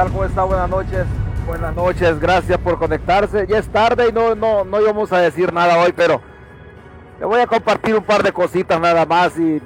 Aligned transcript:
Hola, 0.00 0.08
¿qué 0.08 0.12
tal? 0.12 0.12
¿Cómo 0.12 0.24
está? 0.24 0.44
Buenas 0.44 0.70
noches. 0.70 1.06
Buenas 1.46 1.76
noches, 1.76 2.20
gracias 2.20 2.58
por 2.58 2.78
conectarse. 2.78 3.46
Ya 3.46 3.58
es 3.58 3.68
tarde 3.68 4.08
y 4.08 4.12
no, 4.12 4.34
no, 4.34 4.64
no 4.64 4.80
íbamos 4.80 5.12
a 5.12 5.18
decir 5.18 5.52
nada 5.52 5.78
hoy, 5.78 5.92
pero 5.94 6.22
le 7.18 7.26
voy 7.26 7.40
a 7.40 7.46
compartir 7.46 7.94
un 7.94 8.04
par 8.04 8.22
de 8.22 8.32
cositas 8.32 8.80
nada 8.80 9.04
más 9.04 9.38
y, 9.38 9.60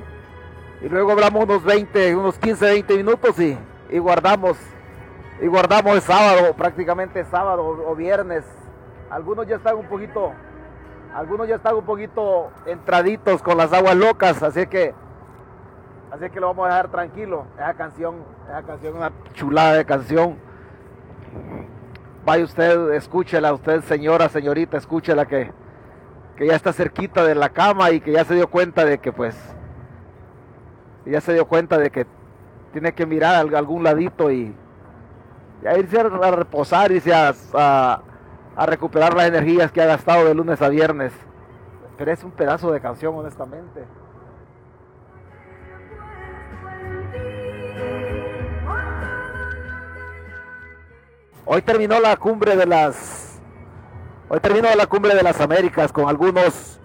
y 0.83 0.89
luego 0.89 1.13
hablamos 1.13 1.45
unos 1.45 1.63
20, 1.63 2.17
unos 2.17 2.37
15, 2.39 2.65
20 2.65 2.97
minutos 2.97 3.39
y, 3.39 3.57
y 3.91 3.99
guardamos 3.99 4.57
y 5.41 5.47
guardamos 5.47 5.95
el 5.95 6.03
sábado, 6.03 6.55
prácticamente 6.55 7.25
sábado 7.27 7.65
o 7.87 7.95
viernes. 7.95 8.45
Algunos 9.11 9.47
ya 9.47 9.57
están 9.57 9.77
un 9.77 9.87
poquito, 9.87 10.33
algunos 11.15 11.47
ya 11.47 11.57
están 11.57 11.77
un 11.77 11.85
poquito 11.85 12.51
entraditos 12.67 13.41
con 13.41 13.57
las 13.57 13.73
aguas 13.73 13.95
locas, 13.95 14.43
así 14.43 14.67
que 14.67 14.95
Así 16.15 16.31
que 16.31 16.39
lo 16.39 16.47
vamos 16.47 16.67
a 16.67 16.69
dejar 16.69 16.89
tranquilo. 16.93 17.45
Esa 17.57 17.75
canción, 17.75 18.15
esa 18.49 18.63
canción, 18.63 18.97
una 18.97 19.11
chulada 19.33 19.73
de 19.73 19.85
canción. 19.85 20.37
Vaya 22.25 22.45
usted, 22.45 22.93
escúchela, 22.93 23.53
usted 23.53 23.81
señora, 23.81 24.29
señorita, 24.29 24.77
escúchela 24.77 25.27
que, 25.27 25.51
que 26.37 26.47
ya 26.47 26.55
está 26.55 26.73
cerquita 26.73 27.25
de 27.25 27.35
la 27.35 27.49
cama 27.49 27.91
y 27.91 28.01
que 28.01 28.13
ya 28.13 28.25
se 28.25 28.37
dio 28.37 28.49
cuenta 28.49 28.85
de 28.85 28.99
que 28.99 29.13
pues, 29.13 29.37
ya 31.05 31.21
se 31.21 31.35
dio 31.35 31.49
cuenta 31.49 31.79
de 31.79 31.91
que 31.91 32.07
tiene 32.73 32.95
que 32.95 33.07
mirar 33.07 33.35
a 33.35 33.59
algún 33.59 33.83
ladito 33.83 34.31
y, 34.31 34.55
y 35.65 35.79
irse 35.79 35.99
a 35.99 36.31
reposar, 36.31 36.93
irse 36.93 37.13
a, 37.13 37.35
a, 37.55 38.03
a 38.55 38.67
recuperar 38.67 39.15
las 39.15 39.27
energías 39.27 39.73
que 39.73 39.83
ha 39.83 39.87
gastado 39.87 40.25
de 40.27 40.35
lunes 40.35 40.63
a 40.63 40.69
viernes. 40.69 41.13
Pero 41.99 42.13
es 42.13 42.23
un 42.23 42.31
pedazo 42.31 42.71
de 42.71 42.81
canción, 42.81 43.17
honestamente. 43.17 43.85
Hoy 51.47 51.61
terminó 51.61 52.01
la 52.01 52.17
cumbre 52.17 52.57
de 52.57 52.65
las 52.65 53.39
hoy 54.31 54.41
terminó 54.41 54.69
la 54.75 54.87
cumbre 54.87 55.15
de 55.15 55.23
las 55.23 55.43
Américas 55.43 55.93
con 55.93 56.09
algunos 56.09 56.81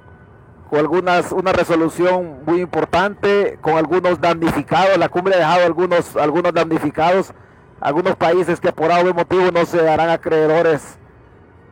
con 0.69 0.79
algunas 0.79 1.31
una 1.31 1.53
resolución 1.53 2.43
muy 2.45 2.59
importante, 2.59 3.57
con 3.61 3.77
algunos 3.77 4.19
damnificados, 4.19 4.97
la 4.97 5.07
cumbre 5.07 5.35
ha 5.35 5.37
dejado 5.37 5.65
algunos 5.65 6.17
algunos 6.17 6.53
damnificados, 6.53 7.33
algunos 7.79 8.17
países 8.17 8.59
que 8.59 8.73
por 8.73 8.91
algún 8.91 9.15
motivo 9.15 9.49
no 9.49 9.65
se 9.65 9.81
darán 9.81 10.09
acreedores 10.09 10.99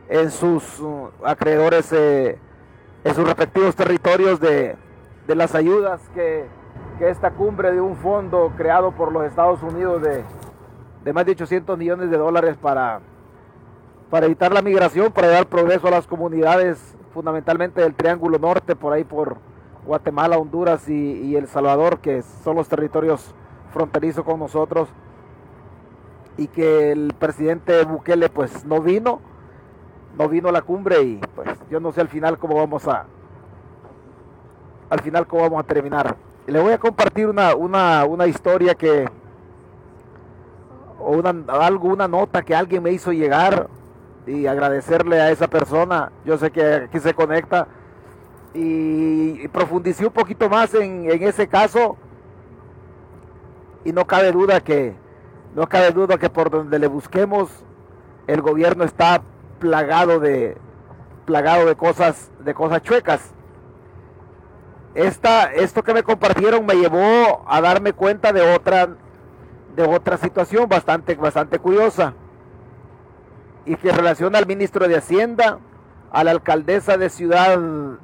en 0.08 0.30
sus 0.30 0.80
uh, 0.80 1.10
acreedores 1.24 1.92
eh, 1.92 2.38
en 3.04 3.14
sus 3.14 3.26
respectivos 3.26 3.76
territorios 3.76 4.40
de, 4.40 4.76
de 5.26 5.34
las 5.34 5.54
ayudas 5.54 6.00
que, 6.14 6.46
que 6.98 7.10
esta 7.10 7.32
cumbre 7.32 7.70
de 7.70 7.82
un 7.82 7.96
fondo 7.96 8.50
creado 8.56 8.92
por 8.92 9.12
los 9.12 9.26
Estados 9.26 9.62
Unidos 9.62 10.00
de 10.00 10.24
de 11.08 11.14
más 11.14 11.24
de 11.24 11.32
800 11.32 11.78
millones 11.78 12.10
de 12.10 12.18
dólares 12.18 12.58
para, 12.60 13.00
para 14.10 14.26
evitar 14.26 14.52
la 14.52 14.60
migración, 14.60 15.10
para 15.10 15.28
dar 15.28 15.46
progreso 15.46 15.88
a 15.88 15.90
las 15.90 16.06
comunidades, 16.06 16.94
fundamentalmente 17.14 17.80
del 17.80 17.94
Triángulo 17.94 18.38
Norte, 18.38 18.76
por 18.76 18.92
ahí 18.92 19.04
por 19.04 19.38
Guatemala, 19.86 20.36
Honduras 20.36 20.86
y, 20.86 21.34
El 21.34 21.48
Salvador, 21.48 22.00
que 22.00 22.20
son 22.44 22.56
los 22.56 22.68
territorios 22.68 23.34
fronterizos 23.72 24.22
con 24.22 24.38
nosotros, 24.38 24.90
y 26.36 26.46
que 26.48 26.92
el 26.92 27.14
presidente 27.18 27.86
Bukele 27.86 28.28
pues 28.28 28.66
no 28.66 28.82
vino, 28.82 29.22
no 30.18 30.28
vino 30.28 30.50
a 30.50 30.52
la 30.52 30.60
cumbre 30.60 31.00
y 31.00 31.20
pues 31.34 31.48
yo 31.70 31.80
no 31.80 31.90
sé 31.90 32.02
al 32.02 32.08
final 32.08 32.36
cómo 32.36 32.56
vamos 32.56 32.86
a, 32.86 33.06
al 34.90 35.00
final 35.00 35.26
cómo 35.26 35.40
vamos 35.44 35.60
a 35.60 35.66
terminar. 35.66 36.16
Le 36.46 36.60
voy 36.60 36.74
a 36.74 36.78
compartir 36.78 37.28
una, 37.28 37.54
una, 37.54 38.04
una 38.04 38.26
historia 38.26 38.74
que 38.74 39.08
o 40.98 41.12
una, 41.12 41.34
algo, 41.48 41.96
nota 41.96 42.42
que 42.42 42.54
alguien 42.54 42.82
me 42.82 42.90
hizo 42.90 43.12
llegar 43.12 43.68
y 44.26 44.46
agradecerle 44.46 45.20
a 45.20 45.30
esa 45.30 45.48
persona. 45.48 46.12
Yo 46.24 46.38
sé 46.38 46.50
que 46.50 46.62
aquí 46.62 46.98
se 47.00 47.14
conecta 47.14 47.68
y, 48.54 49.48
profundicé 49.48 50.06
un 50.06 50.12
poquito 50.12 50.48
más 50.48 50.74
en, 50.74 51.10
en, 51.10 51.22
ese 51.22 51.48
caso 51.48 51.96
y 53.84 53.92
no 53.92 54.06
cabe 54.06 54.32
duda 54.32 54.60
que 54.60 54.94
no 55.54 55.68
cabe 55.68 55.90
duda 55.92 56.18
que 56.18 56.28
por 56.28 56.50
donde 56.50 56.78
le 56.78 56.86
busquemos 56.86 57.48
el 58.26 58.42
gobierno 58.42 58.84
está 58.84 59.22
plagado 59.58 60.20
de 60.20 60.56
plagado 61.24 61.66
de 61.66 61.76
cosas 61.76 62.30
de 62.40 62.54
cosas 62.54 62.82
chuecas. 62.82 63.32
Esta, 64.94 65.52
esto 65.52 65.82
que 65.82 65.94
me 65.94 66.02
compartieron 66.02 66.66
me 66.66 66.74
llevó 66.74 67.44
a 67.46 67.60
darme 67.60 67.92
cuenta 67.92 68.32
de 68.32 68.54
otra 68.54 68.88
de 69.76 69.84
otra 69.84 70.16
situación 70.16 70.68
bastante, 70.68 71.14
bastante 71.14 71.58
curiosa 71.58 72.14
y 73.64 73.76
que 73.76 73.92
relaciona 73.92 74.38
al 74.38 74.46
ministro 74.46 74.88
de 74.88 74.96
Hacienda, 74.96 75.58
a 76.10 76.24
la 76.24 76.30
alcaldesa 76.30 76.96
de 76.96 77.10
Ciudad, 77.10 77.58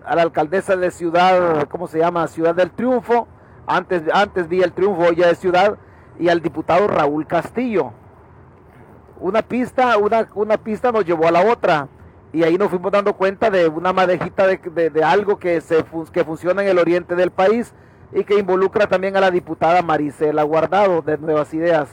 a 0.04 0.14
la 0.14 0.22
alcaldesa 0.22 0.76
de 0.76 0.90
Ciudad, 0.90 1.66
¿cómo 1.68 1.88
se 1.88 1.98
llama? 1.98 2.28
Ciudad 2.28 2.54
del 2.54 2.70
Triunfo, 2.70 3.26
antes, 3.66 4.02
antes 4.12 4.48
vi 4.48 4.62
el 4.62 4.72
Triunfo, 4.72 5.12
ya 5.12 5.28
de 5.28 5.34
Ciudad, 5.34 5.78
y 6.18 6.28
al 6.28 6.42
diputado 6.42 6.86
Raúl 6.86 7.26
Castillo. 7.26 7.92
Una 9.20 9.40
pista, 9.40 9.96
una, 9.96 10.28
una 10.34 10.58
pista 10.58 10.92
nos 10.92 11.06
llevó 11.06 11.26
a 11.26 11.30
la 11.30 11.40
otra, 11.50 11.88
y 12.32 12.42
ahí 12.42 12.58
nos 12.58 12.68
fuimos 12.68 12.92
dando 12.92 13.14
cuenta 13.14 13.48
de 13.48 13.68
una 13.68 13.92
madejita 13.92 14.46
de, 14.46 14.90
de, 14.90 15.04
algo 15.04 15.38
que, 15.38 15.60
se, 15.60 15.84
que 16.12 16.24
funciona 16.24 16.62
en 16.62 16.68
el 16.68 16.78
oriente 16.78 17.14
del 17.14 17.30
país, 17.30 17.72
y 18.12 18.24
que 18.24 18.38
involucra 18.38 18.86
también 18.86 19.16
a 19.16 19.20
la 19.20 19.30
diputada 19.30 19.82
Marisela 19.82 20.42
Guardado 20.42 21.02
de 21.02 21.18
Nuevas 21.18 21.52
Ideas. 21.54 21.88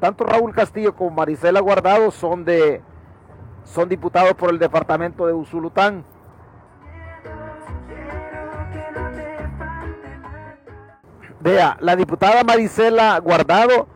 Tanto 0.00 0.24
Raúl 0.24 0.54
Castillo 0.54 0.94
como 0.94 1.10
Marisela 1.10 1.60
Guardado 1.60 2.10
son 2.10 2.44
de 2.44 2.82
son 3.64 3.88
diputados 3.88 4.34
por 4.34 4.50
el 4.50 4.58
departamento 4.58 5.26
de 5.26 5.32
Usulután. 5.32 6.04
Vea, 11.40 11.76
la 11.80 11.96
diputada 11.96 12.44
Marisela 12.44 13.18
Guardado 13.18 13.88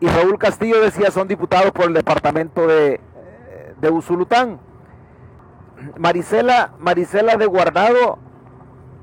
y 0.00 0.08
Raúl 0.08 0.38
Castillo 0.38 0.80
decía 0.80 1.10
son 1.10 1.28
diputados 1.28 1.72
por 1.72 1.86
el 1.86 1.94
departamento 1.94 2.66
de, 2.66 3.00
de 3.80 3.90
Usulután. 3.90 4.60
Marisela, 5.98 6.72
de 7.38 7.46
Guardado 7.46 8.18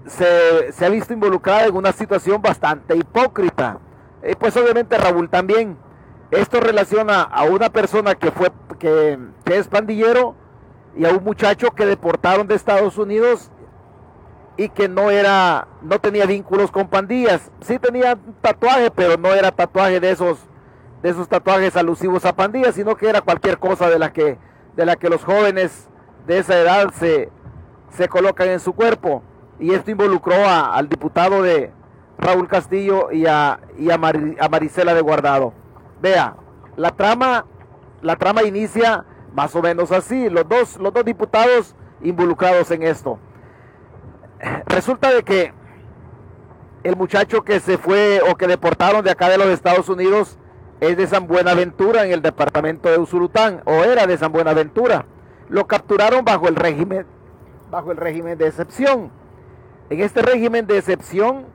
se, 0.06 0.86
ha 0.86 0.90
visto 0.90 1.14
involucrada 1.14 1.66
en 1.66 1.76
una 1.76 1.92
situación 1.92 2.42
bastante 2.42 2.96
hipócrita. 2.96 3.80
Y 4.28 4.36
pues 4.36 4.56
obviamente 4.58 4.98
Raúl 4.98 5.30
también. 5.30 5.78
Esto 6.32 6.60
relaciona 6.60 7.22
a 7.22 7.44
una 7.44 7.70
persona 7.70 8.16
que 8.16 8.32
fue 8.32 8.52
que, 8.80 9.20
es 9.46 9.68
pandillero 9.68 10.36
y 10.98 11.06
a 11.06 11.10
un 11.10 11.24
muchacho 11.24 11.72
que 11.72 11.86
deportaron 11.86 12.48
de 12.48 12.56
Estados 12.56 12.98
Unidos 12.98 13.52
y 14.58 14.70
que 14.70 14.88
no 14.88 15.12
era 15.12 15.68
no 15.82 16.00
tenía 16.00 16.26
vínculos 16.26 16.72
con 16.72 16.88
pandillas. 16.88 17.52
Sí 17.62 17.78
tenía 17.78 18.18
tatuaje, 18.42 18.90
pero 18.90 19.18
no 19.18 19.32
era 19.34 19.52
tatuaje 19.52 20.00
de 20.00 20.12
esos 20.12 20.40
de 21.04 21.10
esos 21.10 21.28
tatuajes 21.28 21.76
alusivos 21.76 22.26
a 22.26 22.36
pandillas, 22.36 22.76
sino 22.76 22.96
que 22.96 23.10
era 23.10 23.22
cualquier 23.22 23.60
cosa 23.60 23.90
de 23.90 24.00
la 24.00 24.12
que 24.12 24.40
de 24.76 24.86
la 24.86 24.96
que 24.96 25.10
los 25.10 25.24
jóvenes 25.24 25.88
de 26.26 26.40
esa 26.40 26.60
edad 26.60 26.92
se 26.94 27.30
se 27.90 28.08
colocan 28.08 28.50
en 28.50 28.60
su 28.60 28.74
cuerpo 28.74 29.22
y 29.64 29.74
esto 29.74 29.92
involucró 29.92 30.36
al 30.46 30.90
diputado 30.90 31.42
de 31.42 31.72
Raúl 32.18 32.50
Castillo 32.50 33.14
y 33.14 33.28
a, 33.28 33.54
a, 33.54 34.50
Marisela 34.50 34.94
de 34.94 35.00
Guardado. 35.00 35.54
Vea, 36.02 36.36
la 36.76 36.92
trama, 36.92 37.46
la 38.02 38.18
trama 38.18 38.44
inicia 38.44 39.06
más 39.34 39.56
o 39.56 39.62
menos 39.62 39.94
así, 39.94 40.30
los 40.30 40.50
dos, 40.50 40.76
los 40.82 40.94
dos 40.94 41.06
diputados 41.06 41.78
involucrados 42.02 42.72
en 42.72 42.84
esto. 42.84 43.20
Resulta 44.66 45.14
de 45.14 45.24
que 45.24 45.54
el 46.84 46.98
muchacho 46.98 47.46
que 47.46 47.62
se 47.62 47.78
fue 47.78 48.20
o 48.30 48.36
que 48.36 48.48
deportaron 48.48 49.02
de 49.02 49.12
acá 49.12 49.30
de 49.30 49.38
los 49.38 49.48
Estados 49.48 49.88
Unidos 49.88 50.38
es 50.82 50.98
de 50.98 51.08
San 51.08 51.26
Buenaventura 51.26 52.06
en 52.06 52.12
el 52.12 52.22
departamento 52.22 52.90
de 52.92 52.98
Usulután 52.98 53.62
o 53.64 53.86
era 53.86 54.08
de 54.08 54.18
San 54.18 54.34
Buenaventura. 54.34 55.06
Lo 55.48 55.68
capturaron 55.68 56.26
bajo 56.26 56.50
el 56.50 56.58
régimen 56.58 57.06
bajo 57.72 57.92
el 57.92 57.98
régimen 57.98 58.38
de 58.38 58.48
excepción 58.48 59.23
en 59.94 60.02
este 60.02 60.24
régimen 60.24 60.66
de 60.66 60.80
excepción, 60.80 61.46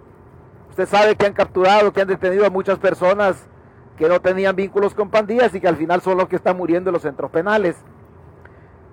usted 0.71 0.87
sabe 0.87 1.17
que 1.17 1.27
han 1.27 1.33
capturado, 1.33 1.93
que 1.93 2.03
han 2.03 2.09
detenido 2.09 2.47
a 2.47 2.51
muchas 2.51 2.79
personas 2.79 3.49
que 3.97 4.09
no 4.09 4.21
tenían 4.21 4.55
vínculos 4.55 4.95
con 4.95 5.11
pandillas 5.11 5.53
y 5.57 5.61
que 5.61 5.67
al 5.67 5.77
final 5.77 6.01
son 6.03 6.19
los 6.19 6.29
que 6.29 6.37
están 6.37 6.57
muriendo 6.57 6.91
en 6.91 6.95
los 6.95 7.03
centros 7.03 7.33
penales. 7.33 7.77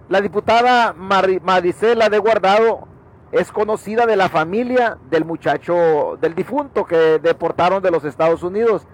La 0.09 0.19
diputada 0.19 0.93
Maricela 0.93 2.09
de 2.09 2.17
Guardado 2.17 2.87
es 3.31 3.51
conocida 3.51 4.07
de 4.07 4.15
la 4.15 4.29
familia 4.29 4.97
del 5.11 5.25
muchacho, 5.25 6.17
del 6.19 6.33
difunto 6.33 6.85
que 6.85 7.19
deportaron 7.19 7.83
de 7.83 7.91
los 7.91 8.03
Estados 8.03 8.41
Unidos. 8.41 8.87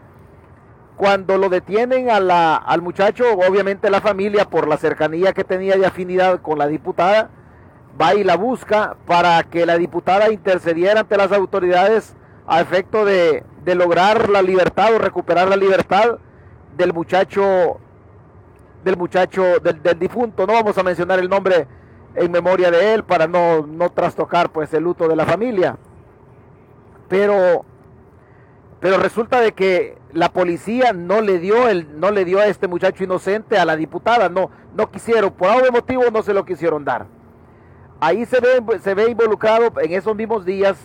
Cuando 0.98 1.38
lo 1.38 1.48
detienen 1.48 2.09
al 2.09 2.81
muchacho, 2.81 3.24
obviamente 3.48 3.89
la 3.89 4.01
familia, 4.01 4.50
por 4.50 4.68
la 4.68 4.75
cercanía 4.75 5.31
que 5.31 5.45
tenía 5.45 5.77
de 5.77 5.86
afinidad 5.86 6.42
con 6.42 6.59
la 6.59 6.68
diputada, 6.68 7.30
va 7.99 8.15
y 8.15 8.23
la 8.23 8.35
busca 8.38 8.95
para 9.05 9.41
que 9.43 9.65
la 9.65 9.77
diputada 9.77 10.31
intercediera 10.31 11.01
ante 11.01 11.17
las 11.17 11.31
autoridades 11.31 12.15
a 12.47 12.61
efecto 12.61 13.05
de, 13.05 13.43
lograr 13.65 14.29
la 14.29 14.41
libertad 14.41 14.93
o 14.93 14.99
recuperar 14.99 15.47
la 15.47 15.55
libertad 15.55 16.17
del 16.75 16.93
muchacho 16.93 17.79
del 18.83 18.97
muchacho, 18.97 19.59
del, 19.59 19.81
del, 19.83 19.99
difunto. 19.99 20.47
No 20.47 20.53
vamos 20.53 20.75
a 20.77 20.83
mencionar 20.83 21.19
el 21.19 21.29
nombre 21.29 21.67
en 22.15 22.31
memoria 22.31 22.71
de 22.71 22.95
él 22.95 23.03
para 23.03 23.27
no, 23.27 23.65
no 23.67 23.91
trastocar 23.91 24.51
pues 24.51 24.73
el 24.73 24.83
luto 24.83 25.07
de 25.07 25.15
la 25.15 25.25
familia. 25.25 25.77
Pero, 27.07 27.63
pero 28.79 28.97
resulta 28.97 29.39
de 29.39 29.51
que 29.51 29.97
la 30.13 30.29
policía 30.33 30.93
no 30.93 31.21
le 31.21 31.38
dio 31.38 31.67
el, 31.69 31.99
no 31.99 32.09
le 32.09 32.25
dio 32.25 32.39
a 32.39 32.47
este 32.47 32.67
muchacho 32.67 33.03
inocente 33.03 33.59
a 33.59 33.65
la 33.65 33.75
diputada, 33.75 34.29
no, 34.29 34.49
no 34.75 34.89
quisieron, 34.89 35.31
por 35.31 35.49
algún 35.49 35.71
motivo 35.71 36.03
no 36.11 36.23
se 36.23 36.33
lo 36.33 36.43
quisieron 36.43 36.83
dar. 36.83 37.05
Ahí 38.03 38.25
se 38.25 38.39
ve, 38.39 39.12
involucrado 39.12 39.80
en 39.80 39.94
esos 39.94 40.15
mismos 40.15 40.44
días, 40.44 40.75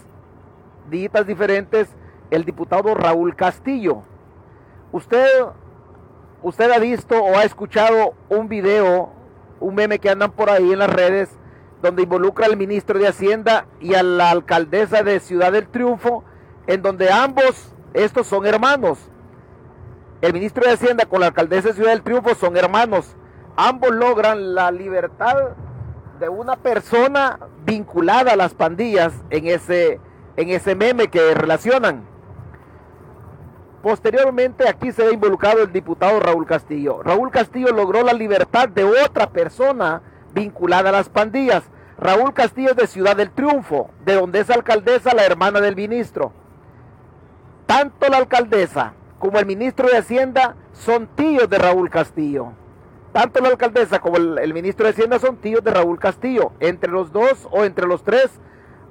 días 0.90 1.26
diferentes, 1.26 1.88
el 2.30 2.44
diputado 2.44 2.94
Raúl 2.94 3.34
Castillo. 3.34 4.02
Usted, 4.92 5.26
usted 6.42 6.70
ha 6.70 6.78
visto 6.78 7.18
o 7.18 7.38
ha 7.38 7.44
escuchado 7.44 8.12
un 8.28 8.50
video, 8.50 9.08
un 9.60 9.74
meme 9.74 9.98
que 9.98 10.10
andan 10.10 10.30
por 10.30 10.50
ahí 10.50 10.70
en 10.70 10.78
las 10.78 10.90
redes, 10.90 11.30
donde 11.80 12.02
involucra 12.02 12.44
al 12.44 12.58
ministro 12.58 12.98
de 12.98 13.08
Hacienda 13.08 13.64
y 13.80 13.94
a 13.94 14.02
la 14.02 14.30
alcaldesa 14.30 15.02
de 15.02 15.18
Ciudad 15.20 15.52
del 15.52 15.68
Triunfo, 15.68 16.22
en 16.66 16.82
donde 16.82 17.10
ambos, 17.10 17.72
estos 17.94 18.26
son 18.26 18.44
hermanos. 18.44 18.98
El 20.20 20.34
ministro 20.34 20.64
de 20.66 20.74
Hacienda 20.74 21.06
con 21.06 21.20
la 21.20 21.28
alcaldesa 21.28 21.68
de 21.68 21.74
Ciudad 21.76 21.92
del 21.92 22.02
Triunfo 22.02 22.34
son 22.34 22.58
hermanos. 22.58 23.16
Ambos 23.56 23.92
logran 23.92 24.54
la 24.54 24.70
libertad 24.70 25.54
de 26.18 26.28
una 26.28 26.56
persona 26.56 27.38
vinculada 27.64 28.32
a 28.32 28.36
las 28.36 28.54
pandillas 28.54 29.12
en 29.30 29.46
ese, 29.46 30.00
en 30.36 30.48
ese 30.50 30.74
meme 30.74 31.08
que 31.08 31.34
relacionan. 31.34 32.04
Posteriormente 33.82 34.68
aquí 34.68 34.92
se 34.92 35.04
ve 35.04 35.12
involucrado 35.12 35.62
el 35.62 35.72
diputado 35.72 36.18
Raúl 36.18 36.46
Castillo. 36.46 37.02
Raúl 37.02 37.30
Castillo 37.30 37.68
logró 37.72 38.02
la 38.02 38.12
libertad 38.12 38.68
de 38.68 38.84
otra 38.84 39.30
persona 39.30 40.02
vinculada 40.34 40.88
a 40.88 40.92
las 40.92 41.08
pandillas. 41.08 41.62
Raúl 41.98 42.34
Castillo 42.34 42.70
es 42.70 42.76
de 42.76 42.86
Ciudad 42.86 43.16
del 43.16 43.30
Triunfo, 43.30 43.90
de 44.04 44.14
donde 44.14 44.40
es 44.40 44.50
alcaldesa 44.50 45.14
la 45.14 45.24
hermana 45.24 45.60
del 45.60 45.76
ministro. 45.76 46.32
Tanto 47.66 48.08
la 48.08 48.18
alcaldesa 48.18 48.94
como 49.18 49.38
el 49.38 49.46
ministro 49.46 49.88
de 49.88 49.98
Hacienda 49.98 50.56
son 50.72 51.06
tíos 51.08 51.48
de 51.48 51.58
Raúl 51.58 51.90
Castillo. 51.90 52.52
Tanto 53.16 53.40
la 53.40 53.48
alcaldesa 53.48 53.98
como 53.98 54.18
el, 54.18 54.52
ministro 54.52 54.84
de 54.84 54.92
Hacienda 54.92 55.18
son 55.18 55.38
tíos 55.38 55.64
de 55.64 55.70
Raúl 55.70 55.98
Castillo. 55.98 56.52
Entre 56.60 56.92
los 56.92 57.12
dos 57.12 57.48
o 57.50 57.64
entre 57.64 57.86
los 57.86 58.04
tres, 58.04 58.28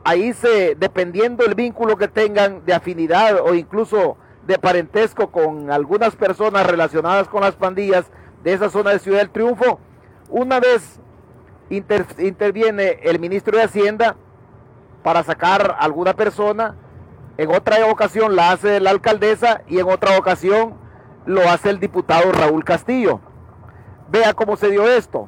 ahí 0.03 0.33
se, 0.33 0.73
dependiendo 0.73 1.45
el 1.45 1.53
vínculo 1.53 1.95
que 1.95 2.07
tengan 2.07 2.65
de 2.65 2.73
afinidad 2.73 3.39
o 3.39 3.53
incluso 3.53 4.17
de 4.47 4.57
parentesco 4.57 5.29
con 5.31 5.69
algunas 5.69 6.15
personas 6.15 6.65
relacionadas 6.65 7.27
con 7.29 7.41
las 7.41 7.55
pandillas 7.55 8.05
de 8.43 8.53
esa 8.53 8.71
zona 8.71 8.93
de 8.93 8.97
Ciudad 8.97 9.19
del 9.19 9.29
Triunfo, 9.29 9.79
una 10.29 10.59
vez 10.59 10.99
interviene 11.69 13.01
el 13.03 13.19
ministro 13.19 13.59
de 13.59 13.65
Hacienda 13.65 14.15
para 15.03 15.21
sacar 15.21 15.75
alguna 15.77 16.15
persona, 16.15 16.75
en 17.37 17.51
otra 17.51 17.85
ocasión 17.91 18.35
la 18.35 18.53
hace 18.53 18.79
la 18.79 18.89
alcaldesa 18.89 19.61
y 19.67 19.77
en 19.77 19.87
otra 19.87 20.17
ocasión 20.17 20.73
lo 21.27 21.41
hace 21.41 21.69
el 21.69 21.79
diputado 21.79 22.31
Raúl 22.31 22.63
Castillo. 22.63 23.21
Vea 24.09 24.33
cómo 24.33 24.55
se 24.55 24.69
dio 24.69 24.87
esto. 24.87 25.27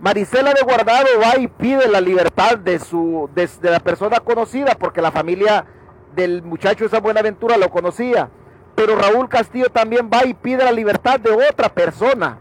Marisela 0.00 0.52
de 0.52 0.62
Guardado 0.62 1.08
va 1.20 1.38
y 1.38 1.48
pide 1.48 1.88
la 1.88 2.00
libertad 2.00 2.56
de, 2.58 2.78
su, 2.78 3.28
de, 3.34 3.48
la 3.62 3.80
persona 3.80 4.20
conocida, 4.20 4.76
porque 4.78 5.02
la 5.02 5.10
familia 5.10 5.66
del 6.14 6.42
muchacho 6.42 6.84
esa 6.84 7.00
Buenaventura 7.00 7.56
lo 7.56 7.70
conocía. 7.70 8.30
Pero 8.76 8.96
Raúl 8.96 9.28
Castillo 9.28 9.70
también 9.70 10.08
va 10.12 10.24
y 10.24 10.34
pide 10.34 10.64
la 10.64 10.70
libertad 10.70 11.18
de 11.18 11.32
otra 11.32 11.68
persona. 11.68 12.38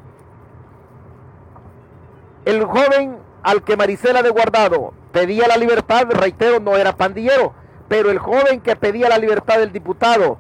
El 2.46 2.64
joven 2.64 3.18
al 3.42 3.64
que 3.64 3.76
Marisela 3.76 4.22
de 4.22 4.30
Guardado 4.30 4.94
pedía 5.12 5.48
la 5.48 5.58
libertad, 5.58 6.06
reitero, 6.12 6.60
no 6.60 6.76
era 6.76 6.96
pandillero, 6.96 7.54
pero 7.88 8.12
el 8.12 8.20
joven 8.20 8.62
que 8.62 8.76
pedía 8.76 9.10
la 9.10 9.18
libertad 9.18 9.58
del 9.58 9.72
diputado, 9.72 10.38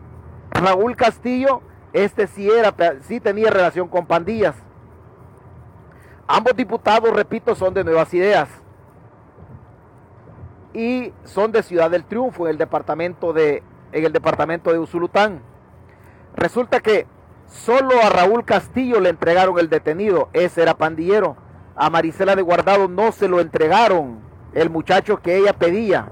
Raúl 0.51 0.95
Castillo, 0.95 1.61
este 1.93 2.27
sí 2.27 2.47
era, 2.49 2.75
sí 3.01 3.19
tenía 3.19 3.49
relación 3.49 3.87
con 3.87 4.05
pandillas. 4.05 4.55
Ambos 6.27 6.55
diputados, 6.55 7.11
repito, 7.13 7.55
son 7.55 7.73
de 7.73 7.83
Nuevas 7.83 8.13
Ideas 8.13 8.49
y 10.73 11.13
son 11.23 11.51
de 11.51 11.63
Ciudad 11.63 11.89
del 11.89 12.03
Triunfo 12.03 12.45
en 12.45 12.51
el 12.51 12.57
departamento 12.57 13.33
de 13.33 13.63
en 13.91 14.05
el 14.05 14.13
departamento 14.13 14.71
de 14.71 14.79
Usulután. 14.79 15.41
Resulta 16.35 16.81
que 16.81 17.07
solo 17.47 17.95
a 18.03 18.09
Raúl 18.09 18.43
Castillo 18.45 18.99
le 18.99 19.09
entregaron 19.09 19.57
el 19.59 19.69
detenido, 19.69 20.29
ese 20.33 20.61
era 20.61 20.77
pandillero. 20.77 21.37
A 21.75 21.89
Marisela 21.89 22.35
de 22.35 22.41
Guardado 22.41 22.87
no 22.87 23.11
se 23.11 23.27
lo 23.27 23.39
entregaron, 23.39 24.19
el 24.53 24.69
muchacho 24.69 25.17
que 25.21 25.37
ella 25.37 25.53
pedía. 25.53 26.11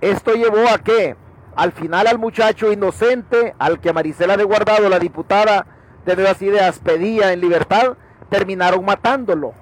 Esto 0.00 0.34
llevó 0.34 0.68
a 0.68 0.78
que 0.78 1.16
al 1.54 1.72
final 1.72 2.06
al 2.06 2.18
muchacho 2.18 2.72
inocente, 2.72 3.54
al 3.58 3.80
que 3.80 3.92
Marisela 3.92 4.36
de 4.36 4.44
Guardado, 4.44 4.88
la 4.88 4.98
diputada 4.98 5.66
de 6.04 6.16
Nuevas 6.16 6.40
Ideas, 6.42 6.78
pedía 6.78 7.32
en 7.32 7.40
libertad, 7.40 7.96
terminaron 8.28 8.84
matándolo. 8.84 9.52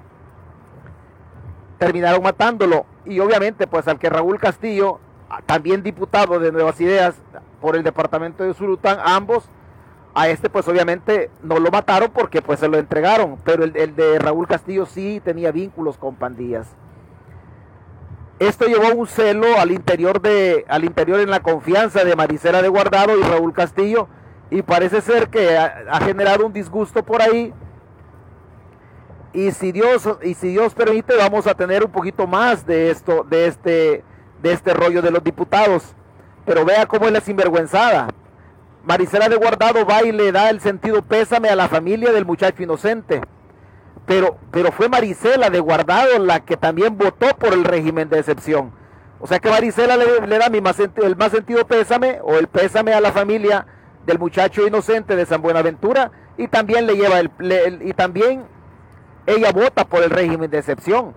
Terminaron 1.77 2.23
matándolo. 2.23 2.85
Y 3.05 3.19
obviamente, 3.19 3.67
pues 3.67 3.87
al 3.87 3.99
que 3.99 4.09
Raúl 4.09 4.39
Castillo, 4.39 4.99
también 5.45 5.83
diputado 5.83 6.39
de 6.39 6.51
Nuevas 6.51 6.79
Ideas 6.81 7.15
por 7.61 7.75
el 7.75 7.83
departamento 7.83 8.43
de 8.43 8.53
Surután, 8.53 8.99
ambos, 9.03 9.49
a 10.13 10.29
este 10.29 10.49
pues 10.49 10.67
obviamente 10.67 11.29
no 11.43 11.59
lo 11.59 11.69
mataron 11.69 12.09
porque 12.11 12.41
pues 12.41 12.59
se 12.59 12.67
lo 12.67 12.77
entregaron, 12.77 13.37
pero 13.43 13.63
el, 13.63 13.95
de 13.95 14.17
Raúl 14.17 14.47
Castillo 14.47 14.87
sí 14.87 15.21
tenía 15.23 15.51
vínculos 15.51 15.97
con 15.97 16.15
pandillas. 16.15 16.67
Esto 18.39 18.65
llevó 18.65 18.93
un 18.95 19.07
celo 19.07 19.59
al 19.59 19.71
interior 19.71 20.21
de, 20.21 20.65
al 20.69 20.85
interior 20.85 21.19
en 21.19 21.29
la 21.29 21.39
confianza 21.41 22.03
de 22.03 22.15
Maricela 22.15 22.61
de 22.61 22.67
Guardado 22.67 23.17
y 23.17 23.21
Raúl 23.23 23.53
Castillo, 23.53 24.07
y 24.49 24.63
parece 24.63 25.01
ser 25.01 25.29
que 25.29 25.57
ha 25.57 25.99
generado 26.01 26.45
un 26.45 26.53
disgusto 26.53 27.03
por 27.03 27.21
ahí 27.21 27.53
y 29.37 29.51
si 29.51 29.71
Dios 29.71 30.09
y 30.23 30.33
si 30.33 30.47
Dios 30.47 30.73
permite 30.73 31.15
vamos 31.15 31.45
a 31.45 31.53
tener 31.53 31.83
un 31.83 31.91
poquito 31.91 32.25
más 32.25 32.65
de 32.65 32.89
esto 32.89 33.23
de 33.29 33.45
este 33.45 34.03
de 34.41 34.51
este 34.51 34.73
rollo 34.73 35.03
de 35.03 35.11
los 35.11 35.23
diputados. 35.23 35.93
Pero 36.43 36.65
vea 36.65 36.87
cómo 36.87 37.05
es 37.05 37.11
la 37.11 37.21
sinvergüenzada. 37.21 38.07
Marisela 38.83 39.29
de 39.29 39.35
Guardado 39.35 39.85
va 39.85 40.01
y 40.01 40.11
le 40.11 40.31
da 40.31 40.49
el 40.49 40.59
sentido 40.59 41.03
pésame 41.03 41.49
a 41.49 41.55
la 41.55 41.67
familia 41.67 42.11
del 42.11 42.25
muchacho 42.25 42.63
inocente. 42.63 43.21
Pero 44.07 44.37
pero 44.51 44.71
fue 44.71 44.89
Marisela 44.89 45.51
de 45.51 45.59
Guardado 45.59 46.17
la 46.17 46.39
que 46.39 46.57
también 46.57 46.97
votó 46.97 47.27
por 47.37 47.53
el 47.53 47.63
régimen 47.63 48.09
de 48.09 48.17
excepción. 48.17 48.71
O 49.19 49.27
sea 49.27 49.37
que 49.37 49.51
Marisela 49.51 49.97
le, 49.97 50.37
da 50.39 50.49
mi 50.49 50.57
el 51.03 51.15
más 51.15 51.31
sentido 51.31 51.67
pésame 51.67 52.19
o 52.23 52.39
el 52.39 52.47
pésame 52.47 52.93
a 52.93 53.01
la 53.01 53.11
familia 53.11 53.67
del 54.07 54.17
muchacho 54.17 54.65
inocente 54.65 55.15
de 55.15 55.27
San 55.27 55.43
Buenaventura 55.43 56.11
y 56.37 56.47
también 56.47 56.87
le 56.87 56.95
lleva 56.95 57.19
el 57.19 57.83
y 57.83 57.93
también 57.93 58.56
ella 59.27 59.51
vota 59.51 59.85
por 59.85 60.01
el 60.01 60.09
régimen 60.09 60.49
de 60.49 60.57
excepción. 60.57 61.13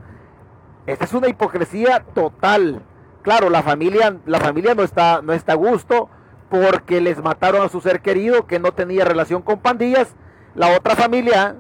Esta 0.87 1.05
es 1.05 1.14
una 1.14 1.29
hipocresía 1.29 2.05
total. 2.12 2.83
Claro, 3.23 3.49
la 3.50 3.62
familia, 3.62 4.17
la 4.26 4.40
familia 4.40 4.75
no 4.75 4.83
está, 4.83 5.23
no 5.23 5.33
está 5.33 5.52
a 5.52 5.57
gusto 5.57 6.11
porque 6.50 7.00
les 7.00 7.23
mataron 7.23 7.62
a 7.62 7.69
su 7.69 7.81
ser 7.81 8.02
querido 8.02 8.47
que 8.47 8.59
no 8.59 8.73
tenía 8.73 9.05
relación 9.05 9.43
con 9.43 9.61
pandillas. 9.61 10.17
La 10.57 10.76
otra 10.76 10.97
familia, 10.97 11.55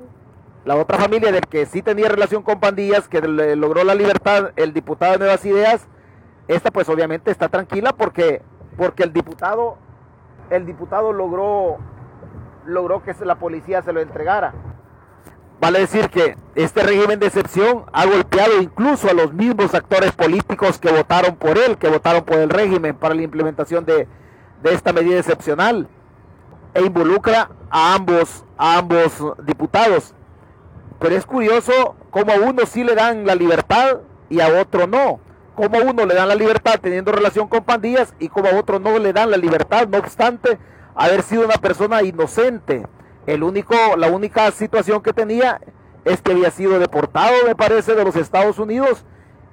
la 0.64 0.74
otra 0.74 0.98
familia 0.98 1.30
del 1.30 1.46
que 1.46 1.66
sí 1.66 1.82
tenía 1.82 2.08
relación 2.08 2.42
con 2.42 2.58
pandillas, 2.58 3.08
que 3.08 3.20
logró 3.20 3.84
la 3.84 3.94
libertad, 3.94 4.50
el 4.56 4.72
diputado 4.72 5.12
de 5.12 5.18
Nuevas 5.18 5.44
Ideas, 5.44 5.86
esta 6.48 6.72
pues 6.72 6.88
obviamente 6.88 7.30
está 7.30 7.48
tranquila 7.48 7.92
porque, 7.92 8.42
porque 8.76 9.04
el 9.04 9.12
diputado, 9.12 9.78
el 10.50 10.66
diputado 10.66 11.12
logró, 11.12 11.78
logró 12.66 13.04
que 13.04 13.14
la 13.24 13.36
policía 13.36 13.82
se 13.82 13.92
lo 13.92 14.00
entregara. 14.00 14.52
Vale 15.60 15.80
decir 15.80 16.08
que 16.08 16.36
este 16.54 16.82
régimen 16.82 17.20
de 17.20 17.26
excepción 17.26 17.84
ha 17.92 18.06
golpeado 18.06 18.62
incluso 18.62 19.10
a 19.10 19.12
los 19.12 19.34
mismos 19.34 19.74
actores 19.74 20.12
políticos 20.12 20.78
que 20.78 20.90
votaron 20.90 21.36
por 21.36 21.58
él, 21.58 21.76
que 21.76 21.88
votaron 21.88 22.24
por 22.24 22.38
el 22.38 22.48
régimen 22.48 22.96
para 22.96 23.14
la 23.14 23.20
implementación 23.20 23.84
de, 23.84 24.08
esta 24.64 24.94
medida 24.94 25.18
excepcional 25.18 25.86
e 26.72 26.82
involucra 26.82 27.50
a 27.68 27.94
ambos, 27.94 28.42
a 28.56 28.78
ambos 28.78 29.12
diputados. 29.44 30.14
Pero 30.98 31.14
es 31.14 31.26
curioso 31.26 31.94
cómo 32.10 32.32
a 32.32 32.36
uno 32.36 32.64
sí 32.64 32.82
le 32.82 32.94
dan 32.94 33.26
la 33.26 33.34
libertad 33.34 33.98
y 34.30 34.40
a 34.40 34.48
otro 34.62 34.86
no. 34.86 35.20
Cómo 35.54 35.76
a 35.76 35.82
uno 35.82 36.06
le 36.06 36.14
dan 36.14 36.28
la 36.28 36.34
libertad 36.36 36.80
teniendo 36.80 37.12
relación 37.12 37.48
con 37.48 37.64
pandillas 37.64 38.14
y 38.18 38.30
como 38.30 38.48
a 38.48 38.54
otro 38.54 38.78
no 38.78 38.98
le 38.98 39.12
dan 39.12 39.30
la 39.30 39.36
libertad, 39.36 39.88
no 39.88 39.98
obstante 39.98 40.58
haber 40.94 41.22
sido 41.22 41.44
una 41.44 41.56
persona 41.56 42.02
inocente. 42.02 42.86
El 43.26 43.42
único, 43.42 43.74
la 43.96 44.08
única 44.08 44.50
situación 44.50 45.02
que 45.02 45.12
tenía 45.12 45.60
es 46.04 46.22
que 46.22 46.32
había 46.32 46.50
sido 46.50 46.78
deportado, 46.78 47.32
me 47.46 47.54
parece, 47.54 47.94
de 47.94 48.04
los 48.04 48.16
Estados 48.16 48.58
Unidos 48.58 49.04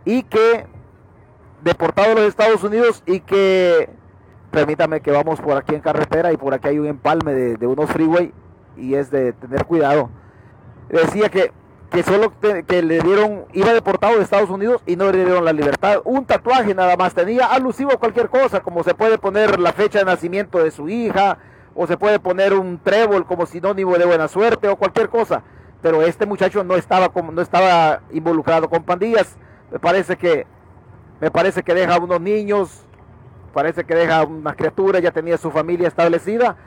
y 0.06 0.24
que 0.24 0.66
deportado 1.64 2.10
de 2.10 2.16
los 2.16 2.26
Estados 2.26 2.64
Unidos 2.64 3.04
y 3.06 3.20
que 3.20 3.90
permítame 4.52 5.02
que 5.02 5.12
vamos 5.12 5.42
por 5.42 5.58
aquí 5.58 5.76
en 5.76 5.82
carretera 5.82 6.32
y 6.32 6.38
por 6.38 6.54
aquí 6.54 6.70
hay 6.70 6.80
un 6.80 6.88
empalme 6.88 7.34
de, 7.34 7.68
unos 7.68 7.90
freeway 7.92 8.34
y 8.78 8.96
es 8.96 9.12
de 9.12 9.34
tener 9.34 9.66
cuidado. 9.66 10.10
decía 10.90 11.30
que, 11.30 11.52
que 11.92 12.04
solo 12.04 12.32
que 12.40 12.82
le 12.82 13.02
dieron, 13.02 13.46
iba 13.54 13.74
deportado 13.74 14.16
de 14.18 14.24
Estados 14.24 14.50
Unidos 14.50 14.82
y 14.86 14.96
no 14.96 15.12
le 15.12 15.26
dieron 15.26 15.44
la 15.44 15.54
libertad. 15.54 16.02
Un 16.06 16.26
tatuaje 16.26 16.74
nada 16.74 16.96
más 16.96 17.14
tenía, 17.14 17.48
alusivo 17.48 17.92
a 17.92 17.98
cualquier 17.98 18.30
cosa, 18.30 18.62
como 18.62 18.84
se 18.84 18.94
puede 18.94 19.18
poner 19.18 19.60
la 19.60 19.74
fecha 19.74 20.00
de 20.00 20.06
nacimiento 20.06 20.64
de 20.64 20.72
su 20.72 20.88
hija, 20.90 21.38
o 21.78 21.88
se 21.88 21.96
puede 21.96 22.20
poner 22.20 22.54
un 22.54 22.78
trébol 22.80 23.26
como 23.26 23.46
sinónimo 23.46 23.98
de 23.98 24.06
buena 24.06 24.28
suerte, 24.28 24.68
o 24.68 24.76
cualquier 24.76 25.08
cosa. 25.08 25.44
Pero 25.82 26.02
este 26.02 26.26
muchacho 26.26 26.64
no 26.66 26.76
estaba, 26.76 27.10
como, 27.10 27.32
no 27.32 27.42
estaba 27.42 28.02
involucrado 28.12 28.68
con 28.68 28.84
pandillas. 28.84 29.38
Me 29.72 29.80
parece 29.80 30.18
que, 30.18 30.46
me 31.22 31.32
parece 31.32 31.64
que 31.64 31.74
deja 31.74 31.98
unos 32.00 32.20
niños, 32.20 32.84
parece 33.54 33.86
que 33.86 33.96
deja 33.96 34.24
una 34.26 34.56
criatura, 34.56 35.00
ya 35.00 35.12
tenía 35.12 35.38
su 35.38 35.52
familia 35.52 35.88
establecida 35.88 36.58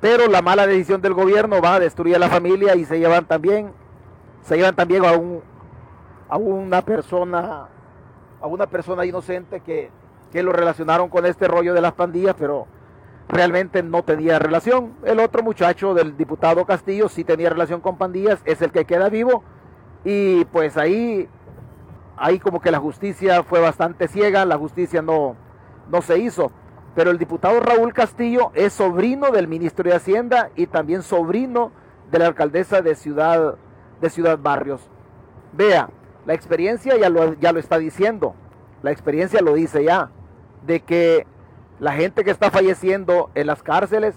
pero 0.00 0.28
la 0.28 0.40
mala 0.42 0.66
decisión 0.66 1.02
del 1.02 1.14
gobierno 1.14 1.60
va 1.60 1.74
a 1.74 1.80
destruir 1.80 2.16
a 2.16 2.18
la 2.18 2.30
familia 2.30 2.74
y 2.74 2.84
se 2.84 2.98
llevan 2.98 3.26
también, 3.26 3.72
se 4.42 4.56
llevan 4.56 4.74
también 4.74 5.04
a, 5.04 5.10
a 6.28 6.36
una 6.38 6.82
persona, 6.82 7.68
a 8.40 8.46
una 8.46 8.66
persona 8.66 9.04
inocente 9.04 9.60
que, 9.60 9.90
que 10.32 10.42
lo 10.42 10.52
relacionaron 10.52 11.10
con 11.10 11.26
este 11.26 11.46
rollo 11.48 11.74
de 11.74 11.82
las 11.82 11.92
pandillas, 11.92 12.34
pero 12.38 12.66
realmente 13.30 13.82
no 13.82 14.02
tenía 14.02 14.38
relación. 14.38 14.92
El 15.04 15.20
otro 15.20 15.42
muchacho 15.42 15.94
del 15.94 16.16
diputado 16.16 16.64
Castillo 16.64 17.08
sí 17.08 17.24
tenía 17.24 17.50
relación 17.50 17.80
con 17.80 17.96
pandillas, 17.96 18.40
es 18.44 18.60
el 18.62 18.72
que 18.72 18.84
queda 18.84 19.08
vivo. 19.08 19.42
Y 20.04 20.44
pues 20.46 20.76
ahí, 20.76 21.28
ahí 22.16 22.38
como 22.38 22.60
que 22.60 22.70
la 22.70 22.78
justicia 22.78 23.42
fue 23.42 23.60
bastante 23.60 24.08
ciega, 24.08 24.44
la 24.44 24.58
justicia 24.58 25.02
no, 25.02 25.36
no 25.90 26.02
se 26.02 26.18
hizo. 26.18 26.50
Pero 26.94 27.10
el 27.10 27.18
diputado 27.18 27.60
Raúl 27.60 27.92
Castillo 27.92 28.50
es 28.54 28.72
sobrino 28.72 29.30
del 29.30 29.46
ministro 29.46 29.88
de 29.88 29.96
Hacienda 29.96 30.50
y 30.56 30.66
también 30.66 31.02
sobrino 31.02 31.70
de 32.10 32.18
la 32.18 32.26
alcaldesa 32.26 32.82
de 32.82 32.96
Ciudad, 32.96 33.54
de 34.00 34.10
Ciudad 34.10 34.38
Barrios. 34.38 34.80
Vea, 35.52 35.88
la 36.26 36.34
experiencia 36.34 36.96
ya 36.96 37.08
lo, 37.08 37.34
ya 37.34 37.52
lo 37.52 37.60
está 37.60 37.78
diciendo, 37.78 38.34
la 38.82 38.90
experiencia 38.90 39.40
lo 39.40 39.54
dice 39.54 39.84
ya, 39.84 40.10
de 40.66 40.80
que 40.80 41.26
la 41.80 41.94
gente 41.94 42.24
que 42.24 42.30
está 42.30 42.50
falleciendo 42.50 43.30
en 43.34 43.46
las 43.46 43.62
cárceles 43.62 44.14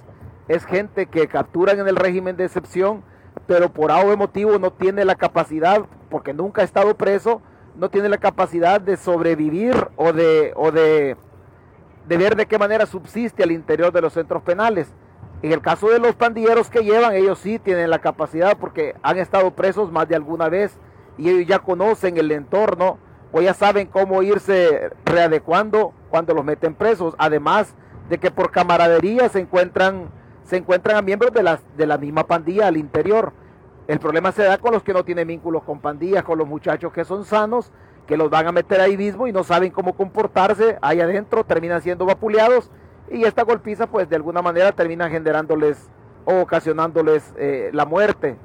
es 0.50 0.66
gente 0.66 1.06
que 1.06 1.28
capturan 1.28 1.80
en 1.80 1.88
el 1.88 1.96
régimen 1.96 2.36
de 2.36 2.44
excepción, 2.44 3.04
pero 3.48 3.72
por 3.72 3.90
algo 3.90 4.16
motivo 4.18 4.60
no 4.60 4.72
tiene 4.72 5.06
la 5.06 5.16
capacidad, 5.16 5.86
porque 6.10 6.34
nunca 6.34 6.62
ha 6.62 6.66
estado 6.66 6.96
preso, 6.96 7.42
no 7.76 7.90
tiene 7.90 8.10
la 8.10 8.18
capacidad 8.18 8.82
de 8.82 8.98
sobrevivir 8.98 9.88
o 9.96 10.12
de, 10.12 10.54
de 12.06 12.18
ver 12.18 12.36
de 12.36 12.46
qué 12.46 12.60
manera 12.60 12.86
subsiste 12.86 13.44
al 13.44 13.52
interior 13.52 13.94
de 13.94 14.02
los 14.02 14.12
centros 14.12 14.44
penales. 14.44 14.94
En 15.42 15.54
el 15.54 15.62
caso 15.62 15.90
de 15.90 16.00
los 16.00 16.16
pandilleros 16.16 16.70
que 16.70 16.84
llevan, 16.84 17.14
ellos 17.14 17.40
sí 17.40 17.60
tienen 17.60 17.90
la 17.90 18.00
capacidad 18.00 18.58
porque 18.58 18.96
han 19.02 19.18
estado 19.18 19.52
presos 19.52 19.90
más 19.90 20.10
de 20.10 20.16
alguna 20.16 20.50
vez 20.50 20.78
y 21.18 21.30
ellos 21.30 21.48
ya 21.48 21.60
conocen 21.60 22.18
el 22.18 22.32
entorno 22.32 22.98
o 23.34 23.42
ya 23.42 23.54
saben 23.54 23.88
cómo 23.88 24.24
irse 24.24 24.92
readecuando 25.04 25.92
cuando 26.10 26.34
los 26.34 26.46
meten 26.46 26.76
presos. 26.76 27.16
Además 27.18 27.76
de 28.08 28.20
que 28.20 28.32
por 28.32 28.52
camaradería 28.52 29.28
se 29.28 29.40
encuentran, 29.40 30.10
se 30.46 30.58
encuentran 30.58 30.96
a 30.96 31.02
miembros 31.02 31.34
de, 31.34 31.44
las, 31.44 31.60
de 31.76 31.88
la 31.88 31.98
misma 31.98 32.26
pandilla 32.26 32.68
al 32.68 32.78
interior. 32.78 33.34
El 33.88 34.00
problema 34.00 34.32
se 34.32 34.44
da 34.44 34.58
con 34.60 34.72
los 34.72 34.84
que 34.84 34.94
no 34.94 35.04
tienen 35.04 35.28
vínculos 35.28 35.64
con 35.64 35.80
pandillas, 35.80 36.24
con 36.24 36.38
los 36.38 36.48
muchachos 36.48 36.94
que 36.94 37.04
son 37.04 37.26
sanos 37.26 37.74
que 38.08 38.18
los 38.18 38.30
van 38.30 38.48
a 38.48 38.52
meter 38.52 38.82
ahí 38.82 38.98
mismo 38.98 39.28
y 39.28 39.32
no 39.32 39.44
saben 39.44 39.72
cómo 39.72 39.94
comportarse 39.94 40.78
ahí 40.82 41.00
adentro, 41.02 41.44
terminan 41.44 41.82
siendo 41.82 42.06
vapuleados 42.06 42.70
y 43.10 43.24
esta 43.24 43.44
golpiza 43.44 43.88
pues 43.88 44.10
de 44.10 44.16
alguna 44.16 44.42
manera 44.42 44.72
termina 44.72 45.10
generándoles 45.10 45.90
o 46.26 46.42
ocasionándoles 46.42 47.34
eh, 47.38 47.70
la 47.74 47.86
muerte. 47.86 48.38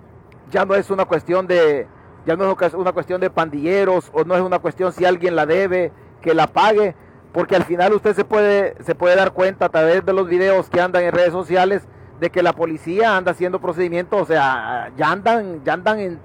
Ya 0.51 0.65
no 0.65 0.75
es 0.75 0.91
una 0.91 1.05
cuestión 1.05 1.47
de 1.47 1.87
ya 2.29 2.37
no 2.37 2.55
es 2.61 2.75
una 2.75 2.93
cuestión 2.93 3.23
de 3.23 3.31
pandilleros 3.31 4.11
o 4.13 4.23
no 4.23 4.35
es 4.35 4.43
una 4.43 4.59
cuestión 4.59 4.93
si 4.93 5.07
alguien 5.07 5.35
la 5.35 5.47
debe 5.47 5.93
que 6.21 6.35
la 6.35 6.47
pague, 6.47 6.95
porque 7.33 7.57
al 7.57 7.65
final 7.65 7.95
usted 7.95 8.15
se 8.15 8.23
puede 8.23 8.75
se 8.85 8.95
puede 8.95 9.17
dar 9.17 9.33
cuenta 9.33 9.65
a 9.65 9.69
través 9.71 10.05
de 10.05 10.13
los 10.13 10.29
videos 10.29 10.69
que 10.69 10.79
andan 10.79 11.05
en 11.05 11.13
redes 11.13 11.33
sociales 11.33 11.89
de 12.21 12.29
que 12.29 12.43
la 12.43 12.53
policía 12.53 13.17
anda 13.17 13.33
haciendo 13.33 13.63
procedimientos, 13.63 14.21
o 14.21 14.27
sea, 14.27 14.93
ya 14.95 15.11
andan 15.11 15.65
ya 15.65 15.73
andan 15.73 16.01
en, 16.01 16.19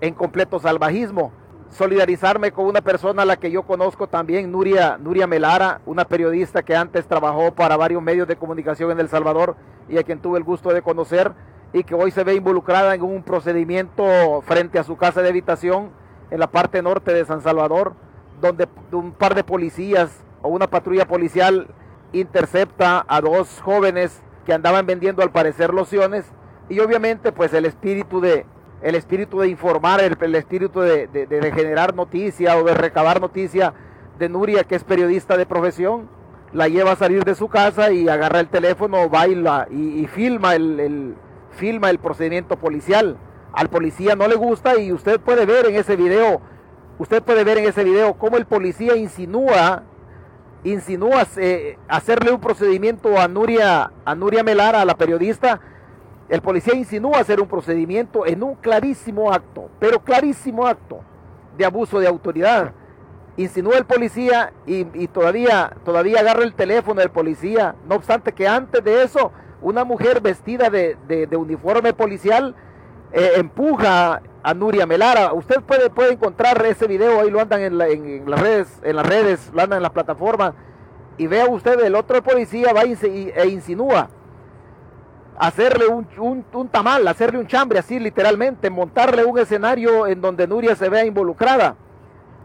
en 0.00 0.14
completo 0.14 0.58
salvajismo. 0.58 1.30
Solidarizarme 1.70 2.50
con 2.50 2.66
una 2.66 2.80
persona 2.80 3.22
a 3.22 3.24
la 3.24 3.36
que 3.36 3.52
yo 3.52 3.62
conozco 3.62 4.08
también, 4.08 4.50
Nuria, 4.50 4.98
Nuria 4.98 5.28
Melara, 5.28 5.80
una 5.86 6.04
periodista 6.04 6.64
que 6.64 6.74
antes 6.74 7.06
trabajó 7.06 7.52
para 7.52 7.76
varios 7.76 8.02
medios 8.02 8.26
de 8.26 8.34
comunicación 8.34 8.90
en 8.90 8.98
El 8.98 9.08
Salvador 9.08 9.54
y 9.88 9.98
a 9.98 10.02
quien 10.02 10.18
tuve 10.18 10.38
el 10.38 10.44
gusto 10.44 10.70
de 10.70 10.82
conocer 10.82 11.32
y 11.74 11.82
que 11.82 11.96
hoy 11.96 12.12
se 12.12 12.22
ve 12.22 12.34
involucrada 12.34 12.94
en 12.94 13.02
un 13.02 13.24
procedimiento 13.24 14.04
frente 14.46 14.78
a 14.78 14.84
su 14.84 14.96
casa 14.96 15.22
de 15.22 15.28
habitación 15.28 15.90
en 16.30 16.38
la 16.38 16.46
parte 16.46 16.80
norte 16.80 17.12
de 17.12 17.24
San 17.24 17.42
Salvador, 17.42 17.94
donde 18.40 18.68
un 18.92 19.10
par 19.10 19.34
de 19.34 19.42
policías 19.42 20.24
o 20.40 20.48
una 20.48 20.68
patrulla 20.68 21.06
policial 21.06 21.66
intercepta 22.12 23.04
a 23.08 23.20
dos 23.20 23.60
jóvenes 23.60 24.22
que 24.46 24.52
andaban 24.52 24.86
vendiendo 24.86 25.20
al 25.22 25.32
parecer 25.32 25.74
lociones. 25.74 26.24
Y 26.68 26.78
obviamente 26.78 27.32
pues 27.32 27.52
el 27.52 27.64
espíritu 27.64 28.20
de, 28.20 28.46
el 28.80 28.94
espíritu 28.94 29.40
de 29.40 29.48
informar, 29.48 30.00
el, 30.00 30.34
espíritu 30.36 30.80
de, 30.80 31.08
generar 31.56 31.92
noticia 31.96 32.56
o 32.56 32.62
de 32.62 32.74
recabar 32.74 33.20
noticia 33.20 33.74
de 34.20 34.28
Nuria, 34.28 34.62
que 34.62 34.76
es 34.76 34.84
periodista 34.84 35.36
de 35.36 35.44
profesión, 35.44 36.08
la 36.52 36.68
lleva 36.68 36.92
a 36.92 36.96
salir 36.96 37.24
de 37.24 37.34
su 37.34 37.48
casa 37.48 37.90
y 37.90 38.08
agarra 38.08 38.38
el 38.38 38.46
teléfono, 38.46 39.08
baila 39.08 39.66
y, 39.72 40.06
filma, 40.06 40.54
el, 40.54 41.16
filma 41.54 41.90
el 41.90 41.98
procedimiento 41.98 42.56
policial. 42.58 43.16
Al 43.52 43.68
policía 43.68 44.16
no 44.16 44.28
le 44.28 44.34
gusta 44.34 44.78
y 44.78 44.92
usted 44.92 45.20
puede 45.20 45.46
ver 45.46 45.66
en 45.66 45.76
ese 45.76 45.96
video, 45.96 46.40
usted 46.98 47.22
puede 47.22 47.44
ver 47.44 47.58
en 47.58 47.66
ese 47.66 47.84
video 47.84 48.14
cómo 48.14 48.36
el 48.36 48.46
policía 48.46 48.96
insinúa, 48.96 49.84
insinúa 50.64 51.26
eh, 51.36 51.78
hacerle 51.88 52.32
un 52.32 52.40
procedimiento 52.40 53.18
a 53.18 53.28
Nuria, 53.28 53.92
a 54.04 54.14
Nuria 54.14 54.42
Melara, 54.42 54.80
a 54.80 54.84
la 54.84 54.96
periodista, 54.96 55.60
el 56.28 56.40
policía 56.40 56.74
insinúa 56.74 57.18
hacer 57.18 57.40
un 57.40 57.48
procedimiento 57.48 58.26
en 58.26 58.42
un 58.42 58.54
clarísimo 58.54 59.32
acto, 59.32 59.68
pero 59.78 60.02
clarísimo 60.02 60.66
acto 60.66 61.00
de 61.56 61.64
abuso 61.64 62.00
de 62.00 62.08
autoridad. 62.08 62.72
Insinúa 63.36 63.76
el 63.76 63.84
policía 63.84 64.52
y, 64.64 65.08
todavía, 65.08 65.76
todavía 65.84 66.20
agarra 66.20 66.44
el 66.44 66.54
teléfono 66.54 67.00
del 67.00 67.10
policía. 67.10 67.74
No 67.88 67.96
obstante 67.96 68.32
que 68.32 68.46
antes 68.46 68.82
de 68.82 69.02
eso, 69.02 69.32
una 69.64 69.84
mujer 69.84 70.20
vestida 70.20 70.70
de, 70.70 71.28
uniforme 71.36 71.92
policial 71.94 72.54
eh, 73.12 73.32
empuja 73.36 74.20
a 74.42 74.54
Nuria 74.54 74.86
Melara. 74.86 75.32
Usted 75.32 75.62
puede, 75.62 75.90
puede 75.90 76.12
encontrar 76.12 76.64
ese 76.66 76.86
video, 76.86 77.20
ahí 77.20 77.30
lo 77.30 77.40
andan 77.40 77.62
en, 77.62 77.78
las 77.78 78.40
redes, 78.40 78.80
en 78.82 78.96
las 78.96 79.06
redes, 79.06 79.50
lo 79.54 79.62
andan 79.62 79.78
en 79.78 79.82
las 79.82 79.92
plataformas. 79.92 80.52
Y 81.16 81.26
vea 81.26 81.48
usted, 81.48 81.80
el 81.80 81.94
otro 81.94 82.22
policía 82.22 82.72
va 82.72 82.82
e 82.82 83.48
insinúa 83.48 84.10
hacerle 85.38 85.86
un, 85.86 86.68
tamal, 86.70 87.08
hacerle 87.08 87.38
un 87.38 87.46
chambre, 87.46 87.78
así 87.78 87.98
literalmente, 87.98 88.70
montarle 88.70 89.24
un 89.24 89.38
escenario 89.38 90.06
en 90.06 90.20
donde 90.20 90.46
Nuria 90.46 90.76
se 90.76 90.88
vea 90.88 91.06
involucrada. 91.06 91.76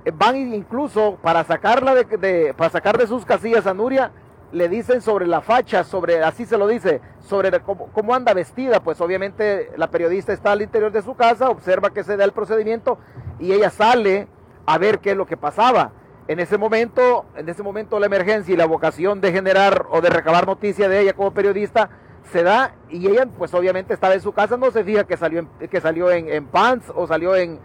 Eh, 0.06 0.12
van 0.16 0.38
incluso 0.54 1.18
para 1.22 1.44
sacarla 1.44 1.96
de, 1.96 2.54
para 2.56 2.70
sacar 2.70 2.98
de 2.98 3.08
sus 3.08 3.26
casillas 3.26 3.68
a 3.68 3.74
Nuria, 3.74 4.12
le 4.52 4.70
dicen 4.70 5.02
sobre 5.02 5.28
la 5.28 5.42
facha, 5.42 5.84
sobre, 5.84 6.24
así 6.24 6.46
se 6.46 6.58
lo 6.58 6.68
dice, 6.68 7.02
sobre 7.20 7.60
cómo, 7.60 7.90
cómo, 7.94 8.16
anda 8.16 8.34
vestida, 8.34 8.82
pues 8.82 9.00
obviamente 9.02 9.72
la 9.78 9.90
periodista 9.90 10.34
está 10.34 10.52
al 10.52 10.62
interior 10.62 10.92
de 10.92 11.02
su 11.02 11.16
casa, 11.16 11.50
observa 11.50 11.92
que 11.92 12.04
se 12.04 12.18
da 12.18 12.26
el 12.26 12.32
procedimiento 12.32 12.98
y 13.40 13.54
ella 13.54 13.70
sale 13.70 14.28
a 14.66 14.78
ver 14.78 15.00
qué 15.00 15.12
es 15.12 15.18
lo 15.18 15.26
que 15.26 15.38
pasaba. 15.38 15.92
En 16.28 16.40
ese 16.40 16.58
momento, 16.60 17.26
en 17.36 17.50
ese 17.50 17.64
momento 17.64 18.00
la 18.00 18.06
emergencia 18.06 18.54
y 18.54 18.58
la 18.58 18.68
vocación 18.68 19.20
de 19.20 19.32
generar 19.32 19.88
o 19.90 20.00
de 20.00 20.12
recabar 20.12 20.46
noticia 20.46 20.88
de 20.88 21.02
ella 21.02 21.14
como 21.14 21.34
periodista, 21.34 21.90
se 22.32 22.44
da 22.44 22.76
y 22.90 23.08
ella 23.08 23.28
pues 23.38 23.54
obviamente 23.56 23.94
estaba 23.94 24.14
en 24.14 24.22
su 24.22 24.32
casa, 24.32 24.56
no 24.56 24.70
se 24.70 24.84
fija 24.84 25.06
que 25.06 25.18
salió 25.18 25.40
en, 25.40 25.68
que 25.70 25.82
salió 25.82 26.12
en, 26.12 26.46
pants 26.46 26.92
o 26.96 27.08
salió 27.08 27.36
en, 27.36 27.60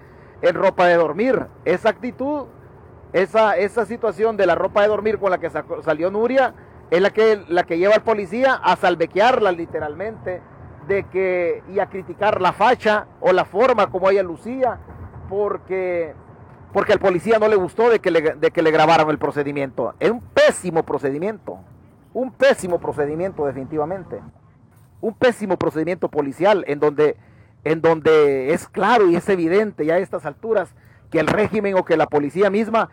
ropa 0.55 0.87
de 0.87 0.95
dormir. 0.95 1.47
Esa 1.67 1.91
actitud, 1.91 2.47
esa, 3.13 3.57
esa 3.59 3.85
situación 3.85 4.39
de 4.39 4.47
la 4.47 4.55
ropa 4.55 4.81
de 4.81 4.89
dormir 4.89 5.19
con 5.19 5.31
la 5.31 5.39
que 5.39 5.51
salió 5.51 6.11
Nuria 6.11 6.55
es 6.91 7.01
la 7.01 7.11
que, 7.11 7.45
la 7.49 7.65
que 7.65 7.79
lleva 7.79 7.95
al 7.95 8.03
policía 8.03 8.55
a 8.55 8.77
salvequearla 8.77 9.53
literalmente 9.53 10.43
de 10.87 11.05
que, 11.05 11.63
y 11.73 11.79
a 11.79 11.87
criticar 11.87 12.41
la 12.41 12.53
facha 12.53 13.07
o 13.21 13.33
la 13.33 13.45
forma 13.45 13.91
como 13.91 14.11
ella 14.11 14.23
lucía 14.23 14.79
porque 15.29 16.15
porque 16.73 16.93
al 16.93 16.99
policía 16.99 17.39
no 17.39 17.47
le 17.47 17.55
gustó 17.55 17.89
de 17.89 18.01
que 18.01 18.11
le, 18.11 18.21
de 18.21 18.51
que 18.51 18.61
le 18.61 18.73
grabaran 18.73 19.09
el 19.09 19.17
procedimiento. 19.17 19.95
Es 20.01 20.11
un 20.11 20.21
pésimo 20.21 20.83
procedimiento, 20.83 21.61
un 22.13 22.33
pésimo 22.33 22.81
procedimiento 22.81 23.47
definitivamente 23.47 24.21
un 25.05 25.13
pésimo 25.13 25.59
procedimiento 25.59 26.09
policial 26.09 26.65
en 26.67 26.81
donde, 26.81 27.19
en 27.65 27.83
donde 27.83 28.55
es 28.55 28.67
claro 28.67 29.07
y 29.11 29.17
es 29.17 29.29
evidente 29.29 29.85
ya 29.85 29.97
a 29.97 29.99
estas 29.99 30.25
alturas 30.25 30.75
que 31.11 31.21
el 31.21 31.27
régimen 31.27 31.75
o 31.75 31.85
que 31.85 31.99
la 31.99 32.07
policía 32.07 32.49
misma 32.49 32.89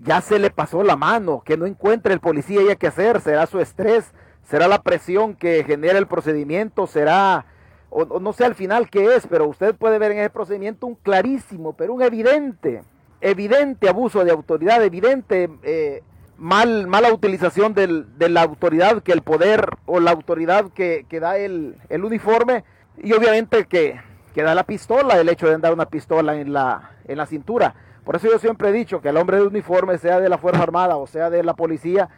ya 0.00 0.20
se 0.20 0.38
le 0.38 0.50
pasó 0.50 0.82
la 0.82 0.96
mano, 0.96 1.42
que 1.44 1.56
no 1.56 1.66
encuentre 1.66 2.12
el 2.12 2.20
policía 2.20 2.62
ya 2.66 2.76
qué 2.76 2.88
hacer, 2.88 3.20
será 3.20 3.46
su 3.46 3.60
estrés, 3.60 4.12
será 4.42 4.68
la 4.68 4.82
presión 4.82 5.34
que 5.34 5.64
genera 5.64 5.98
el 5.98 6.06
procedimiento, 6.06 6.86
será 6.86 7.46
o, 7.94 8.18
no 8.18 8.32
sé 8.32 8.44
al 8.44 8.56
final 8.56 8.90
qué 8.90 9.14
es, 9.14 9.26
pero 9.28 9.46
usted 9.46 9.74
puede 9.76 10.00
ver 10.00 10.10
en 10.10 10.18
ese 10.18 10.30
procedimiento 10.30 10.86
un 10.86 10.96
clarísimo, 10.96 11.74
pero 11.74 11.94
un 11.94 12.02
evidente, 12.02 12.82
evidente 13.20 13.88
abuso 13.88 14.24
de 14.24 14.32
autoridad, 14.32 14.82
evidente 14.82 15.48
eh, 15.62 16.02
mal, 16.36 16.88
mala 16.88 17.12
utilización 17.12 17.72
de 17.72 18.28
la 18.28 18.42
autoridad 18.42 19.00
que 19.04 19.12
el 19.12 19.22
poder 19.22 19.68
o 19.86 20.00
la 20.00 20.10
autoridad 20.10 20.72
que, 20.72 21.06
da 21.08 21.38
el, 21.38 21.76
uniforme 21.88 22.64
y 23.00 23.12
obviamente 23.12 23.66
que, 23.66 24.00
que, 24.34 24.42
da 24.42 24.56
la 24.56 24.64
pistola, 24.64 25.20
el 25.20 25.28
hecho 25.28 25.46
de 25.46 25.54
andar 25.54 25.72
una 25.72 25.86
pistola 25.86 26.34
en 26.34 26.52
la, 26.52 26.90
en 27.06 27.16
la 27.16 27.26
cintura. 27.26 27.76
Por 28.04 28.16
eso 28.16 28.28
yo 28.30 28.38
siempre 28.38 28.68
he 28.68 28.72
dicho 28.72 29.00
que 29.00 29.08
el 29.08 29.16
hombre 29.16 29.38
de 29.38 29.46
uniforme, 29.46 29.98
sea 29.98 30.20
de 30.20 30.28
la 30.28 30.38
Fuerza 30.38 30.62
Armada 30.62 30.96
o 30.96 31.06
sea 31.06 31.30
de 31.30 31.42
la 31.42 31.54
policía, 31.54 32.10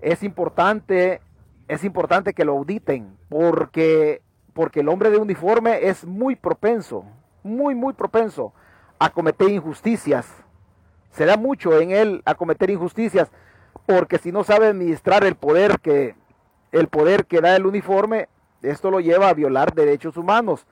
es 0.00 0.22
importante, 0.22 1.20
es 1.66 1.82
importante 1.84 2.34
que 2.34 2.44
lo 2.44 2.52
auditen, 2.52 3.16
porque, 3.28 4.22
porque 4.52 4.80
el 4.80 4.88
hombre 4.88 5.10
de 5.10 5.18
uniforme 5.18 5.88
es 5.88 6.04
muy 6.04 6.36
propenso, 6.36 7.04
muy, 7.42 7.74
muy 7.74 7.94
propenso 7.94 8.52
a 8.98 9.10
cometer 9.10 9.48
injusticias. 9.48 10.26
Se 11.10 11.24
da 11.24 11.36
mucho 11.36 11.80
en 11.80 11.90
él 11.90 12.22
a 12.26 12.34
cometer 12.34 12.70
injusticias, 12.70 13.30
porque 13.86 14.18
si 14.18 14.32
no 14.32 14.44
sabe 14.44 14.66
administrar 14.68 15.24
el 15.24 15.36
poder 15.36 15.80
que, 15.80 16.14
el 16.72 16.88
poder 16.88 17.24
que 17.24 17.40
da 17.40 17.56
el 17.56 17.66
uniforme, 17.66 18.28
esto 18.62 18.90
lo 18.90 19.00
lleva 19.00 19.30
a 19.30 19.34
violar 19.34 19.74
derechos 19.74 20.18
humanos. 20.18 20.66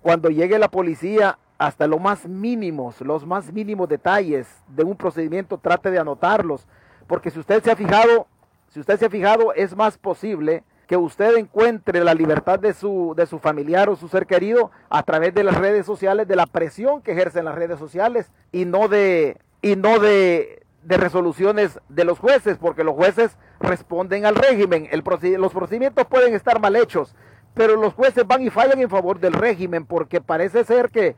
Cuando 0.00 0.30
llegue 0.30 0.58
la 0.58 0.70
policía, 0.70 1.38
hasta 1.60 1.86
los 1.86 2.00
más 2.00 2.26
mínimos, 2.26 3.02
los 3.02 3.26
más 3.26 3.52
mínimos 3.52 3.86
detalles 3.86 4.48
de 4.66 4.82
un 4.82 4.96
procedimiento, 4.96 5.58
trate 5.58 5.90
de 5.90 5.98
anotarlos, 5.98 6.66
porque 7.06 7.30
si 7.30 7.38
usted 7.38 7.62
se 7.62 7.70
ha 7.70 7.76
fijado, 7.76 8.26
si 8.70 8.80
usted 8.80 8.98
se 8.98 9.04
ha 9.04 9.10
fijado, 9.10 9.52
es 9.52 9.76
más 9.76 9.98
posible 9.98 10.64
que 10.86 10.96
usted 10.96 11.36
encuentre 11.36 12.02
la 12.02 12.14
libertad 12.14 12.58
de 12.58 12.72
su, 12.72 13.12
de 13.14 13.26
su 13.26 13.38
familiar 13.38 13.90
o 13.90 13.96
su 13.96 14.08
ser 14.08 14.26
querido 14.26 14.70
a 14.88 15.02
través 15.02 15.34
de 15.34 15.44
las 15.44 15.54
redes 15.54 15.84
sociales, 15.84 16.26
de 16.26 16.34
la 16.34 16.46
presión 16.46 17.02
que 17.02 17.12
ejercen 17.12 17.44
las 17.44 17.56
redes 17.56 17.78
sociales 17.78 18.32
y 18.52 18.64
no 18.64 18.88
de, 18.88 19.36
y 19.60 19.76
no 19.76 19.98
de, 19.98 20.62
de 20.82 20.96
resoluciones 20.96 21.78
de 21.90 22.04
los 22.04 22.18
jueces, 22.18 22.56
porque 22.56 22.84
los 22.84 22.94
jueces 22.94 23.36
responden 23.60 24.24
al 24.24 24.34
régimen. 24.34 24.88
Los 25.36 25.52
procedimientos 25.52 26.06
pueden 26.06 26.32
estar 26.34 26.58
mal 26.58 26.74
hechos, 26.74 27.14
pero 27.52 27.76
los 27.76 27.92
jueces 27.92 28.26
van 28.26 28.40
y 28.40 28.48
fallan 28.48 28.80
en 28.80 28.88
favor 28.88 29.20
del 29.20 29.34
régimen, 29.34 29.84
porque 29.84 30.22
parece 30.22 30.64
ser 30.64 30.88
que, 30.88 31.16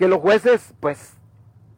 que 0.00 0.08
los 0.08 0.20
jueces, 0.20 0.72
pues, 0.80 1.12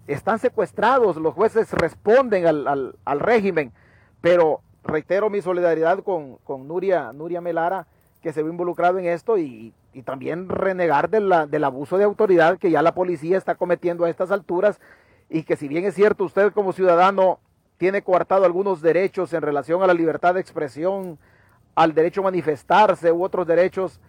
están 0.06 0.38
secuestrados, 0.38 1.16
los 1.16 1.34
jueces 1.34 1.72
responden 1.72 2.46
al, 2.46 2.68
al, 2.68 2.94
al 3.04 3.18
régimen, 3.18 3.72
pero 4.20 4.60
reitero 4.84 5.28
mi 5.28 5.42
solidaridad 5.42 6.04
con, 6.04 6.38
Nuria, 6.68 7.12
Nuria 7.12 7.40
Melara, 7.40 7.88
que 8.22 8.32
se 8.32 8.44
ve 8.44 8.50
involucrado 8.50 9.00
en 9.00 9.06
esto, 9.06 9.38
y, 9.38 9.74
también 10.04 10.48
renegar 10.48 11.10
del 11.10 11.64
abuso 11.64 11.98
de 11.98 12.04
autoridad 12.04 12.58
que 12.58 12.70
ya 12.70 12.80
la 12.80 12.94
policía 12.94 13.36
está 13.36 13.56
cometiendo 13.56 14.04
a 14.04 14.08
estas 14.08 14.30
alturas, 14.30 14.80
y 15.28 15.42
que 15.42 15.56
si 15.56 15.66
bien 15.66 15.84
es 15.84 15.96
cierto, 15.96 16.22
usted 16.22 16.52
como 16.52 16.72
ciudadano 16.72 17.40
tiene 17.76 18.02
coartado 18.02 18.44
algunos 18.44 18.82
derechos 18.82 19.32
en 19.32 19.42
relación 19.42 19.82
a 19.82 19.88
la 19.88 19.94
libertad 19.94 20.34
de 20.34 20.40
expresión, 20.40 21.18
al 21.74 21.92
derecho 21.92 22.20
a 22.20 22.24
manifestarse 22.30 23.10
u 23.10 23.24
otros 23.24 23.48
derechos 23.48 24.00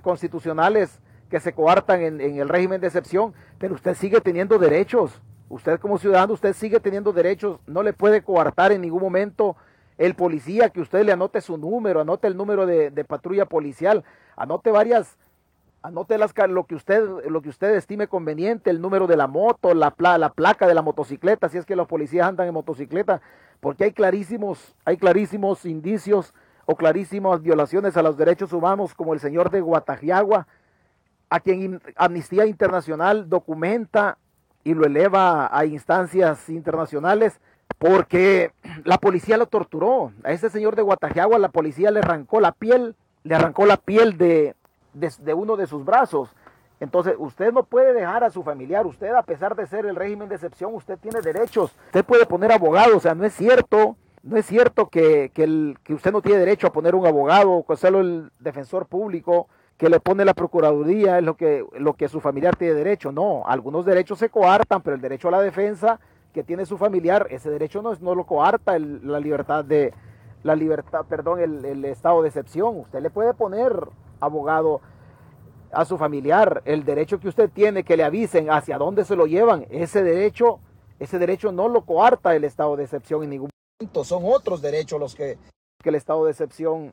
constitucionales 0.00 1.00
que 1.28 1.40
se 1.40 1.52
coartan 1.52 2.02
en, 2.02 2.20
el 2.20 2.48
régimen 2.48 2.80
de 2.80 2.86
excepción, 2.86 3.34
pero 3.58 3.74
usted 3.74 3.94
sigue 3.94 4.20
teniendo 4.20 4.58
derechos. 4.58 5.20
Usted 5.48 5.78
como 5.80 5.98
ciudadano, 5.98 6.34
usted 6.34 6.52
sigue 6.52 6.80
teniendo 6.80 7.12
derechos, 7.12 7.58
no 7.66 7.82
le 7.82 7.92
puede 7.92 8.22
coartar 8.22 8.72
en 8.72 8.82
ningún 8.82 9.02
momento 9.02 9.56
el 9.96 10.14
policía, 10.14 10.70
que 10.70 10.80
usted 10.80 11.04
le 11.04 11.12
anote 11.12 11.40
su 11.40 11.56
número, 11.56 12.00
anote 12.00 12.28
el 12.28 12.36
número 12.36 12.66
de, 12.66 13.04
patrulla 13.04 13.46
policial, 13.46 14.04
anote 14.36 14.70
varias, 14.70 15.16
anote 15.82 16.18
las, 16.18 16.34
lo, 16.48 16.64
que 16.64 16.74
usted, 16.74 17.02
lo 17.28 17.42
que 17.42 17.48
usted 17.48 17.74
estime 17.74 18.06
conveniente, 18.06 18.70
el 18.70 18.80
número 18.80 19.06
de 19.06 19.16
la 19.16 19.26
moto, 19.26 19.74
la, 19.74 19.94
la 20.18 20.28
placa 20.30 20.66
de 20.66 20.74
la 20.74 20.82
motocicleta, 20.82 21.48
si 21.48 21.58
es 21.58 21.66
que 21.66 21.76
los 21.76 21.88
policías 21.88 22.28
andan 22.28 22.46
en 22.46 22.54
motocicleta, 22.54 23.20
porque 23.60 23.84
hay 23.84 23.92
clarísimos, 23.92 24.76
hay 24.84 24.98
clarísimos 24.98 25.64
indicios 25.64 26.34
o 26.66 26.76
clarísimas 26.76 27.42
violaciones 27.42 27.96
a 27.96 28.02
los 28.02 28.18
derechos 28.18 28.52
humanos, 28.52 28.94
como 28.94 29.14
el 29.14 29.20
señor 29.20 29.50
de 29.50 29.62
Guatajiagua, 29.62 30.46
a 31.30 31.40
quien 31.40 31.80
Amnistía 31.96 32.46
Internacional 32.46 33.28
documenta 33.28 34.18
y 34.64 34.74
lo 34.74 34.84
eleva 34.84 35.48
a 35.56 35.64
instancias 35.64 36.48
internacionales 36.48 37.40
porque 37.78 38.52
la 38.84 38.98
policía 38.98 39.36
lo 39.36 39.46
torturó. 39.46 40.12
A 40.24 40.32
ese 40.32 40.50
señor 40.50 40.76
de 40.76 40.82
Guatajeagua 40.82 41.38
la 41.38 41.48
policía 41.48 41.90
le 41.90 42.00
arrancó 42.00 42.40
la 42.40 42.52
piel, 42.52 42.96
le 43.22 43.34
arrancó 43.34 43.66
la 43.66 43.76
piel 43.76 44.18
de, 44.18 44.54
de, 44.92 45.34
uno 45.34 45.56
de 45.56 45.66
sus 45.66 45.84
brazos. 45.84 46.34
Entonces, 46.80 47.14
usted 47.18 47.52
no 47.52 47.64
puede 47.64 47.92
dejar 47.92 48.22
a 48.24 48.30
su 48.30 48.42
familiar, 48.42 48.86
usted 48.86 49.12
a 49.12 49.22
pesar 49.22 49.56
de 49.56 49.66
ser 49.66 49.84
el 49.86 49.96
régimen 49.96 50.28
de 50.28 50.36
excepción, 50.36 50.74
usted 50.74 50.96
tiene 50.98 51.20
derechos, 51.20 51.74
usted 51.86 52.04
puede 52.04 52.24
poner 52.24 52.52
abogado, 52.52 52.96
o 52.96 53.00
sea, 53.00 53.16
no 53.16 53.24
es 53.24 53.34
cierto, 53.34 53.96
no 54.22 54.36
es 54.36 54.46
cierto 54.46 54.88
que, 54.88 55.32
el, 55.34 55.76
que 55.82 55.94
usted 55.94 56.12
no 56.12 56.22
tiene 56.22 56.38
derecho 56.38 56.68
a 56.68 56.72
poner 56.72 56.94
un 56.94 57.04
abogado, 57.04 57.64
o 57.66 57.76
solo 57.76 58.00
el 58.00 58.30
defensor 58.38 58.86
público 58.86 59.48
que 59.78 59.88
le 59.88 60.00
pone 60.00 60.24
la 60.24 60.34
procuraduría 60.34 61.18
es 61.18 61.24
lo 61.24 61.36
que, 61.36 61.64
lo 61.78 61.94
que 61.94 62.08
su 62.08 62.20
familiar 62.20 62.56
tiene 62.56 62.74
derecho, 62.74 63.12
no, 63.12 63.44
algunos 63.46 63.86
derechos 63.86 64.18
se 64.18 64.28
coartan, 64.28 64.82
pero 64.82 64.96
el 64.96 65.02
derecho 65.02 65.28
a 65.28 65.30
la 65.30 65.40
defensa 65.40 66.00
que 66.34 66.44
tiene 66.44 66.66
su 66.66 66.76
familiar, 66.76 67.26
ese 67.30 67.48
derecho 67.48 67.80
no, 67.80 67.94
no 68.00 68.14
lo 68.14 68.26
coarta 68.26 68.78
la 68.78 69.20
libertad 69.20 69.64
de, 69.64 69.94
la 70.42 70.54
libertad, 70.54 71.04
perdón, 71.08 71.40
el, 71.40 71.84
estado 71.84 72.22
de 72.22 72.28
excepción. 72.28 72.78
Usted 72.78 73.00
le 73.00 73.10
puede 73.10 73.34
poner 73.34 73.88
abogado 74.20 74.80
a 75.72 75.84
su 75.84 75.98
familiar, 75.98 76.62
el 76.64 76.84
derecho 76.84 77.20
que 77.20 77.28
usted 77.28 77.50
tiene 77.50 77.84
que 77.84 77.96
le 77.96 78.04
avisen 78.04 78.50
hacia 78.50 78.78
dónde 78.78 79.04
se 79.04 79.16
lo 79.16 79.26
llevan, 79.26 79.66
ese 79.70 80.02
derecho, 80.02 80.60
ese 80.98 81.18
derecho 81.18 81.52
no 81.52 81.68
lo 81.68 81.82
coarta 81.82 82.34
el 82.34 82.44
estado 82.44 82.76
de 82.76 82.84
excepción 82.84 83.22
en 83.22 83.30
ningún 83.30 83.50
momento. 83.78 84.04
Son 84.04 84.22
otros 84.24 84.62
derechos 84.62 84.98
los 84.98 85.14
que, 85.14 85.36
el 85.84 85.94
estado 85.94 86.24
de 86.24 86.30
excepción, 86.30 86.92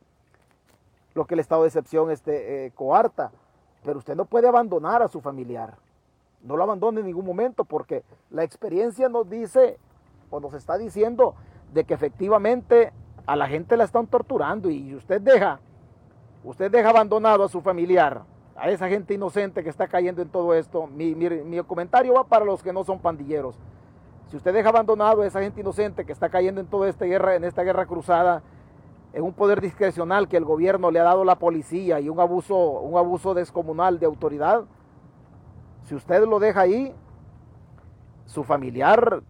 lo 1.16 1.26
que 1.26 1.34
el 1.34 1.40
estado 1.40 1.64
de 1.64 1.70
excepción 1.70 2.12
este, 2.12 2.68
eh, 2.68 2.72
coarta. 2.72 3.32
Pero 3.84 3.98
usted 3.98 4.16
no 4.16 4.26
puede 4.26 4.48
abandonar 4.48 5.02
a 5.02 5.08
su 5.08 5.22
familiar 5.22 5.76
no 6.46 6.56
lo 6.56 6.64
abandone 6.64 7.02
en 7.02 7.08
ningún 7.08 7.26
momento 7.26 7.66
porque 7.66 8.04
la 8.30 8.44
experiencia 8.44 9.10
nos 9.10 9.30
dice 9.30 9.78
o 10.30 10.40
nos 10.40 10.54
está 10.54 10.78
diciendo 10.78 11.36
de 11.74 11.84
que 11.84 11.96
efectivamente 11.96 12.94
a 13.26 13.36
la 13.36 13.48
gente 13.48 13.76
la 13.76 13.84
están 13.84 14.08
torturando 14.08 14.70
y 14.70 14.94
usted 14.94 15.20
deja, 15.20 15.60
usted 16.44 16.72
deja 16.72 16.90
abandonado 16.90 17.44
a 17.44 17.50
su 17.50 17.62
familiar, 17.62 18.22
a 18.56 18.70
esa 18.70 18.88
gente 18.88 19.16
inocente 19.16 19.64
que 19.64 19.70
está 19.70 19.88
cayendo 19.88 20.22
en 20.22 20.30
todo 20.30 20.54
esto. 20.54 20.86
Mi, 20.86 21.16
mi 21.16 21.62
comentario 21.64 22.14
va 22.14 22.24
para 22.24 22.46
los 22.46 22.62
que 22.62 22.72
no 22.72 22.84
son 22.84 23.00
pandilleros. 23.00 23.56
Si 24.30 24.38
usted 24.38 24.54
deja 24.54 24.70
abandonado 24.70 25.24
a 25.24 25.28
esa 25.28 25.42
gente 25.42 25.62
inocente 25.62 26.06
que 26.06 26.12
está 26.12 26.30
cayendo 26.30 26.62
en 26.62 26.68
toda 26.68 26.88
esta 26.88 27.06
guerra, 27.06 27.36
en 27.36 27.44
esta 27.44 27.64
guerra 27.64 27.88
cruzada, 27.88 28.44
en 29.16 29.24
un 29.24 29.34
poder 29.34 29.62
discrecional 29.62 30.28
que 30.28 30.36
el 30.36 30.44
gobierno 30.44 30.92
le 30.92 31.00
ha 31.00 31.04
dado 31.04 31.22
a 31.22 31.26
la 31.26 31.40
policía 31.40 32.02
y 32.02 32.10
un 32.10 32.20
abuso, 32.20 32.56
un 32.58 32.98
abuso 32.98 33.34
descomunal 33.34 33.98
de 33.98 34.06
autoridad, 34.06 34.66
si 35.84 35.96
usted 35.96 36.28
lo 36.28 36.38
deja 36.38 36.62
ahí, 36.62 36.94
su 38.26 38.44
familiar 38.44 39.24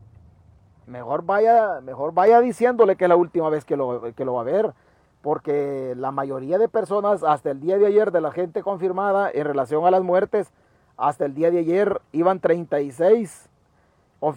mejor 0.87 1.23
vaya, 1.23 1.81
mejor 1.81 2.15
vaya 2.15 2.41
diciéndole 2.41 2.95
que 2.95 3.05
es 3.05 3.09
la 3.09 3.15
última 3.15 3.49
vez 3.49 3.63
que 3.63 3.77
lo, 3.77 4.01
que 4.15 4.25
lo 4.25 4.33
va 4.33 4.41
a 4.41 4.45
ver, 4.45 4.73
porque 5.21 5.93
la 5.95 6.09
mayoría 6.09 6.57
de 6.57 6.67
personas 6.67 7.23
hasta 7.23 7.51
el 7.51 7.59
día 7.59 7.77
de 7.77 7.85
ayer 7.85 8.11
de 8.11 8.21
la 8.21 8.31
gente 8.31 8.63
confirmada 8.63 9.29
en 9.31 9.45
relación 9.45 9.85
a 9.85 9.91
las 9.91 10.01
muertes, 10.01 10.51
hasta 10.97 11.25
el 11.25 11.35
día 11.35 11.51
de 11.51 11.59
ayer 11.59 12.01
iban 12.11 12.39
36 12.39 13.49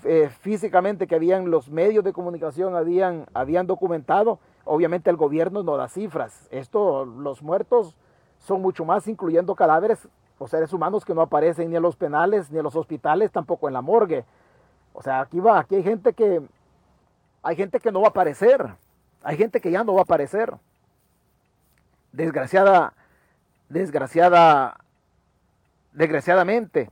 eh, 0.04 0.28
físicamente 0.40 1.06
que 1.06 1.14
habían 1.14 1.50
los 1.50 1.70
medios 1.70 2.04
de 2.04 2.12
comunicación 2.12 2.76
habían, 2.76 3.24
habían 3.32 3.66
documentado. 3.66 4.40
Obviamente 4.68 5.08
el 5.08 5.16
gobierno 5.16 5.62
no 5.62 5.76
da 5.78 5.88
cifras. 5.88 6.46
Esto, 6.50 7.06
los 7.06 7.42
muertos 7.42 7.96
son 8.38 8.60
mucho 8.60 8.84
más, 8.84 9.08
incluyendo 9.08 9.54
cadáveres 9.54 10.06
los 10.38 10.50
seres 10.50 10.72
humanos 10.72 11.04
que 11.04 11.14
no 11.14 11.22
aparecen 11.22 11.70
ni 11.70 11.76
en 11.76 11.82
los 11.82 11.96
penales, 11.96 12.50
ni 12.50 12.58
en 12.58 12.64
los 12.64 12.76
hospitales, 12.76 13.32
tampoco 13.32 13.66
en 13.66 13.74
la 13.74 13.80
morgue. 13.80 14.24
O 14.92 15.02
sea, 15.02 15.20
aquí 15.20 15.40
va, 15.40 15.58
aquí 15.58 15.76
hay 15.76 15.82
gente 15.82 16.12
que 16.12 16.42
hay 17.42 17.56
gente 17.56 17.80
que 17.80 17.90
no 17.90 18.00
va 18.00 18.08
a 18.08 18.10
aparecer. 18.10 18.74
Hay 19.22 19.36
gente 19.36 19.60
que 19.60 19.70
ya 19.70 19.82
no 19.84 19.94
va 19.94 20.00
a 20.00 20.02
aparecer. 20.02 20.54
Desgraciada, 22.12 22.92
desgraciada, 23.68 24.76
desgraciadamente. 25.92 26.90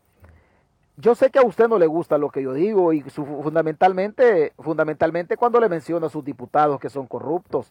Yo 0.99 1.15
sé 1.15 1.31
que 1.31 1.39
a 1.39 1.45
usted 1.45 1.69
no 1.69 1.79
le 1.79 1.87
gusta 1.87 2.17
lo 2.17 2.31
que 2.31 2.43
yo 2.43 2.55
digo 2.55 2.95
y 2.95 3.03
fundamentalmente, 3.03 4.55
fundamentalmente 4.59 5.37
cuando 5.37 5.61
le 5.61 5.69
menciono 5.69 6.07
a 6.07 6.09
sus 6.09 6.25
diputados 6.25 6.81
que 6.81 6.89
son 6.89 7.07
corruptos, 7.07 7.71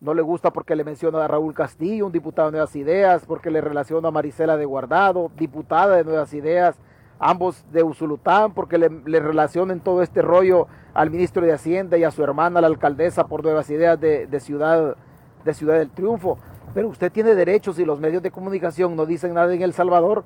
no 0.00 0.14
le 0.14 0.22
gusta 0.22 0.54
porque 0.54 0.74
le 0.74 0.82
menciona 0.82 1.22
a 1.22 1.28
Raúl 1.28 1.52
Castillo, 1.52 2.06
un 2.06 2.12
diputado 2.12 2.48
de 2.48 2.52
Nuevas 2.52 2.74
Ideas, 2.74 3.26
porque 3.26 3.50
le 3.50 3.60
relaciona 3.60 4.08
a 4.08 4.10
Marisela 4.10 4.56
de 4.56 4.64
Guardado, 4.64 5.30
diputada 5.36 5.96
de 5.96 6.04
Nuevas 6.04 6.32
Ideas, 6.32 6.78
ambos 7.18 7.62
de 7.72 7.82
Usulután, 7.82 8.54
porque 8.54 8.78
le, 8.78 8.88
le 8.88 9.20
relacionan 9.20 9.80
todo 9.80 10.02
este 10.02 10.22
rollo 10.22 10.66
al 10.94 11.10
ministro 11.10 11.44
de 11.44 11.52
Hacienda 11.52 11.98
y 11.98 12.04
a 12.04 12.10
su 12.10 12.24
hermana, 12.24 12.62
la 12.62 12.68
alcaldesa 12.68 13.26
por 13.26 13.42
Nuevas 13.42 13.68
Ideas 13.68 14.00
de, 14.00 14.40
Ciudad, 14.40 14.96
de 15.44 15.54
Ciudad 15.54 15.78
del 15.78 15.90
Triunfo. 15.90 16.38
pero 16.72 16.88
usted 16.88 17.12
tiene 17.12 17.34
derechos 17.34 17.78
y 17.78 17.84
los 17.84 18.00
medios 18.00 18.22
de 18.22 18.30
comunicación 18.30 18.96
no 18.96 19.04
dicen 19.04 19.34
nada 19.34 19.52
en 19.52 19.60
El 19.60 19.74
Salvador, 19.74 20.24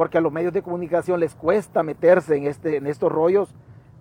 porque 0.00 0.16
a 0.16 0.22
los 0.22 0.32
medios 0.32 0.54
de 0.54 0.62
comunicación 0.62 1.20
les 1.20 1.34
cuesta 1.34 1.82
meterse 1.82 2.34
en, 2.34 2.46
este, 2.46 2.76
en 2.78 2.86
estos 2.86 3.12
rollos 3.12 3.54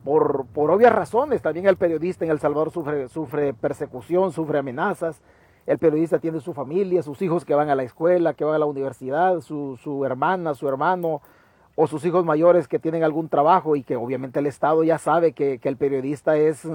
por, 0.05 0.45
por 0.45 0.71
obvias 0.71 0.95
razones. 0.95 1.41
También 1.41 1.67
el 1.67 1.75
periodista 1.75 2.23
en 2.23 2.31
El 2.31 2.39
Salvador 2.39 2.71
sufre, 2.71 3.09
sufre 3.09 3.53
persecución, 3.53 4.31
sufre 4.31 4.59
amenazas. 4.59 5.21
El 5.65 5.77
periodista 5.77 6.17
tiene 6.19 6.39
su 6.39 6.53
familia, 6.53 7.03
sus 7.03 7.21
hijos 7.21 7.43
que 7.43 7.53
van 7.53 7.69
a 7.69 7.75
la 7.75 7.83
escuela, 7.83 8.33
que 8.33 8.45
van 8.45 8.55
a 8.55 8.59
la 8.59 8.65
universidad, 8.65 9.41
su, 9.41 9.77
su 9.83 10.05
hermana, 10.05 10.53
su 10.53 10.69
hermano, 10.69 11.21
o 11.75 11.85
sus 11.85 12.05
hijos 12.05 12.23
mayores 12.23 12.69
que 12.69 12.79
tienen 12.79 13.03
algún 13.03 13.27
trabajo 13.27 13.75
y 13.75 13.83
que 13.83 13.97
obviamente 13.97 14.39
el 14.39 14.47
Estado 14.47 14.85
ya 14.85 14.99
sabe 14.99 15.33
que, 15.33 15.59
que, 15.59 15.67
el 15.67 15.75
periodista 15.75 16.37
es 16.37 16.65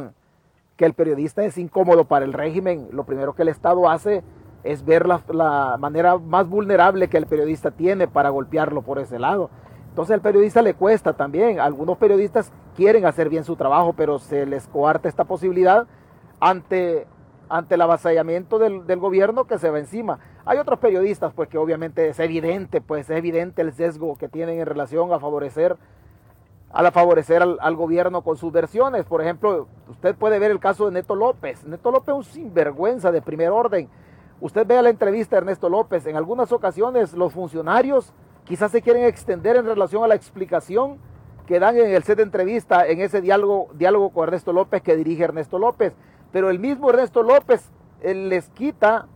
que 0.77 0.85
el 0.85 0.93
periodista 0.93 1.43
es 1.47 1.57
incómodo 1.57 2.05
para 2.05 2.27
el 2.27 2.35
régimen, 2.35 2.89
lo 2.93 3.05
primero 3.05 3.35
que 3.35 3.41
el 3.41 3.49
Estado 3.49 3.89
hace 3.89 4.23
es 4.65 4.85
ver 4.85 5.07
la, 5.07 5.23
la, 5.29 5.77
manera 5.79 6.19
más 6.19 6.49
vulnerable 6.49 7.09
que 7.09 7.19
el 7.19 7.27
periodista 7.27 7.71
tiene 7.71 8.09
para 8.09 8.31
golpearlo 8.31 8.83
por 8.83 8.99
ese 8.99 9.19
lado. 9.19 9.51
Entonces 9.91 10.15
al 10.15 10.23
periodista 10.23 10.63
le 10.63 10.75
cuesta 10.75 11.13
también. 11.13 11.61
Algunos 11.61 11.99
periodistas 11.99 12.51
quieren 12.75 13.07
hacer 13.07 13.29
bien 13.29 13.45
su 13.45 13.55
trabajo, 13.55 13.93
pero 13.93 14.19
se 14.19 14.47
les 14.47 14.67
coarta 14.67 15.09
esta 15.09 15.25
posibilidad 15.25 15.87
ante, 16.41 17.07
ante 17.49 17.77
el 17.77 17.83
avasallamiento 17.83 18.59
del, 18.59 18.87
del 18.87 18.99
gobierno 18.99 19.45
que 19.45 19.59
se 19.59 19.71
va 19.71 19.79
encima. 19.79 20.19
Hay 20.47 20.59
otros 20.59 20.79
periodistas, 20.79 21.33
pues 21.33 21.49
que 21.49 21.59
obviamente 21.59 22.09
es 22.09 22.19
evidente, 22.19 22.81
pues 22.81 23.09
es 23.09 23.17
evidente 23.17 23.63
el 23.63 23.73
sesgo 23.73 24.17
que 24.17 24.29
tienen 24.29 24.59
en 24.59 24.67
relación 24.67 25.13
a 25.13 25.21
favorecer, 25.21 25.77
a 26.71 26.91
favorecer 26.91 27.43
al, 27.43 27.59
al, 27.61 27.77
gobierno 27.77 28.23
con 28.23 28.37
sus 28.37 28.51
versiones. 28.51 29.05
Por 29.05 29.23
ejemplo, 29.23 29.69
usted 29.89 30.17
puede 30.17 30.39
ver 30.39 30.51
el 30.51 30.59
caso 30.59 30.87
de 30.87 30.93
Neto 30.93 31.15
López. 31.15 31.65
Neto 31.65 31.91
López 31.91 32.09
es 32.09 32.15
un 32.15 32.25
sinvergüenza 32.25 33.13
de 33.13 33.23
primer 33.23 33.51
orden. 33.51 33.89
Usted 34.45 34.67
vea 34.67 34.83
la 34.83 34.91
entrevista 34.91 35.37
de 35.37 35.39
Ernesto 35.39 35.71
López. 35.71 36.05
En 36.05 36.17
algunas 36.17 36.53
ocasiones 36.53 37.15
los 37.15 37.33
funcionarios 37.33 38.13
quizás 38.45 38.73
se 38.73 38.83
quieren 38.83 39.05
extender 39.05 39.57
en 39.57 39.65
relación 39.65 40.05
a 40.05 40.07
la 40.07 40.17
explicación 40.17 40.99
que 41.47 41.59
dan 41.59 41.79
en 41.79 41.95
el 41.95 42.03
set 42.03 42.19
de 42.19 42.25
entrevista, 42.25 42.87
en 42.87 43.01
ese 43.01 43.23
diálogo, 43.23 43.71
diálogo 43.73 44.11
con 44.11 44.25
Ernesto 44.25 44.53
López 44.53 44.83
que 44.83 44.97
dirige 44.97 45.25
Ernesto 45.25 45.59
López. 45.59 45.95
Pero 46.31 46.51
el 46.51 46.59
mismo 46.59 46.91
Ernesto 46.91 47.23
López 47.23 47.71
les 48.03 48.51
quita 48.51 49.07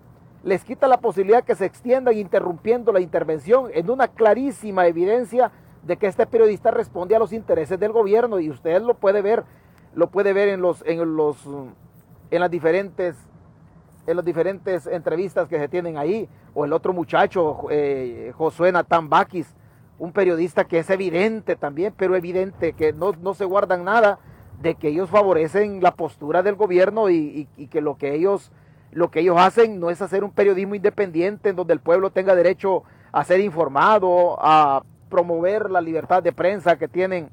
les 0.45 0.65
quita 0.65 0.89
la 0.89 0.97
posibilidad 0.97 1.45
que 1.45 1.57
se 1.57 1.67
extiendan 1.67 2.17
interrumpiendo 2.17 2.91
la 2.91 3.01
intervención 3.01 3.67
en 3.75 3.91
una 3.91 4.09
clarísima 4.09 4.87
evidencia 4.87 5.53
de 5.83 5.99
que 5.99 6.07
este 6.07 6.27
periodista 6.27 6.71
responde 6.71 7.15
a 7.15 7.19
los 7.19 7.35
intereses 7.35 7.79
del 7.79 7.93
gobierno 7.93 8.41
y 8.41 8.49
usted 8.49 8.81
lo 8.81 8.95
puede 8.95 9.21
ver, 9.21 9.45
lo 9.95 10.07
puede 10.07 10.33
ver 10.33 10.49
en 10.49 10.63
los 10.63 10.83
en 10.87 11.17
los 11.17 11.37
en 12.31 12.41
las 12.41 12.51
diferentes 12.51 13.15
en 14.09 14.17
las 14.17 14.25
diferentes 14.25 14.87
entrevistas 14.87 15.49
que 15.49 15.59
se 15.59 15.69
tienen 15.69 15.99
ahí 15.99 16.29
o 16.55 16.65
el 16.65 16.73
otro 16.73 16.95
muchacho 16.95 17.67
eh, 17.71 18.33
Josué 18.35 18.73
Natán 18.73 19.11
Baquis, 19.11 19.55
un 19.99 20.13
periodista 20.13 20.65
que 20.65 20.79
es 20.79 20.89
evidente 20.89 21.57
también, 21.57 21.93
pero 21.95 22.17
evidente 22.17 22.73
que 22.73 22.95
no, 22.95 23.13
no, 23.21 23.35
se 23.35 23.45
guardan 23.45 23.85
nada 23.85 24.19
de 24.63 24.77
que 24.77 24.89
ellos 24.89 25.11
favorecen 25.11 25.83
la 25.83 25.95
postura 25.95 26.43
del 26.43 26.55
gobierno 26.55 27.11
y, 27.11 27.49
que 27.71 27.83
lo 27.83 27.99
que 27.99 28.15
ellos 28.15 28.51
lo 28.93 29.11
que 29.11 29.21
ellos 29.21 29.37
hacen 29.39 29.79
no 29.79 29.91
es 29.91 30.01
hacer 30.01 30.25
un 30.25 30.31
periodismo 30.31 30.75
independiente 30.75 31.51
en 31.51 31.57
donde 31.57 31.75
el 31.75 31.81
pueblo 31.81 32.11
tenga 32.11 32.35
derecho 32.35 32.85
a 33.13 33.23
ser 33.25 33.41
informado, 33.41 34.39
a 34.41 34.83
promover 35.11 35.71
la 35.71 35.83
libertad 35.83 36.23
de 36.23 36.33
prensa 36.33 36.79
que 36.79 36.89
tienen 36.89 37.29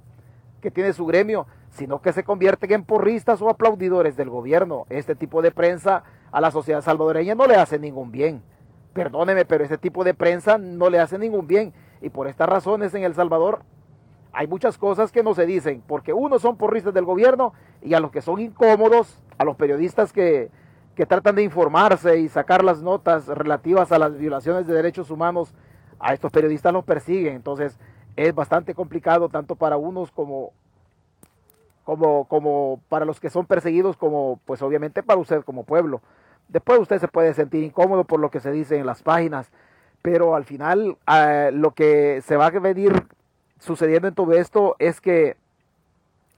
que 0.60 0.72
tiene 0.72 0.92
su 0.92 1.06
gremio, 1.06 1.48
sino 1.70 2.02
que 2.02 2.12
se 2.12 2.24
convierten 2.24 2.74
en 2.74 2.84
porristas 2.84 3.42
o 3.42 3.50
aplaudidores 3.50 4.18
del 4.18 4.30
gobierno. 4.30 4.86
Este 4.90 5.16
tipo 5.16 5.42
de 5.42 5.52
prensa 5.52 6.04
a 6.36 6.42
la 6.42 6.52
sociedad 6.52 6.82
salvadoreña 6.82 7.34
no 7.34 7.48
le 7.48 7.56
hace 7.56 7.80
ningún 7.80 8.12
bien. 8.12 8.44
Perdóneme, 8.92 9.46
pero 9.46 9.64
este 9.64 9.78
tipo 9.78 10.04
de 10.04 10.14
prensa 10.14 10.58
no 10.58 10.90
le 10.90 11.00
hace 11.00 11.18
ningún 11.18 11.48
bien. 11.48 11.74
Y 12.02 12.10
por 12.10 12.28
estas 12.28 12.50
razones 12.50 12.94
en 12.94 13.06
El 13.06 13.14
Salvador 13.14 13.62
hay 14.34 14.46
muchas 14.46 14.78
cosas 14.78 15.14
que 15.14 15.24
no 15.24 15.34
se 15.34 15.46
dicen, 15.46 15.82
porque 15.88 16.12
unos 16.12 16.42
son 16.42 16.58
porristas 16.58 16.94
del 16.94 17.06
gobierno 17.06 17.54
y 17.82 17.94
a 17.94 18.02
los 18.02 18.12
que 18.12 18.22
son 18.22 18.42
incómodos, 18.42 19.18
a 19.38 19.46
los 19.46 19.56
periodistas 19.56 20.12
que, 20.12 20.52
que 20.94 21.06
tratan 21.06 21.36
de 21.36 21.44
informarse 21.44 22.20
y 22.20 22.28
sacar 22.28 22.66
las 22.66 22.82
notas 22.82 23.28
relativas 23.28 23.94
a 23.94 23.98
las 23.98 24.18
violaciones 24.18 24.68
de 24.68 24.74
derechos 24.74 25.12
humanos, 25.12 25.56
a 26.00 26.14
estos 26.14 26.34
periodistas 26.34 26.74
los 26.74 26.84
persiguen. 26.84 27.34
Entonces 27.34 27.80
es 28.18 28.36
bastante 28.36 28.76
complicado 28.76 29.30
tanto 29.30 29.56
para 29.56 29.78
unos 29.78 30.12
como, 30.12 30.52
como, 31.86 32.26
como 32.26 32.82
para 32.90 33.06
los 33.06 33.22
que 33.22 33.30
son 33.30 33.46
perseguidos, 33.46 33.96
como 33.96 34.42
pues 34.44 34.62
obviamente 34.62 35.02
para 35.02 35.22
usted 35.22 35.42
como 35.46 35.64
pueblo. 35.64 36.02
Después 36.48 36.80
usted 36.80 37.00
se 37.00 37.08
puede 37.08 37.34
sentir 37.34 37.64
incómodo 37.64 38.04
por 38.04 38.20
lo 38.20 38.30
que 38.30 38.40
se 38.40 38.52
dice 38.52 38.78
en 38.78 38.86
las 38.86 39.02
páginas, 39.02 39.52
pero 40.02 40.36
al 40.36 40.46
final 40.46 40.98
eh, 41.12 41.52
lo 41.54 41.72
que 41.72 42.22
se 42.22 42.38
va 42.38 42.48
a 42.48 42.52
venir 42.52 43.08
sucediendo 43.60 44.08
en 44.08 44.16
todo 44.16 44.34
esto 44.34 44.76
es 44.80 45.02
que, 45.02 45.38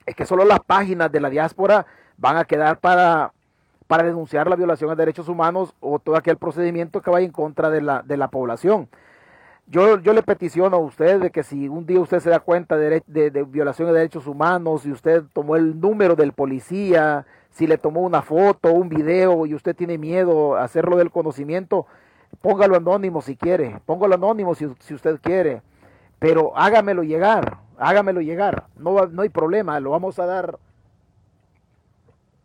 es 0.05 0.15
que 0.15 0.25
solo 0.25 0.45
las 0.45 0.61
páginas 0.61 1.11
de 1.11 1.19
la 1.19 1.29
diáspora 1.29 1.85
van 2.17 2.37
a 2.37 2.45
quedar 2.45 2.79
para 2.79 3.31
para 3.87 4.03
denunciar 4.03 4.49
la 4.49 4.55
violación 4.55 4.89
de 4.89 4.95
derechos 4.97 5.29
humanos 5.29 5.73
o 5.79 5.97
todo 5.99 6.17
aquel 6.17 6.37
procedimiento 6.37 7.01
que 7.01 7.09
vaya 7.09 7.25
en 7.25 7.31
contra 7.31 7.69
de 7.69 7.81
la, 7.81 8.03
de 8.03 8.17
la 8.17 8.27
población. 8.27 8.89
Yo, 9.69 9.99
yo 9.99 10.13
le 10.13 10.23
peticiono 10.23 10.77
a 10.77 10.79
usted 10.79 11.19
de 11.19 11.29
que 11.29 11.43
si 11.43 11.67
un 11.67 11.85
día 11.85 11.99
usted 11.99 12.21
se 12.21 12.29
da 12.29 12.39
cuenta 12.39 12.77
de, 12.77 13.03
de, 13.05 13.43
violación 13.43 13.89
de 13.89 13.95
derechos 13.95 14.25
humanos, 14.25 14.83
si 14.83 14.91
usted 14.93 15.23
tomó 15.33 15.57
el 15.57 15.77
número 15.81 16.15
del 16.15 16.31
policía, 16.31 17.25
si 17.49 17.67
le 17.67 17.77
tomó 17.77 18.01
una 18.01 18.21
foto, 18.21 18.71
un 18.71 18.87
video 18.87 19.45
y 19.45 19.53
usted 19.53 19.75
tiene 19.75 19.97
miedo 19.97 20.55
a 20.55 20.63
hacerlo 20.63 20.95
del 20.95 21.11
conocimiento, 21.11 21.85
póngalo 22.41 22.77
anónimo 22.77 23.21
si 23.21 23.35
quiere, 23.35 23.81
póngalo 23.85 24.15
anónimo 24.15 24.55
si, 24.55 24.67
si 24.79 24.93
usted 24.93 25.19
quiere, 25.21 25.61
pero 26.17 26.55
hágamelo 26.55 27.03
llegar, 27.03 27.57
hágamelo 27.77 28.21
llegar, 28.21 28.67
no, 28.77 29.05
no 29.07 29.21
hay 29.21 29.29
problema, 29.29 29.81
lo 29.81 29.91
vamos 29.91 30.17
a 30.17 30.25
dar 30.25 30.59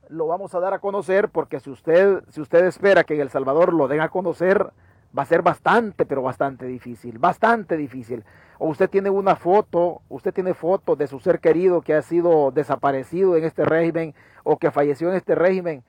lo 0.09 0.27
vamos 0.27 0.55
a 0.55 0.61
dar 0.61 0.75
a 0.75 0.81
conocer 0.81 1.31
porque 1.31 1.61
si 1.61 1.71
usted, 1.71 2.25
si 2.31 2.41
usted 2.41 2.67
espera 2.67 3.05
que 3.05 3.15
en 3.15 3.21
El 3.21 3.31
Salvador 3.31 3.73
lo 3.73 3.89
den 3.89 4.01
a 4.01 4.11
conocer, 4.11 4.73
va 5.17 5.23
a 5.23 5.27
ser 5.27 5.43
bastante, 5.43 6.07
pero 6.07 6.23
bastante 6.23 6.67
difícil, 6.67 7.19
bastante 7.19 7.77
difícil. 7.77 8.25
O 8.59 8.69
usted 8.69 8.89
tiene 8.89 9.11
una 9.11 9.37
foto, 9.37 10.03
usted 10.09 10.33
tiene 10.33 10.55
fotos 10.55 10.97
de 10.99 11.07
su 11.07 11.19
ser 11.21 11.41
querido 11.41 11.83
que 11.83 11.95
ha 11.95 12.03
sido 12.03 12.51
desaparecido 12.51 13.37
en 13.37 13.45
este 13.45 13.65
régimen 13.65 14.15
o 14.45 14.59
que 14.59 14.71
falleció 14.71 15.09
en 15.11 15.17
este 15.17 15.35
régimen. 15.35 15.83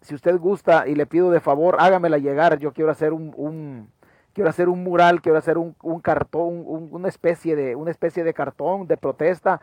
Si 0.00 0.14
usted 0.14 0.38
gusta 0.38 0.86
y 0.86 0.94
le 0.94 1.06
pido 1.06 1.30
de 1.30 1.40
favor, 1.40 1.76
hágamela 1.80 2.18
llegar. 2.18 2.58
Yo 2.58 2.72
quiero 2.72 2.90
hacer 2.90 3.12
un, 3.12 3.90
quiero 4.32 4.50
hacer 4.50 4.68
un 4.68 4.84
mural, 4.84 5.20
quiero 5.20 5.38
hacer 5.38 5.58
un, 5.58 5.74
cartón, 6.00 6.62
un, 6.66 6.88
una 6.92 7.08
especie 7.08 7.56
de 7.56 7.74
una 7.74 7.90
especie 7.90 8.22
de 8.22 8.34
cartón 8.34 8.86
de 8.86 8.96
protesta 8.96 9.60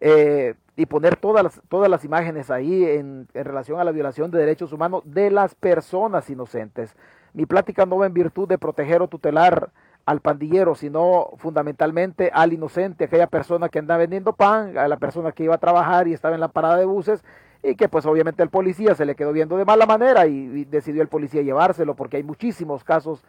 eh, 0.00 0.54
y 0.76 0.86
poner 0.86 1.16
todas 1.16 1.44
las, 1.44 1.60
todas 1.68 1.90
las 1.90 2.04
imágenes 2.04 2.50
ahí 2.50 2.84
en, 2.84 3.28
relación 3.34 3.80
a 3.80 3.84
la 3.84 3.92
violación 3.92 4.30
de 4.30 4.38
derechos 4.38 4.72
humanos 4.72 5.02
de 5.04 5.30
las 5.30 5.54
personas 5.54 6.30
inocentes. 6.30 6.96
Mi 7.32 7.46
plática 7.46 7.86
no 7.86 7.98
va 7.98 8.06
en 8.06 8.14
virtud 8.14 8.48
de 8.48 8.58
proteger 8.58 9.02
o 9.02 9.08
tutelar 9.08 9.70
al 10.06 10.20
pandillero, 10.20 10.74
sino 10.74 11.30
fundamentalmente 11.36 12.30
al 12.32 12.52
inocente, 12.52 13.04
aquella 13.04 13.26
persona 13.26 13.68
que 13.68 13.78
anda 13.78 13.96
vendiendo 13.96 14.32
pan, 14.32 14.76
a 14.76 14.88
la 14.88 14.96
persona 14.96 15.32
que 15.32 15.44
iba 15.44 15.54
a 15.54 15.58
trabajar 15.58 16.08
y 16.08 16.14
estaba 16.14 16.34
en 16.34 16.40
la 16.40 16.48
parada 16.48 16.76
de 16.76 16.84
buses 16.84 17.22
y 17.62 17.74
que 17.74 17.88
pues 17.88 18.06
obviamente 18.06 18.42
el 18.42 18.48
policía 18.48 18.94
se 18.94 19.04
le 19.04 19.14
quedó 19.14 19.32
viendo 19.32 19.56
de 19.56 19.64
mala 19.64 19.86
manera 19.86 20.26
y, 20.26 20.32
y 20.32 20.64
decidió 20.64 21.02
el 21.02 21.08
policía 21.08 21.42
llevárselo 21.42 21.94
porque 21.94 22.16
hay 22.16 22.22
muchísimos 22.22 22.82
casos 22.84 23.22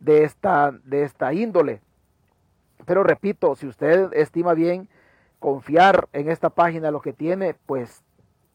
de 0.00 0.24
esta, 0.24 0.72
de 0.84 1.02
esta 1.02 1.32
índole. 1.32 1.80
Pero 2.84 3.02
repito, 3.02 3.54
si 3.54 3.66
usted 3.66 4.12
estima 4.12 4.54
bien, 4.54 4.88
confiar 5.38 6.08
en 6.12 6.30
esta 6.30 6.50
página 6.50 6.90
lo 6.90 7.00
que 7.00 7.12
tiene, 7.12 7.54
pues 7.66 8.02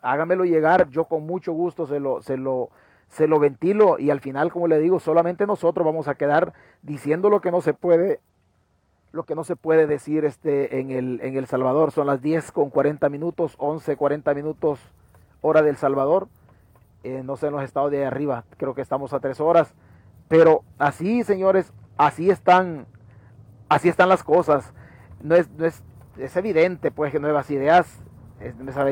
hágamelo 0.02 0.46
llegar, 0.46 0.90
yo 0.90 1.06
con 1.06 1.26
mucho 1.26 1.54
gusto 1.54 1.88
se 1.88 2.00
lo, 2.00 2.22
se 2.22 2.38
lo, 2.38 2.70
se 3.10 3.28
lo 3.28 3.40
ventilo 3.40 4.00
y 4.00 4.10
al 4.10 4.20
final, 4.20 4.52
como 4.52 4.68
le 4.68 4.80
digo, 4.80 5.00
solamente 5.00 5.46
nosotros 5.46 5.86
vamos 5.86 6.08
a 6.08 6.16
quedar 6.16 6.54
diciendo 6.82 7.30
lo 7.30 7.42
que 7.42 7.52
no 7.52 7.62
se 7.62 7.74
puede, 7.74 8.20
lo 9.12 9.24
que 9.24 9.36
no 9.36 9.44
se 9.44 9.56
puede 9.56 9.88
decir 9.88 10.26
este, 10.26 10.80
en, 10.80 10.92
el, 10.92 11.20
en 11.22 11.38
El 11.38 11.46
Salvador. 11.48 11.92
Son 11.92 12.08
las 12.08 12.22
10 12.22 12.52
con 12.52 12.70
40 12.70 13.10
minutos, 13.10 13.56
11, 13.58 13.96
40 13.96 14.34
minutos 14.34 14.80
hora 15.42 15.62
del 15.62 15.78
Salvador. 15.78 16.28
Eh, 17.04 17.22
no 17.24 17.36
sé 17.36 17.48
en 17.48 17.54
los 17.54 17.64
estados 17.64 17.92
de 17.92 18.06
arriba, 18.06 18.46
creo 18.58 18.74
que 18.74 18.82
estamos 18.82 19.14
a 19.14 19.20
tres 19.20 19.40
horas. 19.40 19.74
Pero 20.30 20.64
así, 20.80 21.24
señores, 21.24 21.74
así 21.98 22.30
están, 22.30 22.88
así 23.70 23.90
están 23.90 24.10
las 24.10 24.24
cosas. 24.24 24.74
No 25.22 25.36
es, 25.36 25.50
no 25.52 25.66
es 25.66 25.84
es 26.18 26.36
evidente 26.36 26.92
pues 26.92 27.12
que 27.12 27.20
Nuevas 27.20 27.50
Ideas, 27.50 28.02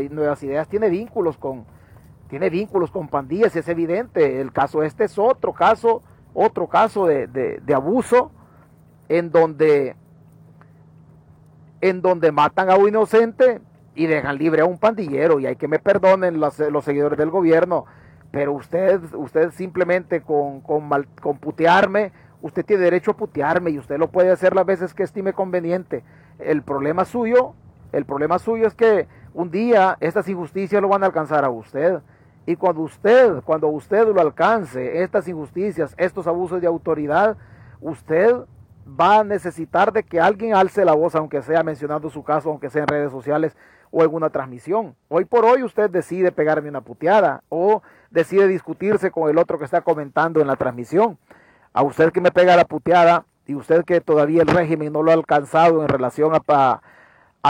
Nuevas 0.09 0.43
Ideas 0.43 0.67
tiene 0.67 0.89
vínculos 0.89 1.37
con, 1.37 1.65
tiene 2.31 2.49
vínculos 2.49 2.91
con 2.91 3.09
pandillas, 3.09 3.53
es 3.57 3.67
evidente. 3.67 4.39
El 4.39 4.53
caso 4.53 4.83
este 4.83 5.03
es 5.03 5.19
otro 5.19 5.51
caso, 5.51 6.01
otro 6.33 6.67
caso 6.67 7.05
de, 7.05 7.27
de, 7.27 7.73
abuso 7.73 8.31
en 9.09 9.31
donde, 9.31 9.97
en 11.81 12.01
donde 12.01 12.31
matan 12.31 12.69
a 12.69 12.77
un 12.77 12.87
inocente 12.87 13.59
y 13.95 14.07
dejan 14.07 14.37
libre 14.37 14.61
a 14.61 14.65
un 14.65 14.77
pandillero. 14.77 15.41
Y 15.41 15.45
hay 15.45 15.57
que 15.57 15.67
me 15.67 15.77
perdonen 15.77 16.39
los, 16.39 16.57
los 16.57 16.85
seguidores 16.85 17.19
del 17.19 17.31
gobierno, 17.31 17.83
pero 18.31 18.53
usted, 18.53 19.01
usted 19.13 19.51
simplemente 19.51 20.21
con, 20.21 20.61
con, 20.61 20.89
con 21.21 21.37
putearme, 21.37 22.13
usted 22.41 22.63
tiene 22.63 22.83
derecho 22.83 23.11
a 23.11 23.17
putearme 23.17 23.71
y 23.71 23.77
usted 23.77 23.97
lo 23.97 24.09
puede 24.09 24.31
hacer 24.31 24.55
las 24.55 24.65
veces 24.65 24.93
que 24.93 25.03
estime 25.03 25.33
conveniente. 25.33 26.01
El 26.39 26.63
problema 26.63 27.03
suyo, 27.03 27.55
el 27.91 28.05
problema 28.05 28.39
suyo 28.39 28.67
es 28.67 28.73
que 28.73 29.09
un 29.33 29.51
día 29.51 29.97
estas 29.99 30.29
injusticias 30.29 30.81
lo 30.81 30.87
van 30.87 31.03
a 31.03 31.07
alcanzar 31.07 31.43
a 31.43 31.49
usted. 31.49 32.01
Y 32.45 32.55
cuando 32.55 32.81
usted, 32.81 33.41
cuando 33.43 33.67
usted 33.67 34.07
lo 34.07 34.19
alcance, 34.19 35.03
estas 35.03 35.27
injusticias, 35.27 35.93
estos 35.97 36.27
abusos 36.27 36.59
de 36.59 36.67
autoridad, 36.67 37.37
usted 37.79 38.35
va 38.87 39.19
a 39.19 39.23
necesitar 39.23 39.93
de 39.93 40.03
que 40.03 40.19
alguien 40.19 40.55
alce 40.55 40.83
la 40.83 40.93
voz, 40.93 41.15
aunque 41.15 41.41
sea 41.41 41.63
mencionando 41.63 42.09
su 42.09 42.23
caso, 42.23 42.49
aunque 42.49 42.69
sea 42.69 42.81
en 42.81 42.87
redes 42.87 43.11
sociales 43.11 43.55
o 43.91 44.03
en 44.03 44.13
una 44.13 44.29
transmisión. 44.29 44.95
Hoy 45.09 45.25
por 45.25 45.45
hoy 45.45 45.63
usted 45.63 45.89
decide 45.89 46.31
pegarme 46.31 46.69
una 46.69 46.81
puteada 46.81 47.43
o 47.49 47.83
decide 48.09 48.47
discutirse 48.47 49.11
con 49.11 49.29
el 49.29 49.37
otro 49.37 49.59
que 49.59 49.65
está 49.65 49.81
comentando 49.81 50.41
en 50.41 50.47
la 50.47 50.55
transmisión. 50.55 51.17
A 51.73 51.83
usted 51.83 52.11
que 52.11 52.21
me 52.21 52.31
pega 52.31 52.55
la 52.55 52.65
puteada 52.65 53.25
y 53.45 53.55
usted 53.55 53.83
que 53.83 54.01
todavía 54.01 54.41
el 54.41 54.47
régimen 54.47 54.93
no 54.93 55.03
lo 55.03 55.11
ha 55.11 55.13
alcanzado 55.13 55.81
en 55.81 55.87
relación 55.87 56.33
a, 56.33 56.41
a 56.47 56.81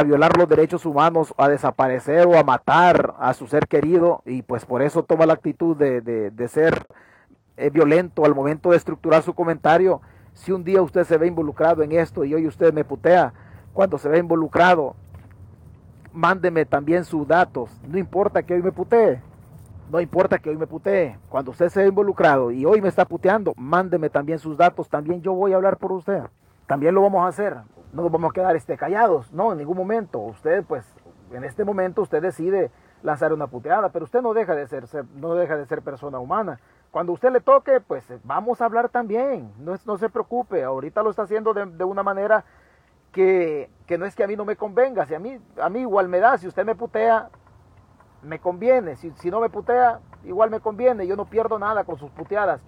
violar 0.03 0.37
los 0.37 0.47
derechos 0.47 0.85
humanos, 0.85 1.33
a 1.37 1.49
desaparecer 1.49 2.25
o 2.25 2.37
a 2.37 2.43
matar 2.43 3.13
a 3.19 3.33
su 3.33 3.47
ser 3.47 3.67
querido 3.67 4.21
y 4.25 4.41
pues 4.41 4.65
por 4.65 4.81
eso 4.81 5.03
toma 5.03 5.25
la 5.25 5.33
actitud 5.33 5.75
de, 5.75 6.01
de, 6.01 6.47
ser 6.47 6.85
eh, 7.57 7.69
violento 7.69 8.23
al 8.25 8.33
momento 8.33 8.71
de 8.71 8.77
estructurar 8.77 9.21
su 9.21 9.33
comentario. 9.33 10.01
Si 10.33 10.51
un 10.51 10.63
día 10.63 10.81
usted 10.81 11.03
se 11.03 11.17
ve 11.17 11.27
involucrado 11.27 11.83
en 11.83 11.91
esto 11.91 12.23
y 12.23 12.33
hoy 12.33 12.47
usted 12.47 12.73
me 12.73 12.85
putea, 12.85 13.33
cuando 13.73 13.97
se 13.97 14.07
ve 14.07 14.19
involucrado, 14.19 14.95
mándeme 16.13 16.65
también 16.65 17.03
sus 17.03 17.27
datos. 17.27 17.69
No 17.87 17.97
importa 17.97 18.43
que 18.43 18.53
hoy 18.53 18.61
me 18.61 18.71
putee. 18.71 19.21
No 19.91 19.99
importa 19.99 20.39
que 20.39 20.49
hoy 20.49 20.57
me 20.57 20.67
putee. 20.67 21.17
Cuando 21.27 21.51
usted 21.51 21.67
se 21.67 21.81
ve 21.81 21.89
involucrado 21.89 22.51
y 22.51 22.65
hoy 22.65 22.81
me 22.81 22.87
está 22.87 23.03
puteando, 23.03 23.53
mándeme 23.57 24.09
también 24.09 24.39
sus 24.39 24.57
datos. 24.57 24.87
También 24.89 25.21
yo 25.21 25.33
voy 25.33 25.51
a 25.51 25.57
hablar 25.57 25.75
por 25.77 25.91
usted. 25.91 26.23
También 26.65 26.95
lo 26.95 27.01
vamos 27.01 27.25
a 27.25 27.27
hacer. 27.27 27.57
No 27.93 28.03
nos 28.03 28.11
vamos 28.11 28.31
a 28.31 28.33
quedar 28.33 28.55
este, 28.55 28.77
callados. 28.77 29.31
No, 29.31 29.51
en 29.51 29.57
ningún 29.57 29.77
momento. 29.77 30.19
Usted, 30.19 30.63
pues, 30.63 30.85
en 31.31 31.43
este 31.43 31.65
momento 31.65 32.01
usted 32.01 32.21
decide 32.21 32.71
lanzar 33.03 33.33
una 33.33 33.47
puteada, 33.47 33.89
pero 33.89 34.05
usted 34.05 34.21
no 34.21 34.33
deja 34.33 34.55
de 34.55 34.67
ser, 34.67 34.85
no 35.15 35.35
deja 35.35 35.57
de 35.57 35.65
ser 35.65 35.81
persona 35.81 36.19
humana. 36.19 36.59
Cuando 36.91 37.13
usted 37.13 37.31
le 37.31 37.41
toque, 37.41 37.79
pues 37.79 38.05
vamos 38.23 38.61
a 38.61 38.65
hablar 38.65 38.89
también. 38.89 39.51
No, 39.59 39.75
no 39.85 39.97
se 39.97 40.09
preocupe. 40.09 40.63
Ahorita 40.63 41.03
lo 41.03 41.09
está 41.09 41.23
haciendo 41.23 41.53
de, 41.53 41.65
de 41.65 41.83
una 41.83 42.03
manera 42.03 42.45
que, 43.11 43.69
no 43.97 44.05
es 44.05 44.15
que 44.15 44.23
a 44.23 44.27
mí 44.27 44.35
no 44.35 44.45
me 44.45 44.55
convenga, 44.55 45.05
si 45.05 45.13
a 45.13 45.19
mí, 45.19 45.37
a 45.61 45.69
mí 45.69 45.81
igual 45.81 46.07
me 46.07 46.19
da, 46.19 46.37
si 46.37 46.47
usted 46.47 46.65
me 46.65 46.75
putea, 46.75 47.29
me 48.23 48.39
conviene, 48.39 48.95
si, 48.95 49.11
si 49.17 49.29
no 49.29 49.39
me 49.41 49.49
putea, 49.49 49.99
igual 50.23 50.49
me 50.49 50.59
conviene, 50.59 51.07
yo 51.07 51.15
no 51.15 51.25
pierdo 51.25 51.59
nada 51.59 51.83
con 51.83 51.97
sus 51.97 52.09
puteadas. 52.11 52.61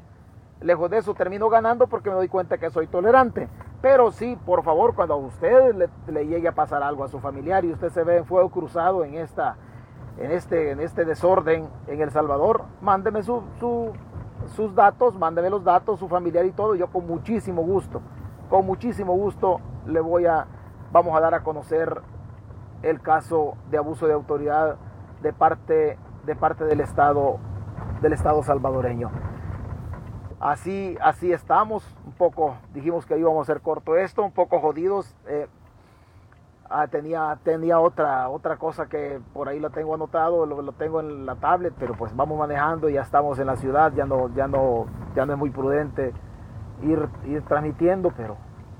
Lejos 0.64 0.90
de 0.90 0.98
eso 0.98 1.14
termino 1.14 1.50
ganando 1.50 1.88
porque 1.88 2.10
me 2.10 2.16
doy 2.16 2.30
cuenta 2.30 2.58
que 2.58 2.70
soy 2.70 2.88
tolerante. 2.88 3.50
Pero 3.82 4.12
sí, 4.12 4.38
por 4.46 4.64
favor, 4.64 4.96
cuando 4.96 5.16
a 5.16 5.18
usted 5.18 5.76
le, 6.08 6.26
llegue 6.26 6.48
a 6.48 6.54
pasar 6.54 6.82
algo 6.84 7.04
a 7.04 7.10
su 7.10 7.20
familiar 7.20 7.66
y 7.66 7.74
usted 7.74 7.90
se 7.90 8.04
ve 8.04 8.18
en 8.18 8.26
fuego 8.26 8.50
cruzado 8.50 9.04
en, 9.04 9.16
esta, 9.16 9.58
en, 10.18 10.32
este, 10.32 10.72
en 10.72 10.80
este 10.80 11.04
desorden 11.04 11.68
en 11.88 12.02
El 12.02 12.12
Salvador, 12.12 12.64
mándeme 12.82 13.24
su, 13.24 13.44
sus 14.56 14.74
datos, 14.74 15.20
mándeme 15.20 15.50
los 15.50 15.64
datos, 15.64 16.00
su 16.00 16.08
familiar 16.08 16.46
y 16.46 16.52
todo, 16.52 16.76
yo 16.76 16.88
con 16.88 17.06
muchísimo 17.06 17.62
gusto 17.62 18.02
con 18.54 18.68
muchísimo 18.68 19.14
gusto 19.14 19.62
le 19.88 20.00
voy 20.00 20.28
a, 20.28 20.46
vamos 20.92 21.18
a 21.18 21.20
dar 21.20 21.34
a 21.34 21.42
conocer 21.42 22.02
el 22.84 23.02
caso 23.02 23.56
de 23.72 23.80
abuso 23.80 24.06
de 24.06 24.14
autoridad 24.14 24.76
de 25.24 25.34
parte, 25.34 25.98
de 26.24 26.36
parte 26.36 26.64
del 26.66 26.80
Estado, 26.82 27.40
del 28.04 28.14
Estado 28.14 28.44
salvadoreño. 28.44 29.10
Así, 30.44 30.98
así 31.00 31.32
estamos, 31.32 31.86
un 32.06 32.12
poco, 32.12 32.58
dijimos 32.74 33.06
que 33.06 33.18
íbamos 33.18 33.40
a 33.40 33.42
hacer 33.44 33.62
corto 33.62 33.96
esto, 33.96 34.24
un 34.24 34.34
poco 34.34 34.60
jodidos. 34.60 35.16
Eh, 35.26 35.48
ah, 36.70 36.86
tenía, 36.88 37.40
tenía 37.46 37.80
otra, 37.80 38.28
otra 38.28 38.58
cosa 38.58 38.88
que 38.88 39.22
por 39.32 39.48
ahí 39.48 39.62
lo 39.62 39.70
tengo 39.70 39.96
anotado, 39.96 40.46
lo, 40.46 40.74
tengo 40.74 41.00
en 41.00 41.26
la 41.26 41.36
tablet, 41.36 41.74
pero 41.80 41.94
pues 41.94 42.14
vamos 42.14 42.38
manejando, 42.38 42.90
ya 42.90 43.04
estamos 43.04 43.40
en 43.40 43.48
la 43.48 43.56
ciudad, 43.56 43.94
ya 43.94 44.06
no, 44.06 44.36
ya 44.36 44.50
no, 44.50 44.88
ya 45.16 45.26
no 45.26 45.32
es 45.32 45.40
muy 45.40 45.50
prudente 45.50 46.12
ir, 46.82 47.08
transmitiendo, 47.48 48.12
pero, 48.12 48.36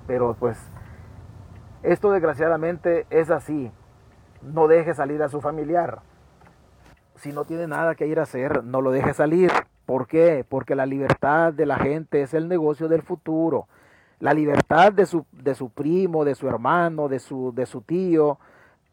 pero 0.06 0.36
pues 0.38 0.58
esto 1.82 2.12
desgraciadamente 2.12 3.08
es 3.10 3.32
así. 3.32 3.72
No 4.42 4.68
deje 4.68 4.94
salir 4.94 5.24
a 5.24 5.30
su 5.30 5.40
familiar. 5.40 6.02
Si 7.16 7.32
no 7.32 7.46
tiene 7.46 7.68
nada 7.68 7.96
que 7.96 8.06
ir 8.06 8.20
a 8.20 8.24
hacer, 8.24 8.66
no 8.66 8.82
lo 8.82 8.92
deje 8.92 9.14
salir. 9.14 9.50
¿Por 9.86 10.08
qué? 10.08 10.46
Porque 10.48 10.76
la 10.76 10.86
libertad 10.86 11.54
de 11.54 11.66
la 11.66 11.78
gente 11.78 12.22
es 12.22 12.34
el 12.34 12.48
negocio 12.48 12.88
del 12.88 13.02
futuro. 13.02 13.68
La 14.20 14.34
libertad 14.34 14.94
de 14.94 15.06
su, 15.06 15.26
de 15.32 15.56
su 15.56 15.70
primo, 15.70 16.24
de 16.24 16.36
su 16.36 16.48
hermano, 16.48 17.10
de 17.10 17.20
su, 17.20 17.54
de 17.54 17.66
su 17.66 17.82
tío, 17.82 18.40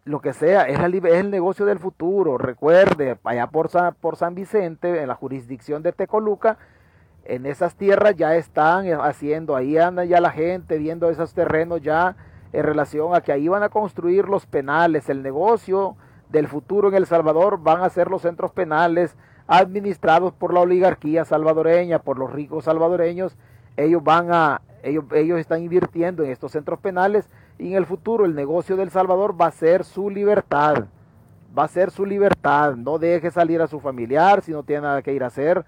lo 0.05 0.21
que 0.21 0.33
sea, 0.33 0.63
es, 0.63 0.81
el 0.81 1.31
negocio 1.31 1.67
del 1.67 1.79
futuro. 1.79 2.39
Recuerde, 2.39 3.19
allá 3.23 3.47
por 3.47 3.71
por 4.01 4.17
San 4.17 4.35
Vicente, 4.35 5.01
en 5.01 5.09
la 5.09 5.15
jurisdicción 5.15 5.83
de 5.83 5.93
Tecoluca, 5.93 6.59
en 7.25 7.47
esas 7.47 7.77
tierras 7.77 8.17
ya 8.17 8.35
están 8.35 8.87
haciendo, 9.01 9.55
ahí 9.55 9.79
anda 9.79 10.05
ya 10.05 10.21
la 10.21 10.31
gente 10.31 10.79
viendo 10.79 11.11
esos 11.11 11.35
terrenos 11.35 11.81
ya 11.81 12.17
en 12.53 12.65
relación 12.65 13.15
a 13.15 13.21
que 13.21 13.31
ahí 13.31 13.47
van 13.47 13.63
a 13.63 13.69
construir 13.69 14.29
los 14.29 14.47
penales, 14.47 15.09
el 15.09 15.23
negocio 15.23 15.97
del 16.31 16.49
futuro 16.49 16.89
en 16.89 16.95
El 16.95 17.07
Salvador 17.07 17.63
van 17.63 17.83
a 17.83 17.91
ser 17.91 18.09
los 18.09 18.23
centros 18.23 18.53
penales 18.53 19.17
administrados 19.51 20.33
por 20.33 20.55
la 20.55 20.61
oligarquía 20.61 21.25
salvadoreña, 21.25 21.99
por 21.99 22.17
los 22.17 22.33
ricos 22.33 22.67
salvadoreños, 22.67 23.37
ellos 23.77 24.03
van 24.05 24.33
a, 24.33 24.61
ellos, 24.85 25.05
ellos 25.13 25.41
están 25.41 25.61
invirtiendo 25.61 26.23
en 26.23 26.31
estos 26.31 26.53
centros 26.53 26.79
penales 26.79 27.29
y 27.59 27.67
en 27.67 27.75
el 27.75 27.85
futuro 27.85 28.25
el 28.25 28.37
negocio 28.37 28.77
del 28.77 28.91
Salvador 28.91 29.39
va 29.39 29.47
a 29.47 29.51
ser 29.51 29.83
su 29.83 30.09
libertad, 30.09 30.85
va 31.59 31.65
a 31.65 31.69
ser 31.69 31.91
su 31.91 32.07
libertad, 32.07 32.77
no 32.77 33.01
deje 33.01 33.33
salir 33.33 33.61
a 33.61 33.67
su 33.67 33.81
familiar 33.81 34.41
si 34.41 34.53
no 34.53 34.63
tiene 34.63 34.83
nada 34.83 35.03
que 35.03 35.13
ir 35.13 35.25
a 35.25 35.27
hacer, 35.27 35.65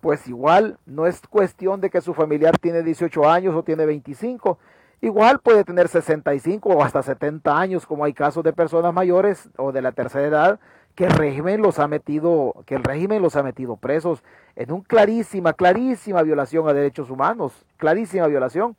pues 0.00 0.28
igual 0.28 0.78
no 0.86 1.06
es 1.06 1.20
cuestión 1.26 1.80
de 1.80 1.90
que 1.90 2.00
su 2.00 2.14
familiar 2.14 2.56
tiene 2.56 2.84
18 2.84 3.28
años 3.28 3.56
o 3.56 3.64
tiene 3.64 3.84
25. 3.84 4.58
Igual 5.00 5.40
puede 5.40 5.64
tener 5.64 5.88
65 5.88 6.68
o 6.68 6.84
hasta 6.84 7.02
70 7.02 7.58
años, 7.58 7.84
como 7.84 8.04
hay 8.04 8.12
casos 8.12 8.44
de 8.44 8.52
personas 8.52 8.94
mayores 8.94 9.50
o 9.56 9.72
de 9.72 9.82
la 9.82 9.90
tercera 9.90 10.26
edad 10.26 10.60
que 10.94 11.04
el 11.04 11.12
régimen 11.12 11.62
los 11.62 11.78
ha 11.78 11.88
metido, 11.88 12.54
que 12.66 12.74
el 12.74 12.84
régimen 12.84 13.22
los 13.22 13.36
ha 13.36 13.42
metido 13.42 13.76
presos 13.76 14.22
en 14.56 14.72
una 14.72 14.84
clarísima, 14.84 15.52
clarísima 15.52 16.22
violación 16.22 16.68
a 16.68 16.72
derechos 16.72 17.10
humanos, 17.10 17.64
clarísima 17.76 18.26
violación. 18.26 18.76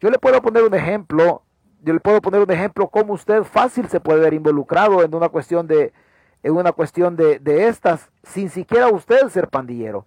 Yo 0.00 0.10
le 0.10 0.18
puedo 0.18 0.40
poner 0.40 0.62
un 0.62 0.74
ejemplo, 0.74 1.42
yo 1.82 1.92
le 1.92 2.00
puedo 2.00 2.20
poner 2.20 2.40
un 2.40 2.50
ejemplo 2.50 2.88
cómo 2.88 3.14
usted 3.14 3.42
fácil 3.42 3.88
se 3.88 4.00
puede 4.00 4.20
ver 4.20 4.34
involucrado 4.34 5.02
en 5.02 5.14
una 5.14 5.28
cuestión 5.28 5.66
de, 5.66 5.92
en 6.42 6.56
una 6.56 6.72
cuestión 6.72 7.16
de, 7.16 7.38
de 7.38 7.68
estas, 7.68 8.10
sin 8.22 8.48
siquiera 8.48 8.88
usted 8.88 9.28
ser 9.28 9.48
pandillero. 9.48 10.06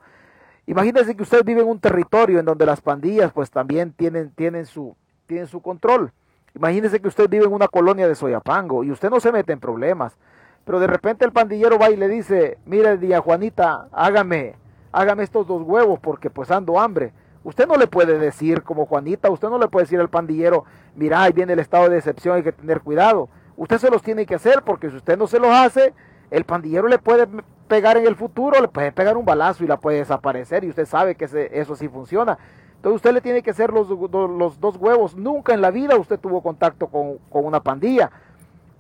Imagínense 0.67 1.15
que 1.15 1.23
usted 1.23 1.43
vive 1.43 1.61
en 1.61 1.67
un 1.67 1.79
territorio 1.79 2.39
en 2.39 2.45
donde 2.45 2.65
las 2.65 2.81
pandillas 2.81 3.33
pues 3.33 3.51
también 3.51 3.91
tienen, 3.91 4.31
tienen, 4.31 4.65
su, 4.65 4.95
tienen 5.27 5.47
su 5.47 5.61
control. 5.61 6.11
Imagínense 6.55 6.99
que 6.99 7.07
usted 7.07 7.29
vive 7.29 7.45
en 7.45 7.53
una 7.53 7.67
colonia 7.67 8.07
de 8.07 8.15
Soyapango 8.15 8.83
y 8.83 8.91
usted 8.91 9.09
no 9.09 9.19
se 9.19 9.31
mete 9.31 9.53
en 9.53 9.59
problemas. 9.59 10.17
Pero 10.65 10.79
de 10.79 10.87
repente 10.87 11.25
el 11.25 11.31
pandillero 11.31 11.79
va 11.79 11.89
y 11.89 11.97
le 11.97 12.07
dice, 12.07 12.57
mire, 12.65 12.97
día 12.97 13.19
Juanita, 13.21 13.87
hágame, 13.91 14.55
hágame 14.91 15.23
estos 15.23 15.47
dos 15.47 15.63
huevos 15.63 15.99
porque 15.99 16.29
pues 16.29 16.51
ando 16.51 16.79
hambre. 16.79 17.13
Usted 17.43 17.67
no 17.67 17.75
le 17.75 17.87
puede 17.87 18.19
decir 18.19 18.61
como 18.61 18.85
Juanita, 18.85 19.31
usted 19.31 19.49
no 19.49 19.57
le 19.57 19.67
puede 19.67 19.85
decir 19.85 19.99
al 19.99 20.09
pandillero, 20.09 20.65
mira, 20.95 21.23
ahí 21.23 21.33
viene 21.33 21.53
el 21.53 21.59
estado 21.59 21.89
de 21.89 21.97
excepción, 21.97 22.35
hay 22.35 22.43
que 22.43 22.51
tener 22.51 22.81
cuidado. 22.81 23.29
Usted 23.57 23.79
se 23.79 23.89
los 23.89 24.03
tiene 24.03 24.25
que 24.25 24.35
hacer 24.35 24.61
porque 24.63 24.89
si 24.89 24.97
usted 24.97 25.17
no 25.17 25.27
se 25.27 25.39
los 25.39 25.49
hace, 25.49 25.93
el 26.29 26.45
pandillero 26.45 26.87
le 26.87 26.99
puede 26.99 27.27
pegar 27.67 27.97
en 27.97 28.05
el 28.05 28.15
futuro, 28.15 28.61
le 28.61 28.67
puede 28.67 28.91
pegar 28.91 29.17
un 29.17 29.25
balazo 29.25 29.63
y 29.63 29.67
la 29.67 29.77
puede 29.77 29.97
desaparecer 29.97 30.63
y 30.63 30.69
usted 30.69 30.85
sabe 30.85 31.15
que 31.15 31.49
eso 31.53 31.75
sí 31.75 31.87
funciona. 31.87 32.37
Entonces 32.81 32.95
usted 32.95 33.13
le 33.13 33.21
tiene 33.21 33.43
que 33.43 33.51
hacer 33.51 33.71
los, 33.71 33.87
los 33.89 34.59
dos 34.59 34.75
huevos. 34.77 35.15
Nunca 35.15 35.53
en 35.53 35.61
la 35.61 35.69
vida 35.69 35.97
usted 35.97 36.19
tuvo 36.19 36.41
contacto 36.41 36.87
con, 36.87 37.19
una 37.29 37.61
pandilla. 37.61 38.09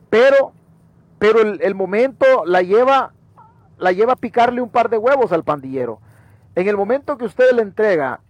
Pero, 0.09 0.53
pero 1.21 1.39
el, 1.39 1.75
momento 1.75 2.25
la 2.47 2.63
lleva, 2.63 3.13
la 3.77 3.91
lleva 3.91 4.13
a 4.13 4.15
picarle 4.15 4.59
un 4.59 4.71
par 4.71 4.89
de 4.89 4.97
huevos 4.97 5.31
al 5.31 5.43
pandillero. 5.43 5.99
En 6.55 6.67
el 6.67 6.75
momento 6.75 7.15
que 7.15 7.25
usted 7.25 7.51
le 7.51 7.61
entrega 7.61 8.21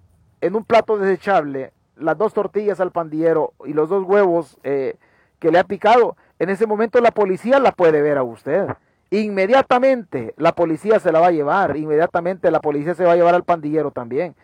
en 0.41 0.57
un 0.57 0.65
plato 0.65 0.97
desechable 0.97 1.71
las 1.95 2.17
dos 2.17 2.33
tortillas 2.33 2.81
al 2.81 2.91
pandillero 2.91 3.53
y 3.65 3.71
los 3.71 3.87
dos 3.87 4.03
huevos 4.03 4.57
eh, 4.63 4.97
que 5.39 5.51
le 5.51 5.59
ha 5.59 5.63
picado, 5.63 6.17
en 6.37 6.49
ese 6.49 6.67
momento 6.67 6.99
la 6.99 7.11
policía 7.11 7.59
la 7.59 7.71
puede 7.71 8.01
ver 8.01 8.17
a 8.17 8.23
usted 8.23 8.67
inmediatamente 9.11 10.33
la 10.37 10.53
policía 10.53 10.99
se 10.99 11.11
la 11.11 11.19
va 11.19 11.27
a 11.27 11.31
llevar, 11.31 11.75
inmediatamente 11.75 12.49
la 12.49 12.61
policía 12.61 12.95
se 12.95 13.03
va 13.03 13.11
a 13.13 13.15
llevar 13.15 13.35
al 13.35 13.43
pandillero 13.43 13.91
también. 13.91 14.35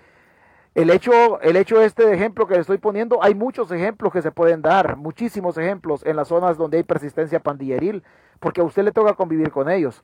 El 0.78 0.92
hecho, 0.92 1.42
el 1.42 1.56
hecho 1.56 1.82
este 1.82 2.14
ejemplo 2.14 2.46
que 2.46 2.54
le 2.54 2.60
estoy 2.60 2.78
poniendo, 2.78 3.24
hay 3.24 3.34
muchos 3.34 3.72
ejemplos 3.72 4.14
que 4.14 4.22
se 4.22 4.30
pueden 4.30 4.62
dar, 4.62 4.96
muchísimos 4.96 5.58
ejemplos 5.58 6.06
en 6.06 6.16
las 6.16 6.28
zonas 6.28 6.56
donde 6.56 6.78
hay 6.78 6.84
persistencia 6.84 7.40
pandilleril, 7.40 8.04
porque 8.40 8.62
a 8.62 8.64
usted 8.64 8.84
le 8.84 8.92
toca 8.92 9.16
convivir 9.16 9.50
con 9.50 9.72
ellos. 9.72 10.04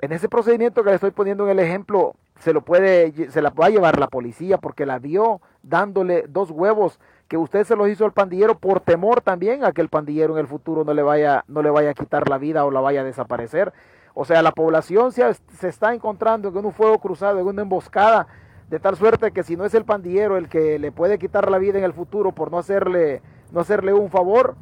En 0.00 0.12
ese 0.12 0.28
procedimiento 0.28 0.84
que 0.84 0.90
le 0.90 0.94
estoy 0.94 1.10
poniendo 1.10 1.42
en 1.46 1.50
el 1.50 1.58
ejemplo, 1.58 2.14
se 2.38 2.52
lo 2.52 2.60
puede, 2.60 3.32
se 3.32 3.42
la 3.42 3.50
va 3.50 3.66
a 3.66 3.70
llevar 3.70 3.98
la 3.98 4.06
policía 4.06 4.58
porque 4.58 4.86
la 4.86 5.00
vio 5.00 5.40
dándole 5.64 6.26
dos 6.28 6.52
huevos 6.52 7.00
que 7.26 7.36
usted 7.36 7.64
se 7.64 7.74
los 7.74 7.88
hizo 7.88 8.04
al 8.04 8.12
pandillero 8.12 8.56
por 8.56 8.78
temor 8.78 9.22
también 9.22 9.64
a 9.64 9.72
que 9.72 9.80
el 9.80 9.88
pandillero 9.88 10.34
en 10.34 10.38
el 10.38 10.46
futuro 10.46 10.84
no 10.84 10.94
le 10.94 11.02
vaya, 11.02 11.42
no 11.48 11.62
le 11.62 11.70
vaya 11.70 11.90
a 11.90 11.94
quitar 11.94 12.28
la 12.28 12.38
vida 12.38 12.64
o 12.64 12.70
la 12.70 12.78
vaya 12.80 13.00
a 13.00 13.04
desaparecer. 13.04 13.72
O 14.14 14.24
sea, 14.24 14.40
la 14.42 14.52
población 14.52 15.10
se, 15.10 15.34
se 15.34 15.66
está 15.66 15.92
encontrando 15.92 16.48
en 16.48 16.64
un 16.64 16.72
fuego 16.72 17.00
cruzado, 17.00 17.40
en 17.40 17.46
una 17.48 17.62
emboscada, 17.62 18.28
de 18.72 18.80
tal 18.80 18.96
suerte 18.96 19.32
que 19.32 19.42
si 19.42 19.54
no 19.54 19.66
es 19.66 19.74
el 19.74 19.84
pandillero 19.84 20.38
el 20.38 20.48
que 20.48 20.78
le 20.78 20.92
puede 20.92 21.18
quitar 21.18 21.50
la 21.50 21.58
vida 21.58 21.76
en 21.76 21.84
el 21.84 21.92
futuro 21.92 22.32
por 22.32 22.50
no 22.50 22.56
hacerle, 22.56 23.20
no 23.52 23.60
hacerle 23.60 23.92
un 23.92 24.08
favor, 24.08 24.56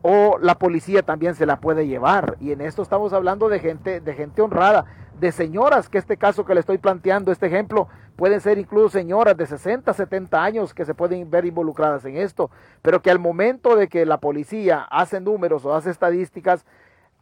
o 0.00 0.38
la 0.40 0.54
policía 0.54 1.02
también 1.02 1.34
se 1.34 1.44
la 1.44 1.60
puede 1.60 1.86
llevar. 1.86 2.38
Y 2.40 2.52
en 2.52 2.62
esto 2.62 2.80
estamos 2.80 3.12
hablando 3.12 3.50
de 3.50 3.58
gente, 3.60 4.00
de 4.00 4.14
gente 4.14 4.40
honrada, 4.40 4.86
de 5.20 5.30
señoras, 5.30 5.90
que 5.90 5.98
este 5.98 6.16
caso 6.16 6.46
que 6.46 6.54
le 6.54 6.60
estoy 6.60 6.78
planteando, 6.78 7.30
este 7.32 7.46
ejemplo, 7.48 7.88
pueden 8.16 8.40
ser 8.40 8.56
incluso 8.56 8.88
señoras 8.88 9.36
de 9.36 9.44
60, 9.44 9.92
70 9.92 10.42
años 10.42 10.72
que 10.72 10.86
se 10.86 10.94
pueden 10.94 11.30
ver 11.30 11.44
involucradas 11.44 12.02
en 12.06 12.16
esto, 12.16 12.50
pero 12.80 13.02
que 13.02 13.10
al 13.10 13.18
momento 13.18 13.76
de 13.76 13.88
que 13.88 14.06
la 14.06 14.20
policía 14.20 14.86
hace 14.90 15.20
números 15.20 15.66
o 15.66 15.74
hace 15.74 15.90
estadísticas, 15.90 16.64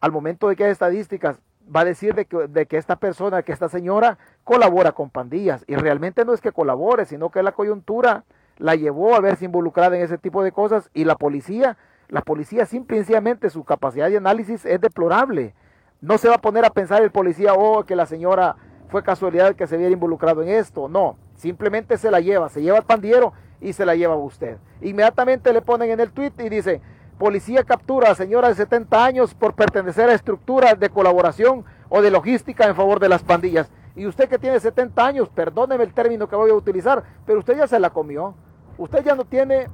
al 0.01 0.13
momento 0.13 0.49
de 0.49 0.55
que 0.55 0.67
hay 0.67 0.71
estadísticas, 0.71 1.41
va 1.75 1.81
a 1.81 1.85
decir 1.85 2.15
de 2.15 2.27
que, 2.27 2.49
de 2.49 2.67
que, 2.67 2.77
esta 2.77 2.97
persona, 2.97 3.43
que 3.43 3.53
esta 3.53 3.69
señora 3.69 4.19
colabora 4.45 4.93
con 4.93 5.11
pandillas. 5.11 5.65
Y 5.67 5.77
realmente 5.77 6.25
no 6.25 6.35
es 6.35 6.41
que 6.41 6.53
colabore, 6.53 7.07
sino 7.07 7.31
que 7.31 7.43
la 7.43 7.53
coyuntura 7.53 8.25
la 8.59 8.75
llevó 8.77 9.15
a 9.15 9.21
verse 9.21 9.45
involucrada 9.45 9.97
en 9.97 10.03
ese 10.03 10.19
tipo 10.19 10.43
de 10.43 10.53
cosas 10.53 10.91
y 10.95 11.05
la 11.05 11.17
policía, 11.17 11.77
la 12.09 12.23
policía 12.23 12.67
simplemente 12.67 13.51
su 13.51 13.65
capacidad 13.65 14.09
de 14.09 14.19
análisis 14.19 14.65
es 14.65 14.81
deplorable. 14.81 15.55
No 16.01 16.19
se 16.19 16.29
va 16.29 16.37
a 16.37 16.41
poner 16.41 16.65
a 16.65 16.71
pensar 16.71 17.03
el 17.03 17.11
policía, 17.11 17.55
oh, 17.55 17.85
que 17.85 17.97
la 17.97 18.07
señora 18.07 18.57
fue 18.89 19.03
casualidad 19.03 19.55
que 19.55 19.67
se 19.67 19.77
viera 19.77 19.93
involucrado 19.93 20.43
en 20.43 20.49
esto. 20.49 20.89
No, 20.89 21.17
simplemente 21.35 21.97
se 21.97 22.11
la 22.11 22.21
lleva, 22.21 22.49
se 22.49 22.61
lleva 22.61 22.79
al 22.79 22.85
pandillero 22.85 23.33
y 23.61 23.73
se 23.73 23.87
la 23.87 23.95
lleva 23.95 24.15
a 24.15 24.19
usted. 24.19 24.59
Inmediatamente 24.81 25.53
le 25.53 25.63
ponen 25.63 25.91
en 25.91 26.01
el 26.01 26.13
tweet 26.13 26.33
y 26.39 26.49
dice, 26.49 26.83
Policía 27.23 27.63
captura 27.63 28.11
a 28.11 28.15
señora 28.17 28.49
de 28.49 28.57
70 28.57 29.05
años 29.05 29.33
por 29.33 29.55
pertenecer 29.55 30.09
a 30.09 30.13
estructuras 30.13 30.81
de 30.81 30.91
colaboración 30.91 31.65
o 31.89 32.03
de 32.03 32.11
logística 32.11 32.67
en 32.67 32.75
favor 32.75 32.99
de 32.99 33.09
las 33.09 33.23
pandillas. 33.23 33.71
Y 33.95 34.07
usted 34.07 34.29
que 34.29 34.41
tiene 34.41 34.59
70 34.59 35.07
años, 35.07 35.29
perdóneme 35.29 35.85
el 35.85 35.95
término 35.95 36.29
que 36.29 36.35
voy 36.35 36.51
a 36.51 36.55
utilizar, 36.55 37.05
pero 37.25 37.39
usted 37.39 37.57
ya 37.57 37.69
se 37.69 37.79
la 37.79 37.91
comió. 37.91 38.35
Usted 38.77 39.05
ya 39.05 39.15
no 39.15 39.25
tiene 39.25 39.69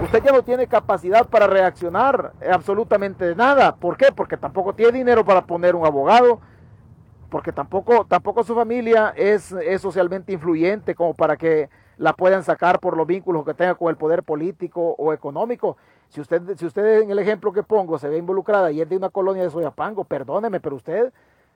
usted 0.00 0.22
ya 0.22 0.30
no 0.30 0.44
tiene 0.44 0.68
capacidad 0.68 1.26
para 1.26 1.48
reaccionar 1.48 2.34
absolutamente 2.48 3.24
de 3.24 3.34
nada. 3.34 3.74
¿Por 3.74 3.96
qué? 3.96 4.12
Porque 4.14 4.36
tampoco 4.36 4.74
tiene 4.74 4.92
dinero 4.92 5.24
para 5.24 5.44
poner 5.44 5.74
un 5.74 5.84
abogado, 5.84 6.38
porque 7.30 7.50
tampoco, 7.50 8.06
tampoco 8.08 8.44
su 8.44 8.54
familia 8.54 9.12
es, 9.16 9.50
es 9.50 9.82
socialmente 9.82 10.32
influyente 10.34 10.94
como 10.94 11.14
para 11.14 11.36
que 11.36 11.68
la 11.96 12.12
puedan 12.12 12.44
sacar 12.44 12.78
por 12.78 12.96
los 12.96 13.08
vínculos 13.08 13.44
que 13.44 13.54
tenga 13.54 13.74
con 13.74 13.88
el 13.90 13.96
poder 13.96 14.22
político 14.22 14.94
o 14.96 15.12
económico. 15.12 15.76
Si 16.08 16.20
usted, 16.20 16.56
si 16.56 16.64
usted 16.64 17.02
en 17.02 17.10
el 17.10 17.18
ejemplo 17.18 17.52
que 17.52 17.62
pongo 17.62 17.98
se 17.98 18.08
ve 18.08 18.16
involucrada 18.16 18.70
y 18.70 18.80
es 18.80 18.88
de 18.88 18.96
una 18.96 19.10
colonia 19.10 19.42
de 19.42 19.50
Soyapango, 19.50 20.04
perdóneme, 20.04 20.58
pero 20.60 20.76
usted, 20.76 21.12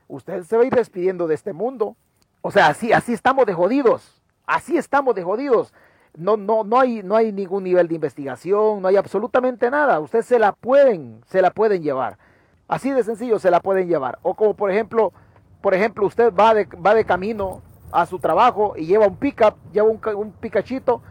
usted 0.08 0.42
se 0.44 0.56
va 0.56 0.62
a 0.62 0.66
ir 0.66 0.74
despidiendo 0.74 1.26
de 1.26 1.34
este 1.34 1.52
mundo. 1.52 1.96
O 2.42 2.50
sea, 2.50 2.66
así, 2.66 2.92
así 2.92 3.12
estamos 3.12 3.46
de 3.46 3.54
jodidos. 3.54 4.20
Así 4.46 4.76
estamos 4.76 5.14
de 5.14 5.22
jodidos. 5.22 5.72
No, 6.14 6.36
no, 6.36 6.64
no 6.64 6.78
hay, 6.78 7.02
no 7.02 7.16
hay 7.16 7.32
ningún 7.32 7.64
nivel 7.64 7.88
de 7.88 7.94
investigación, 7.94 8.82
no 8.82 8.88
hay 8.88 8.96
absolutamente 8.96 9.70
nada. 9.70 9.98
Usted 10.00 10.20
se 10.22 10.38
la 10.38 10.52
pueden, 10.52 11.22
se 11.26 11.40
la 11.40 11.50
pueden 11.50 11.82
llevar. 11.82 12.18
Así 12.68 12.90
de 12.90 13.02
sencillo 13.02 13.38
se 13.38 13.50
la 13.50 13.60
pueden 13.60 13.88
llevar. 13.88 14.18
O 14.22 14.34
como 14.34 14.54
por 14.54 14.70
ejemplo, 14.70 15.12
por 15.62 15.72
ejemplo, 15.72 16.06
usted 16.06 16.34
va 16.34 16.52
de, 16.52 16.66
va 16.66 16.94
de 16.94 17.06
camino 17.06 17.62
a 17.90 18.04
su 18.04 18.18
trabajo 18.18 18.74
y 18.76 18.84
lleva 18.84 19.06
un 19.06 19.16
pickup, 19.16 19.54
lleva 19.72 19.88
un, 19.88 20.00
un 20.16 20.32
picachito 20.32 21.02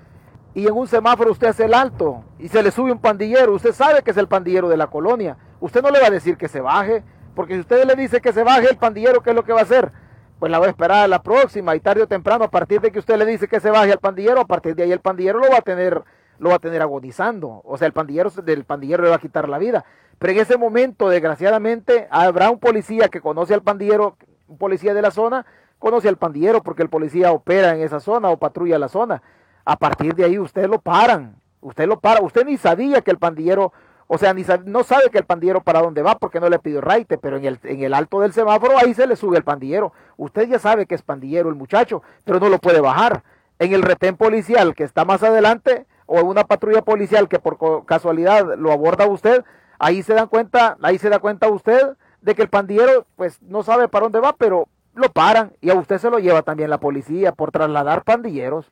y 0.53 0.67
en 0.67 0.73
un 0.73 0.87
semáforo 0.87 1.31
usted 1.31 1.47
hace 1.47 1.65
el 1.65 1.73
alto 1.73 2.23
y 2.39 2.47
se 2.47 2.61
le 2.61 2.71
sube 2.71 2.91
un 2.91 2.99
pandillero, 2.99 3.53
usted 3.53 3.73
sabe 3.73 4.01
que 4.01 4.11
es 4.11 4.17
el 4.17 4.27
pandillero 4.27 4.67
de 4.67 4.77
la 4.77 4.87
colonia, 4.87 5.37
usted 5.59 5.81
no 5.81 5.89
le 5.89 5.99
va 5.99 6.07
a 6.07 6.11
decir 6.11 6.37
que 6.37 6.47
se 6.47 6.59
baje, 6.59 7.03
porque 7.35 7.53
si 7.53 7.61
usted 7.61 7.85
le 7.85 7.95
dice 7.95 8.19
que 8.19 8.33
se 8.33 8.43
baje 8.43 8.69
el 8.69 8.77
pandillero, 8.77 9.21
¿qué 9.21 9.29
es 9.29 9.35
lo 9.35 9.43
que 9.43 9.53
va 9.53 9.59
a 9.59 9.63
hacer? 9.63 9.91
Pues 10.39 10.51
la 10.51 10.59
va 10.59 10.65
a 10.65 10.69
esperar 10.69 11.05
a 11.05 11.07
la 11.07 11.21
próxima 11.21 11.75
y 11.75 11.79
tarde 11.79 12.03
o 12.03 12.07
temprano, 12.07 12.45
a 12.45 12.51
partir 12.51 12.81
de 12.81 12.91
que 12.91 12.99
usted 12.99 13.17
le 13.17 13.25
dice 13.25 13.47
que 13.47 13.59
se 13.59 13.69
baje 13.69 13.91
al 13.91 13.99
pandillero, 13.99 14.41
a 14.41 14.45
partir 14.45 14.75
de 14.75 14.83
ahí 14.83 14.91
el 14.91 14.99
pandillero 14.99 15.39
lo 15.39 15.49
va 15.49 15.57
a 15.57 15.61
tener, 15.61 16.03
lo 16.39 16.49
va 16.49 16.55
a 16.55 16.59
tener 16.59 16.81
agonizando, 16.81 17.61
o 17.63 17.77
sea, 17.77 17.87
el 17.87 17.93
pandillero 17.93 18.29
del 18.29 18.65
pandillero 18.65 19.03
le 19.03 19.09
va 19.09 19.15
a 19.15 19.19
quitar 19.19 19.47
la 19.47 19.57
vida. 19.57 19.85
Pero 20.19 20.33
en 20.33 20.39
ese 20.39 20.57
momento, 20.57 21.09
desgraciadamente, 21.09 22.07
habrá 22.11 22.49
un 22.49 22.59
policía 22.59 23.07
que 23.07 23.21
conoce 23.21 23.53
al 23.53 23.61
pandillero, 23.61 24.17
un 24.47 24.57
policía 24.57 24.93
de 24.93 25.01
la 25.01 25.11
zona, 25.11 25.45
conoce 25.79 26.09
al 26.09 26.17
pandillero 26.17 26.61
porque 26.61 26.83
el 26.83 26.89
policía 26.89 27.31
opera 27.31 27.73
en 27.73 27.81
esa 27.81 27.99
zona 27.99 28.29
o 28.29 28.37
patrulla 28.37 28.77
la 28.77 28.89
zona 28.89 29.21
a 29.65 29.75
partir 29.77 30.15
de 30.15 30.25
ahí 30.25 30.39
usted 30.39 30.67
lo 30.67 30.79
paran, 30.79 31.35
usted 31.61 31.87
lo 31.87 31.99
para, 31.99 32.21
usted 32.21 32.45
ni 32.45 32.57
sabía 32.57 33.01
que 33.01 33.11
el 33.11 33.17
pandillero, 33.17 33.73
o 34.07 34.17
sea, 34.17 34.33
ni 34.33 34.43
no 34.65 34.83
sabe 34.83 35.09
que 35.09 35.17
el 35.17 35.25
pandillero 35.25 35.61
para 35.61 35.81
dónde 35.81 36.01
va 36.01 36.15
porque 36.15 36.39
no 36.39 36.49
le 36.49 36.59
pidió 36.59 36.81
raite, 36.81 37.17
pero 37.17 37.37
en 37.37 37.45
el, 37.45 37.59
en 37.63 37.83
el 37.83 37.93
alto 37.93 38.19
del 38.19 38.33
semáforo 38.33 38.77
ahí 38.77 38.93
se 38.93 39.07
le 39.07 39.15
sube 39.15 39.37
el 39.37 39.43
pandillero. 39.43 39.93
Usted 40.17 40.47
ya 40.49 40.59
sabe 40.59 40.85
que 40.85 40.95
es 40.95 41.01
pandillero 41.01 41.49
el 41.49 41.55
muchacho, 41.55 42.03
pero 42.25 42.39
no 42.39 42.49
lo 42.49 42.59
puede 42.59 42.81
bajar. 42.81 43.23
En 43.59 43.73
el 43.73 43.83
retén 43.83 44.17
policial 44.17 44.73
que 44.73 44.83
está 44.83 45.05
más 45.05 45.23
adelante, 45.23 45.85
o 46.07 46.19
en 46.19 46.27
una 46.27 46.43
patrulla 46.43 46.81
policial 46.81 47.29
que 47.29 47.39
por 47.39 47.85
casualidad 47.85 48.57
lo 48.57 48.73
aborda 48.73 49.07
usted, 49.07 49.45
ahí 49.79 50.03
se 50.03 50.13
dan 50.13 50.27
cuenta, 50.27 50.77
ahí 50.81 50.97
se 50.97 51.09
da 51.09 51.19
cuenta 51.19 51.47
usted 51.47 51.95
de 52.21 52.35
que 52.35 52.41
el 52.41 52.49
pandillero 52.49 53.05
pues 53.15 53.41
no 53.41 53.63
sabe 53.63 53.87
para 53.87 54.03
dónde 54.03 54.19
va, 54.19 54.33
pero 54.33 54.67
lo 54.93 55.09
paran 55.09 55.53
y 55.61 55.69
a 55.69 55.75
usted 55.75 55.99
se 55.99 56.09
lo 56.09 56.19
lleva 56.19 56.41
también 56.41 56.69
la 56.69 56.79
policía 56.79 57.31
por 57.31 57.51
trasladar 57.51 58.03
pandilleros. 58.03 58.71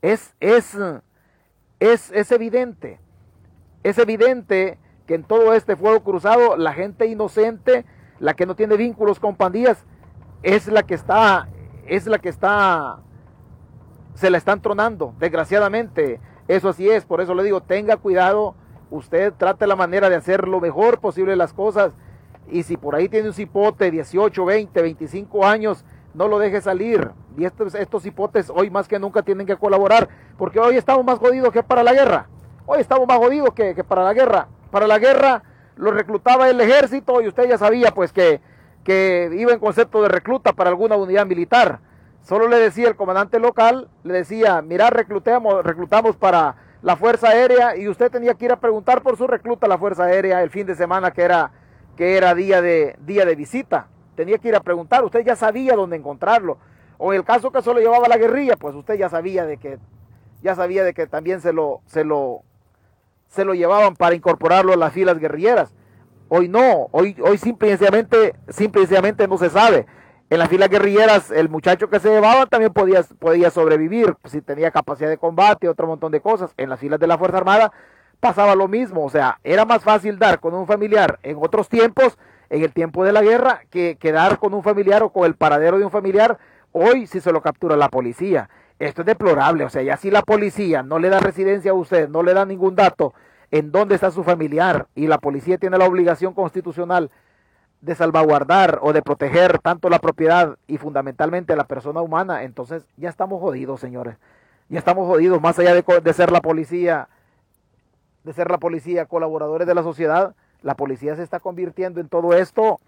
Es, 0.00 0.34
es, 0.40 0.76
es, 1.80 2.12
es 2.12 2.32
evidente, 2.32 3.00
es 3.82 3.98
evidente 3.98 4.78
que 5.06 5.14
en 5.14 5.24
todo 5.24 5.54
este 5.54 5.74
fuego 5.74 6.04
cruzado 6.04 6.56
la 6.56 6.72
gente 6.72 7.06
inocente, 7.06 7.84
la 8.20 8.34
que 8.34 8.46
no 8.46 8.54
tiene 8.54 8.76
vínculos 8.76 9.18
con 9.18 9.36
pandillas, 9.36 9.84
es 10.42 10.68
la 10.68 10.82
que 10.84 10.94
está, 10.94 11.48
es 11.86 12.06
la 12.06 12.18
que 12.18 12.28
está, 12.28 13.00
se 14.14 14.30
la 14.30 14.38
están 14.38 14.60
tronando, 14.60 15.14
desgraciadamente. 15.18 16.20
Eso 16.46 16.68
así 16.68 16.88
es, 16.88 17.04
por 17.04 17.20
eso 17.20 17.34
le 17.34 17.42
digo, 17.42 17.62
tenga 17.62 17.96
cuidado, 17.96 18.54
usted 18.90 19.32
trate 19.36 19.66
la 19.66 19.76
manera 19.76 20.08
de 20.08 20.16
hacer 20.16 20.46
lo 20.46 20.60
mejor 20.60 21.00
posible 21.00 21.36
las 21.36 21.52
cosas. 21.52 21.94
Y 22.50 22.62
si 22.62 22.76
por 22.76 22.94
ahí 22.94 23.08
tiene 23.08 23.28
un 23.28 23.34
cipote, 23.34 23.90
18, 23.90 24.44
20, 24.44 24.80
25 24.80 25.44
años, 25.44 25.84
no 26.18 26.26
lo 26.26 26.40
deje 26.40 26.60
salir. 26.60 27.12
Y 27.36 27.44
estos, 27.44 27.76
estos 27.76 28.04
hipotes 28.04 28.50
hoy 28.50 28.68
más 28.70 28.88
que 28.88 28.98
nunca 28.98 29.22
tienen 29.22 29.46
que 29.46 29.56
colaborar, 29.56 30.08
porque 30.36 30.58
hoy 30.58 30.76
estamos 30.76 31.04
más 31.04 31.20
jodidos 31.20 31.52
que 31.52 31.62
para 31.62 31.84
la 31.84 31.92
guerra. 31.92 32.26
Hoy 32.66 32.80
estamos 32.80 33.06
más 33.06 33.18
jodidos 33.18 33.54
que, 33.54 33.74
que 33.76 33.84
para 33.84 34.02
la 34.02 34.12
guerra. 34.12 34.48
Para 34.72 34.88
la 34.88 34.98
guerra 34.98 35.44
lo 35.76 35.92
reclutaba 35.92 36.50
el 36.50 36.60
ejército 36.60 37.22
y 37.22 37.28
usted 37.28 37.48
ya 37.48 37.56
sabía 37.56 37.92
pues 37.92 38.12
que, 38.12 38.40
que 38.82 39.30
iba 39.32 39.52
en 39.52 39.60
concepto 39.60 40.02
de 40.02 40.08
recluta 40.08 40.52
para 40.52 40.70
alguna 40.70 40.96
unidad 40.96 41.24
militar. 41.24 41.78
Solo 42.22 42.48
le 42.48 42.58
decía 42.58 42.88
el 42.88 42.96
comandante 42.96 43.38
local, 43.38 43.88
le 44.02 44.14
decía, 44.14 44.60
mira, 44.60 44.90
reclutamos, 44.90 45.64
reclutamos 45.64 46.16
para 46.16 46.56
la 46.82 46.96
Fuerza 46.96 47.28
Aérea 47.28 47.76
y 47.76 47.88
usted 47.88 48.10
tenía 48.10 48.34
que 48.34 48.46
ir 48.46 48.52
a 48.52 48.60
preguntar 48.60 49.02
por 49.02 49.16
su 49.16 49.28
recluta 49.28 49.66
a 49.66 49.68
la 49.68 49.78
Fuerza 49.78 50.04
Aérea 50.04 50.42
el 50.42 50.50
fin 50.50 50.66
de 50.66 50.74
semana 50.74 51.12
que 51.12 51.22
era, 51.22 51.52
que 51.96 52.16
era 52.16 52.34
día, 52.34 52.60
de, 52.60 52.96
día 52.98 53.24
de 53.24 53.36
visita 53.36 53.86
tenía 54.18 54.38
que 54.38 54.48
ir 54.48 54.56
a 54.56 54.60
preguntar, 54.60 55.04
usted 55.04 55.24
ya 55.24 55.36
sabía 55.36 55.76
dónde 55.76 55.96
encontrarlo. 55.96 56.58
O 56.98 57.12
en 57.12 57.20
el 57.20 57.24
caso 57.24 57.52
que 57.52 57.62
solo 57.62 57.78
llevaba 57.78 58.08
la 58.08 58.16
guerrilla, 58.16 58.56
pues 58.56 58.74
usted 58.74 58.94
ya 58.94 59.08
sabía 59.08 59.46
de 59.46 59.58
que 59.58 59.78
ya 60.42 60.56
sabía 60.56 60.82
de 60.82 60.92
que 60.92 61.06
también 61.06 61.40
se 61.40 61.52
lo 61.52 61.82
se 61.86 62.02
lo 62.02 62.42
se 63.28 63.44
lo 63.44 63.54
llevaban 63.54 63.94
para 63.94 64.16
incorporarlo 64.16 64.72
a 64.72 64.76
las 64.76 64.92
filas 64.92 65.20
guerrilleras. 65.20 65.72
Hoy 66.28 66.48
no, 66.48 66.88
hoy 66.90 67.16
hoy 67.22 67.38
simplemente 67.38 68.34
simplemente 68.48 69.28
no 69.28 69.38
se 69.38 69.50
sabe. 69.50 69.86
En 70.30 70.40
las 70.40 70.48
filas 70.48 70.68
guerrilleras 70.68 71.30
el 71.30 71.48
muchacho 71.48 71.88
que 71.88 72.00
se 72.00 72.10
llevaba 72.10 72.46
también 72.46 72.72
podía, 72.72 73.04
podía 73.20 73.50
sobrevivir 73.50 74.16
si 74.24 74.40
tenía 74.40 74.72
capacidad 74.72 75.08
de 75.08 75.18
combate, 75.18 75.68
otro 75.68 75.86
montón 75.86 76.10
de 76.10 76.20
cosas. 76.20 76.54
En 76.56 76.70
las 76.70 76.80
filas 76.80 76.98
de 76.98 77.06
la 77.06 77.18
Fuerza 77.18 77.38
Armada 77.38 77.72
pasaba 78.18 78.56
lo 78.56 78.66
mismo, 78.66 79.04
o 79.04 79.10
sea, 79.10 79.38
era 79.44 79.64
más 79.64 79.84
fácil 79.84 80.18
dar 80.18 80.40
con 80.40 80.54
un 80.54 80.66
familiar 80.66 81.20
en 81.22 81.36
otros 81.40 81.68
tiempos 81.68 82.18
en 82.50 82.62
el 82.62 82.72
tiempo 82.72 83.04
de 83.04 83.12
la 83.12 83.22
guerra 83.22 83.62
que 83.70 83.96
quedar 83.96 84.38
con 84.38 84.54
un 84.54 84.62
familiar 84.62 85.02
o 85.02 85.10
con 85.10 85.24
el 85.24 85.34
paradero 85.34 85.78
de 85.78 85.84
un 85.84 85.90
familiar 85.90 86.38
hoy 86.72 87.06
si 87.06 87.20
se 87.20 87.32
lo 87.32 87.42
captura 87.42 87.76
la 87.76 87.88
policía. 87.88 88.48
Esto 88.78 89.02
es 89.02 89.06
deplorable, 89.06 89.64
o 89.64 89.70
sea, 89.70 89.82
ya 89.82 89.96
si 89.96 90.10
la 90.10 90.22
policía 90.22 90.82
no 90.82 90.98
le 90.98 91.08
da 91.08 91.18
residencia 91.18 91.72
a 91.72 91.74
usted, 91.74 92.08
no 92.08 92.22
le 92.22 92.32
da 92.32 92.44
ningún 92.44 92.76
dato 92.76 93.12
en 93.50 93.72
dónde 93.72 93.94
está 93.94 94.10
su 94.10 94.22
familiar 94.22 94.86
y 94.94 95.06
la 95.06 95.18
policía 95.18 95.58
tiene 95.58 95.78
la 95.78 95.86
obligación 95.86 96.34
constitucional 96.34 97.10
de 97.80 97.94
salvaguardar 97.94 98.78
o 98.82 98.92
de 98.92 99.02
proteger 99.02 99.58
tanto 99.58 99.88
la 99.88 99.98
propiedad 99.98 100.58
y 100.66 100.78
fundamentalmente 100.78 101.56
la 101.56 101.64
persona 101.64 102.00
humana, 102.00 102.42
entonces 102.42 102.84
ya 102.96 103.08
estamos 103.08 103.40
jodidos, 103.40 103.80
señores. 103.80 104.16
Ya 104.68 104.78
estamos 104.78 105.06
jodidos, 105.06 105.40
más 105.40 105.58
allá 105.58 105.74
de, 105.74 105.82
de 106.02 106.12
ser 106.12 106.30
la 106.30 106.40
policía, 106.40 107.08
de 108.24 108.32
ser 108.32 108.50
la 108.50 108.58
policía, 108.58 109.06
colaboradores 109.06 109.66
de 109.66 109.74
la 109.74 109.82
sociedad, 109.82 110.34
la 110.62 110.74
policía 110.74 111.16
se 111.16 111.22
está 111.22 111.40
convirtiendo 111.40 112.00
en 112.00 112.08
todo 112.08 112.34
esto 112.34 112.80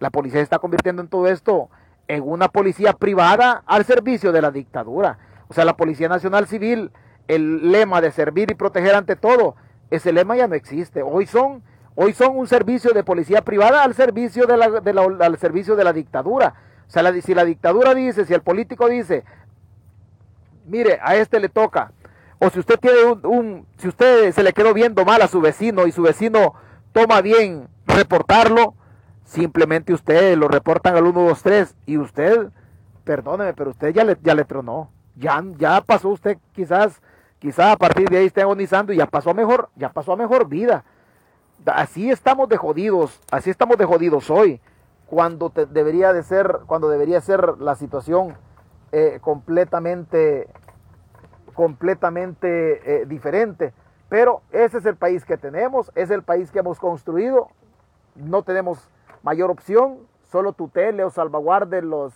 La 0.00 0.10
policía 0.10 0.40
se 0.40 0.44
está 0.44 0.58
convirtiendo 0.58 1.02
en 1.02 1.08
todo 1.08 1.28
esto 1.28 1.70
en 2.08 2.22
una 2.22 2.48
policía 2.48 2.92
privada 2.92 3.62
al 3.66 3.84
servicio 3.84 4.32
de 4.32 4.42
la 4.42 4.50
dictadura. 4.50 5.18
O 5.48 5.54
sea, 5.54 5.64
la 5.64 5.76
Policía 5.76 6.08
Nacional 6.08 6.46
Civil, 6.46 6.90
el 7.28 7.72
lema 7.72 8.00
de 8.00 8.10
servir 8.10 8.50
y 8.50 8.54
proteger 8.54 8.94
ante 8.94 9.16
todo, 9.16 9.56
ese 9.90 10.12
lema 10.12 10.36
ya 10.36 10.46
no 10.46 10.54
existe. 10.54 11.02
Hoy 11.02 11.26
son, 11.26 11.62
hoy 11.94 12.12
son 12.12 12.36
un 12.36 12.46
servicio 12.46 12.92
de 12.92 13.04
policía 13.04 13.42
privada 13.42 13.82
al 13.82 13.94
servicio 13.94 14.46
de 14.46 14.56
la, 14.56 14.66
al 15.20 15.38
servicio 15.38 15.76
de 15.76 15.84
la 15.84 15.92
dictadura. 15.92 16.54
O 16.86 16.90
sea, 16.90 17.10
si 17.22 17.34
la 17.34 17.44
dictadura 17.44 17.94
dice, 17.94 18.24
si 18.24 18.34
el 18.34 18.42
político 18.42 18.88
dice, 18.88 19.24
mire, 20.66 20.98
a 21.02 21.16
este 21.16 21.40
le 21.40 21.48
toca, 21.48 21.92
o 22.38 22.50
si 22.50 22.58
usted 22.58 22.78
tiene 22.78 23.04
un, 23.22 23.66
si 23.78 23.88
usted 23.88 24.32
se 24.32 24.42
le 24.42 24.52
quedó 24.52 24.74
viendo 24.74 25.04
mal 25.04 25.22
a 25.22 25.28
su 25.28 25.40
vecino 25.40 25.86
y 25.86 25.92
su 25.92 26.02
vecino 26.02 26.54
toma 26.94 27.20
bien 27.20 27.68
reportarlo, 27.86 28.74
simplemente 29.24 29.92
usted 29.92 30.38
lo 30.38 30.46
reportan 30.48 30.96
al 30.96 31.02
123 31.02 31.74
y 31.86 31.98
usted, 31.98 32.50
perdóneme, 33.02 33.52
pero 33.52 33.70
usted 33.70 33.92
ya 33.92 34.04
le, 34.04 34.16
ya 34.22 34.34
le 34.34 34.44
tronó. 34.44 34.90
Ya, 35.16 35.42
ya 35.58 35.80
pasó 35.80 36.08
usted 36.10 36.38
quizás, 36.52 37.02
quizás 37.40 37.72
a 37.72 37.76
partir 37.76 38.08
de 38.08 38.18
ahí 38.18 38.26
esté 38.26 38.42
agonizando 38.42 38.92
y 38.92 38.96
ya 38.96 39.06
pasó 39.06 39.30
a 39.30 39.34
mejor, 39.34 39.70
ya 39.74 39.92
pasó 39.92 40.12
a 40.12 40.16
mejor 40.16 40.48
vida. 40.48 40.84
Así 41.66 42.10
estamos 42.10 42.48
de 42.48 42.56
jodidos, 42.56 43.20
así 43.30 43.50
estamos 43.50 43.76
de 43.76 43.86
jodidos 43.86 44.30
hoy, 44.30 44.60
cuando 45.06 45.52
debería 45.70 46.12
de 46.12 46.22
ser, 46.22 46.60
cuando 46.66 46.88
debería 46.88 47.20
ser 47.20 47.58
la 47.58 47.74
situación 47.74 48.36
eh, 48.92 49.18
completamente, 49.20 50.48
completamente 51.54 53.02
eh, 53.02 53.06
diferente. 53.06 53.72
Pero 54.08 54.42
ese 54.52 54.78
es 54.78 54.86
el 54.86 54.96
país 54.96 55.24
que 55.24 55.36
tenemos, 55.36 55.90
es 55.94 56.10
el 56.10 56.22
país 56.22 56.50
que 56.50 56.60
hemos 56.60 56.78
construido. 56.78 57.48
No 58.14 58.42
tenemos 58.42 58.90
mayor 59.22 59.50
opción, 59.50 59.98
solo 60.30 60.52
tutele 60.52 61.04
o 61.04 61.10
salvaguarde 61.10 61.82
los, 61.82 62.12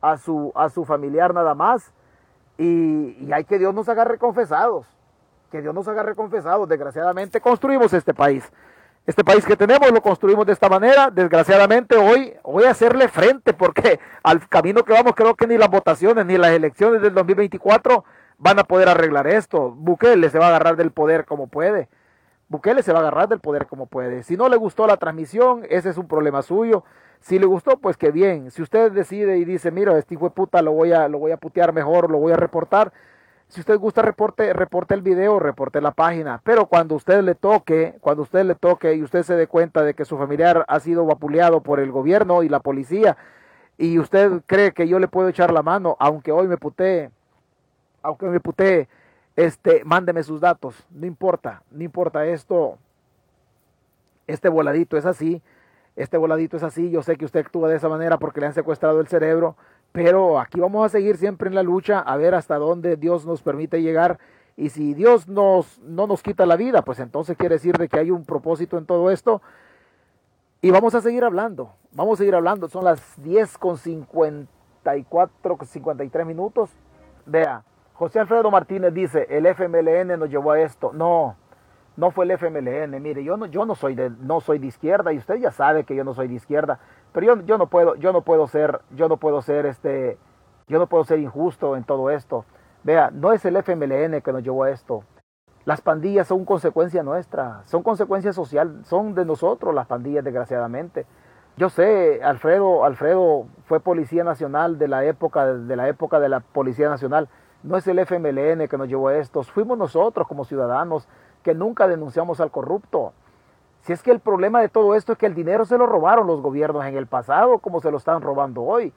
a, 0.00 0.16
su, 0.16 0.52
a 0.54 0.68
su 0.68 0.84
familiar 0.84 1.34
nada 1.34 1.54
más. 1.54 1.92
Y, 2.58 3.32
hay 3.32 3.44
que 3.44 3.58
Dios 3.58 3.74
nos 3.74 3.88
agarre 3.88 4.18
confesados, 4.18 4.86
que 5.50 5.60
Dios 5.60 5.74
nos 5.74 5.88
agarre 5.88 6.14
confesados. 6.14 6.68
Desgraciadamente 6.68 7.40
construimos 7.40 7.92
este 7.92 8.14
país. 8.14 8.50
Este 9.06 9.22
país 9.22 9.44
que 9.44 9.56
tenemos 9.56 9.90
lo 9.90 10.00
construimos 10.00 10.46
de 10.46 10.52
esta 10.52 10.68
manera. 10.68 11.10
Desgraciadamente 11.10 11.96
hoy 11.96 12.34
voy 12.42 12.64
a 12.64 12.70
hacerle 12.70 13.08
frente 13.08 13.52
porque 13.52 13.98
al 14.22 14.48
camino 14.48 14.82
que 14.82 14.92
vamos 14.92 15.14
creo 15.14 15.34
que 15.34 15.46
ni 15.46 15.58
las 15.58 15.68
votaciones 15.68 16.24
ni 16.24 16.38
las 16.38 16.52
elecciones 16.52 17.02
del 17.02 17.12
2024 17.12 18.04
van 18.44 18.58
a 18.58 18.64
poder 18.64 18.90
arreglar 18.90 19.26
esto. 19.26 19.70
Bukele 19.70 20.28
se 20.28 20.38
va 20.38 20.44
a 20.44 20.48
agarrar 20.50 20.76
del 20.76 20.90
poder 20.90 21.24
como 21.24 21.46
puede. 21.46 21.88
Bukele 22.48 22.82
se 22.82 22.92
va 22.92 22.98
a 22.98 23.00
agarrar 23.00 23.26
del 23.26 23.40
poder 23.40 23.66
como 23.66 23.86
puede. 23.86 24.22
Si 24.22 24.36
no 24.36 24.50
le 24.50 24.56
gustó 24.56 24.86
la 24.86 24.98
transmisión, 24.98 25.62
ese 25.70 25.88
es 25.88 25.96
un 25.96 26.06
problema 26.06 26.42
suyo. 26.42 26.84
Si 27.20 27.38
le 27.38 27.46
gustó, 27.46 27.78
pues 27.78 27.96
que 27.96 28.10
bien. 28.10 28.50
Si 28.50 28.60
usted 28.60 28.92
decide 28.92 29.38
y 29.38 29.46
dice, 29.46 29.70
mira, 29.70 29.96
este 29.96 30.12
hijo 30.12 30.26
de 30.26 30.32
puta 30.32 30.60
lo 30.60 30.72
voy 30.72 30.92
a, 30.92 31.08
lo 31.08 31.18
voy 31.18 31.32
a 31.32 31.38
putear 31.38 31.72
mejor, 31.72 32.10
lo 32.10 32.18
voy 32.18 32.32
a 32.34 32.36
reportar. 32.36 32.92
Si 33.48 33.60
usted 33.60 33.78
gusta, 33.78 34.02
reporte, 34.02 34.52
reporte 34.52 34.92
el 34.92 35.00
video, 35.00 35.38
reporte 35.38 35.80
la 35.80 35.92
página. 35.92 36.42
Pero 36.44 36.66
cuando 36.66 36.96
usted 36.96 37.22
le 37.22 37.34
toque, 37.34 37.96
cuando 38.02 38.24
usted 38.24 38.44
le 38.44 38.56
toque 38.56 38.94
y 38.94 39.02
usted 39.02 39.22
se 39.22 39.36
dé 39.36 39.46
cuenta 39.46 39.82
de 39.82 39.94
que 39.94 40.04
su 40.04 40.18
familiar 40.18 40.66
ha 40.68 40.80
sido 40.80 41.06
vapuleado 41.06 41.62
por 41.62 41.80
el 41.80 41.90
gobierno 41.90 42.42
y 42.42 42.50
la 42.50 42.60
policía, 42.60 43.16
y 43.78 43.98
usted 43.98 44.42
cree 44.44 44.72
que 44.72 44.86
yo 44.86 44.98
le 44.98 45.08
puedo 45.08 45.30
echar 45.30 45.50
la 45.50 45.62
mano, 45.62 45.96
aunque 45.98 46.30
hoy 46.30 46.46
me 46.46 46.58
putee, 46.58 47.10
aunque 48.04 48.26
me 48.26 48.38
putee, 48.38 48.86
este, 49.34 49.82
mándeme 49.84 50.22
sus 50.22 50.40
datos, 50.40 50.86
no 50.90 51.06
importa, 51.06 51.62
no 51.70 51.82
importa 51.82 52.24
esto, 52.26 52.78
este 54.26 54.48
voladito 54.48 54.96
es 54.96 55.06
así, 55.06 55.42
este 55.96 56.16
voladito 56.16 56.56
es 56.56 56.62
así, 56.62 56.90
yo 56.90 57.02
sé 57.02 57.16
que 57.16 57.24
usted 57.24 57.40
actúa 57.40 57.68
de 57.68 57.76
esa 57.76 57.88
manera 57.88 58.18
porque 58.18 58.40
le 58.40 58.46
han 58.46 58.54
secuestrado 58.54 59.00
el 59.00 59.08
cerebro, 59.08 59.56
pero 59.90 60.38
aquí 60.38 60.60
vamos 60.60 60.84
a 60.84 60.88
seguir 60.90 61.16
siempre 61.16 61.48
en 61.48 61.54
la 61.54 61.62
lucha 61.62 61.98
a 61.98 62.16
ver 62.16 62.34
hasta 62.34 62.58
dónde 62.58 62.96
Dios 62.96 63.26
nos 63.26 63.42
permite 63.42 63.80
llegar 63.80 64.18
y 64.56 64.68
si 64.68 64.94
Dios 64.94 65.26
nos, 65.26 65.80
no 65.80 66.06
nos 66.06 66.22
quita 66.22 66.46
la 66.46 66.56
vida, 66.56 66.82
pues 66.82 67.00
entonces 67.00 67.36
quiere 67.36 67.56
decir 67.56 67.76
de 67.76 67.88
que 67.88 67.98
hay 67.98 68.10
un 68.10 68.24
propósito 68.24 68.76
en 68.78 68.86
todo 68.86 69.10
esto 69.10 69.40
y 70.60 70.70
vamos 70.70 70.94
a 70.94 71.00
seguir 71.00 71.24
hablando, 71.24 71.72
vamos 71.92 72.18
a 72.18 72.18
seguir 72.18 72.34
hablando, 72.34 72.68
son 72.68 72.84
las 72.84 73.00
10 73.22 73.58
con 73.58 73.78
54, 73.78 75.58
53 75.64 76.26
minutos, 76.26 76.70
vea. 77.26 77.64
José 77.94 78.18
Alfredo 78.18 78.50
Martínez 78.50 78.92
dice, 78.92 79.26
el 79.30 79.46
FMLN 79.46 80.18
nos 80.18 80.28
llevó 80.28 80.52
a 80.52 80.60
esto. 80.60 80.92
No, 80.92 81.36
no 81.96 82.10
fue 82.10 82.24
el 82.24 82.32
FMLN. 82.32 83.00
Mire, 83.00 83.22
yo 83.22 83.36
no, 83.36 83.46
yo 83.46 83.64
no 83.64 83.76
soy 83.76 83.94
de, 83.94 84.10
no 84.10 84.40
soy 84.40 84.58
de 84.58 84.66
izquierda 84.66 85.12
y 85.12 85.18
usted 85.18 85.36
ya 85.36 85.52
sabe 85.52 85.84
que 85.84 85.94
yo 85.94 86.02
no 86.02 86.12
soy 86.12 86.26
de 86.26 86.34
izquierda. 86.34 86.80
Pero 87.12 87.26
yo, 87.26 87.42
yo 87.42 87.56
no 87.56 87.68
puedo, 87.68 87.94
yo 87.94 88.12
no 88.12 88.22
puedo 88.22 88.48
ser, 88.48 88.80
yo 88.90 89.08
no 89.08 89.16
puedo 89.16 89.42
ser 89.42 89.66
este, 89.66 90.18
yo 90.66 90.78
no 90.78 90.88
puedo 90.88 91.04
ser 91.04 91.20
injusto 91.20 91.76
en 91.76 91.84
todo 91.84 92.10
esto. 92.10 92.44
Vea, 92.82 93.10
no 93.12 93.32
es 93.32 93.44
el 93.44 93.56
FMLN 93.56 94.20
que 94.22 94.32
nos 94.32 94.42
llevó 94.42 94.64
a 94.64 94.70
esto. 94.70 95.04
Las 95.64 95.80
pandillas 95.80 96.26
son 96.26 96.44
consecuencia 96.44 97.02
nuestra, 97.02 97.62
son 97.64 97.82
consecuencia 97.82 98.32
social, 98.32 98.80
son 98.84 99.14
de 99.14 99.24
nosotros 99.24 99.74
las 99.74 99.86
pandillas, 99.86 100.24
desgraciadamente. 100.24 101.06
Yo 101.56 101.70
sé, 101.70 102.20
Alfredo, 102.22 102.84
Alfredo 102.84 103.46
fue 103.66 103.80
policía 103.80 104.24
nacional 104.24 104.78
de 104.78 104.88
la 104.88 105.04
época, 105.04 105.46
de 105.46 105.76
la 105.76 105.88
época 105.88 106.18
de 106.18 106.28
la 106.28 106.40
policía 106.40 106.88
nacional. 106.88 107.28
No 107.64 107.78
es 107.78 107.86
el 107.86 107.98
FMLN 107.98 108.68
que 108.68 108.76
nos 108.76 108.88
llevó 108.88 109.08
a 109.08 109.16
esto, 109.16 109.42
fuimos 109.42 109.78
nosotros 109.78 110.28
como 110.28 110.44
ciudadanos 110.44 111.08
que 111.42 111.54
nunca 111.54 111.88
denunciamos 111.88 112.38
al 112.40 112.50
corrupto. 112.50 113.14
Si 113.80 113.94
es 113.94 114.02
que 114.02 114.10
el 114.10 114.20
problema 114.20 114.60
de 114.60 114.68
todo 114.68 114.94
esto 114.94 115.12
es 115.12 115.18
que 115.18 115.24
el 115.24 115.34
dinero 115.34 115.64
se 115.64 115.78
lo 115.78 115.86
robaron 115.86 116.26
los 116.26 116.42
gobiernos 116.42 116.84
en 116.84 116.94
el 116.94 117.06
pasado, 117.06 117.60
como 117.60 117.80
se 117.80 117.90
lo 117.90 117.96
están 117.96 118.20
robando 118.20 118.62
hoy. 118.62 118.92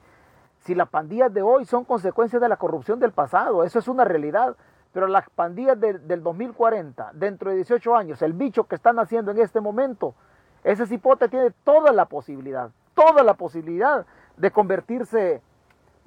Si 0.58 0.74
las 0.74 0.86
pandillas 0.90 1.32
de 1.32 1.40
hoy 1.40 1.64
son 1.64 1.86
consecuencias 1.86 2.42
de 2.42 2.48
la 2.48 2.58
corrupción 2.58 3.00
del 3.00 3.12
pasado, 3.12 3.64
eso 3.64 3.78
es 3.78 3.88
una 3.88 4.04
realidad. 4.04 4.54
Pero 4.92 5.06
las 5.06 5.30
pandillas 5.30 5.80
del 5.80 6.22
2040, 6.22 7.12
dentro 7.14 7.48
de 7.48 7.56
18 7.56 7.96
años, 7.96 8.20
el 8.20 8.34
bicho 8.34 8.64
que 8.64 8.74
están 8.74 8.98
haciendo 8.98 9.30
en 9.30 9.38
este 9.38 9.62
momento, 9.62 10.14
ese 10.62 10.86
cipote 10.86 11.30
tiene 11.30 11.52
toda 11.64 11.90
la 11.90 12.04
posibilidad, 12.04 12.70
toda 12.94 13.22
la 13.22 13.32
posibilidad 13.32 14.04
de 14.36 14.50
convertirse 14.50 15.40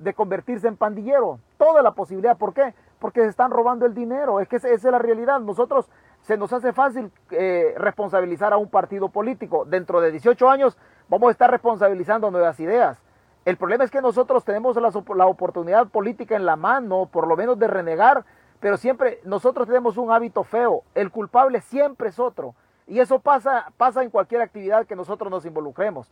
de 0.04 0.14
convertirse 0.14 0.68
en 0.68 0.78
pandillero. 0.78 1.39
Toda 1.58 1.82
la 1.82 1.91
posibilidad. 1.91 2.38
¿Por 2.38 2.54
qué? 2.54 2.74
Porque 2.99 3.22
se 3.22 3.28
están 3.28 3.52
robando 3.52 3.86
el 3.86 3.93
dinero. 3.93 4.39
Es 4.39 4.47
que 4.47 4.58
esa 4.58 4.70
es 4.70 4.84
la 4.84 4.99
realidad. 4.99 5.39
Nosotros 5.39 5.89
se 6.22 6.38
nos 6.38 6.54
hace 6.54 6.74
fácil 6.74 7.12
eh, 7.32 7.74
responsabilizar 7.78 8.54
a 8.54 8.58
un 8.58 8.70
partido 8.70 9.10
político. 9.10 9.66
Dentro 9.66 10.02
de 10.02 10.12
18 10.12 10.49
años 10.49 10.78
vamos 11.10 11.30
a 11.30 11.32
estar 11.32 11.49
responsabilizando 11.49 12.32
nuevas 12.32 12.60
ideas. 12.60 13.02
El 13.43 13.58
problema 13.58 13.84
es 13.84 13.91
que 13.91 14.02
nosotros 14.02 14.45
tenemos 14.45 14.76
la, 14.76 14.91
la 15.16 15.26
oportunidad 15.26 15.88
política 15.88 16.36
en 16.36 16.45
la 16.45 16.56
mano, 16.56 17.08
por 17.12 17.28
lo 17.28 17.36
menos 17.36 17.58
de 17.58 17.68
renegar, 17.68 18.24
pero 18.60 18.78
siempre 18.78 19.20
nosotros 19.26 19.68
tenemos 19.68 19.97
un 19.97 20.12
hábito 20.12 20.43
feo. 20.43 20.84
El 20.93 21.10
culpable 21.10 21.62
siempre 21.62 22.10
es 22.10 22.20
otro. 22.20 22.54
Y 22.86 22.99
eso 22.99 23.20
pasa, 23.20 23.72
pasa 23.78 24.04
en 24.04 24.12
cualquier 24.12 24.41
actividad 24.41 24.86
que 24.86 24.95
nosotros 24.95 25.32
nos 25.32 25.45
involucremos. 25.45 26.12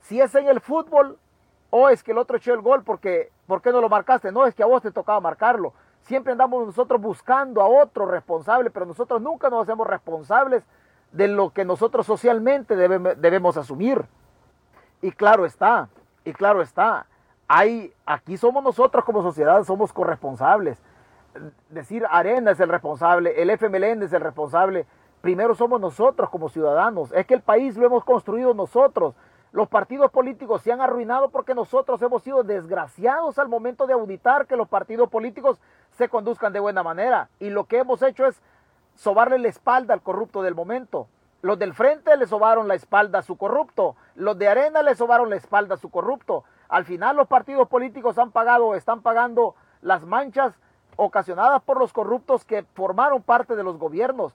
Si 0.00 0.20
es 0.20 0.32
en 0.36 0.46
el 0.46 0.60
fútbol, 0.60 1.18
o 1.70 1.88
es 1.88 2.02
que 2.02 2.12
el 2.12 2.18
otro 2.18 2.36
echó 2.36 2.54
el 2.54 2.62
gol 2.62 2.82
porque, 2.82 3.30
¿por 3.46 3.60
qué 3.60 3.72
no 3.72 3.80
lo 3.80 3.88
marcaste? 3.88 4.32
No, 4.32 4.46
es 4.46 4.54
que 4.54 4.62
a 4.62 4.66
vos 4.66 4.82
te 4.82 4.90
tocaba 4.90 5.20
marcarlo. 5.20 5.72
Siempre 6.02 6.32
andamos 6.32 6.64
nosotros 6.64 7.00
buscando 7.00 7.60
a 7.60 7.66
otro 7.66 8.06
responsable, 8.06 8.70
pero 8.70 8.86
nosotros 8.86 9.20
nunca 9.20 9.50
nos 9.50 9.62
hacemos 9.62 9.86
responsables 9.86 10.64
de 11.12 11.28
lo 11.28 11.50
que 11.50 11.64
nosotros 11.64 12.06
socialmente 12.06 12.76
debemos, 12.76 13.20
debemos 13.20 13.56
asumir. 13.56 14.04
Y 15.02 15.12
claro 15.12 15.44
está, 15.44 15.88
y 16.24 16.32
claro 16.32 16.62
está, 16.62 17.06
hay, 17.46 17.92
aquí 18.04 18.36
somos 18.36 18.62
nosotros 18.62 19.04
como 19.04 19.22
sociedad, 19.22 19.62
somos 19.64 19.92
corresponsables. 19.92 20.78
Decir 21.68 22.04
Arena 22.10 22.52
es 22.52 22.60
el 22.60 22.68
responsable, 22.68 23.40
el 23.40 23.50
FMLN 23.50 24.02
es 24.02 24.12
el 24.12 24.20
responsable, 24.20 24.86
primero 25.20 25.54
somos 25.54 25.80
nosotros 25.80 26.30
como 26.30 26.48
ciudadanos. 26.48 27.12
Es 27.12 27.26
que 27.26 27.34
el 27.34 27.42
país 27.42 27.76
lo 27.76 27.86
hemos 27.86 28.04
construido 28.04 28.54
nosotros. 28.54 29.14
Los 29.50 29.68
partidos 29.68 30.10
políticos 30.10 30.62
se 30.62 30.72
han 30.72 30.80
arruinado 30.80 31.30
porque 31.30 31.54
nosotros 31.54 32.02
hemos 32.02 32.22
sido 32.22 32.42
desgraciados 32.42 33.38
al 33.38 33.48
momento 33.48 33.86
de 33.86 33.94
auditar 33.94 34.46
que 34.46 34.56
los 34.56 34.68
partidos 34.68 35.08
políticos 35.08 35.58
se 35.92 36.08
conduzcan 36.08 36.52
de 36.52 36.60
buena 36.60 36.82
manera. 36.82 37.30
Y 37.40 37.50
lo 37.50 37.64
que 37.64 37.78
hemos 37.78 38.02
hecho 38.02 38.26
es 38.26 38.40
sobarle 38.94 39.38
la 39.38 39.48
espalda 39.48 39.94
al 39.94 40.02
corrupto 40.02 40.42
del 40.42 40.54
momento. 40.54 41.08
Los 41.40 41.58
del 41.58 41.72
frente 41.72 42.16
le 42.16 42.26
sobaron 42.26 42.68
la 42.68 42.74
espalda 42.74 43.20
a 43.20 43.22
su 43.22 43.36
corrupto. 43.36 43.96
Los 44.16 44.36
de 44.38 44.48
arena 44.48 44.82
le 44.82 44.94
sobaron 44.94 45.30
la 45.30 45.36
espalda 45.36 45.76
a 45.76 45.78
su 45.78 45.88
corrupto. 45.88 46.44
Al 46.68 46.84
final 46.84 47.16
los 47.16 47.28
partidos 47.28 47.68
políticos 47.68 48.18
han 48.18 48.32
pagado, 48.32 48.74
están 48.74 49.00
pagando 49.00 49.54
las 49.80 50.04
manchas 50.04 50.58
ocasionadas 50.96 51.62
por 51.62 51.78
los 51.78 51.92
corruptos 51.92 52.44
que 52.44 52.64
formaron 52.74 53.22
parte 53.22 53.54
de 53.54 53.62
los 53.62 53.78
gobiernos. 53.78 54.34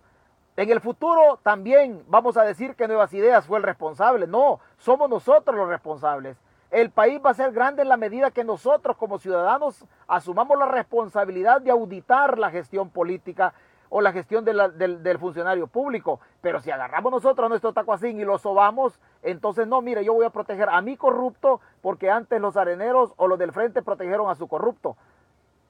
En 0.56 0.70
el 0.70 0.82
futuro 0.82 1.40
también 1.42 2.04
vamos 2.08 2.38
a 2.38 2.44
decir 2.44 2.76
que 2.76 2.88
Nuevas 2.88 3.12
Ideas 3.14 3.48
fue 3.48 3.58
el 3.58 3.64
responsable. 3.64 4.28
No, 4.28 4.60
somos 4.78 5.10
nosotros 5.10 5.56
los 5.56 5.68
responsables. 5.68 6.38
El 6.70 6.92
país 6.92 7.20
va 7.24 7.32
a 7.32 7.36
ser 7.36 7.52
grande 7.52 7.82
en 7.82 7.90
la 7.90 7.98
medida 7.98 8.30
que 8.30 8.44
nosotros 8.44 8.96
como 8.98 9.18
ciudadanos 9.18 9.84
asumamos 10.08 10.58
la 10.60 10.68
responsabilidad 10.68 11.62
de 11.62 11.72
auditar 11.72 12.38
la 12.38 12.52
gestión 12.52 12.90
política. 12.90 13.54
o 13.96 14.02
la 14.02 14.12
gestión 14.12 14.44
del, 14.44 15.20
funcionario 15.20 15.68
público. 15.68 16.20
Pero 16.42 16.60
si 16.60 16.72
agarramos 16.72 17.12
nosotros 17.12 17.46
a 17.46 17.50
nuestro 17.50 17.74
tacuacín 17.74 18.20
y 18.20 18.26
lo 18.26 18.40
sobamos, 18.40 19.00
entonces 19.22 19.68
no, 19.68 19.84
mire, 19.84 20.04
yo 20.04 20.16
voy 20.16 20.26
a 20.26 20.32
proteger 20.32 20.68
a 20.68 20.82
mi 20.82 20.98
corrupto 20.98 21.62
porque 21.80 22.10
antes 22.10 22.42
los 22.42 22.58
areneros 22.58 23.14
o 23.18 23.28
los 23.28 23.38
del 23.38 23.52
frente 23.52 23.84
protegieron 23.84 24.32
a 24.32 24.36
su 24.36 24.48
corrupto. 24.48 24.98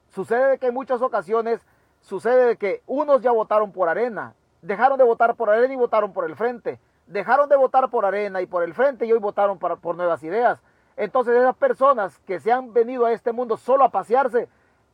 Sucede 0.08 0.56
que 0.58 0.68
en 0.68 0.74
muchas 0.74 1.02
ocasiones, 1.02 1.66
sucede 2.00 2.56
que 2.56 2.82
unos 2.86 3.20
ya 3.20 3.30
votaron 3.30 3.72
por 3.72 3.90
arena, 3.90 4.32
dejaron 4.64 4.98
de 4.98 5.04
votar 5.04 5.34
por 5.34 5.50
arena 5.50 5.74
y 5.74 5.76
votaron 5.76 6.12
por 6.12 6.24
el 6.24 6.36
frente. 6.36 6.80
Dejaron 7.06 7.48
de 7.48 7.56
votar 7.56 7.90
por 7.90 8.06
arena 8.06 8.40
y 8.40 8.46
por 8.46 8.62
el 8.62 8.74
frente 8.74 9.06
y 9.06 9.12
hoy 9.12 9.18
votaron 9.18 9.58
por 9.58 9.96
nuevas 9.96 10.22
ideas. 10.22 10.62
Entonces 10.96 11.36
esas 11.36 11.56
personas 11.56 12.18
que 12.20 12.40
se 12.40 12.50
han 12.50 12.72
venido 12.72 13.04
a 13.04 13.12
este 13.12 13.32
mundo 13.32 13.56
solo 13.56 13.84
a 13.84 13.90
pasearse, 13.90 14.48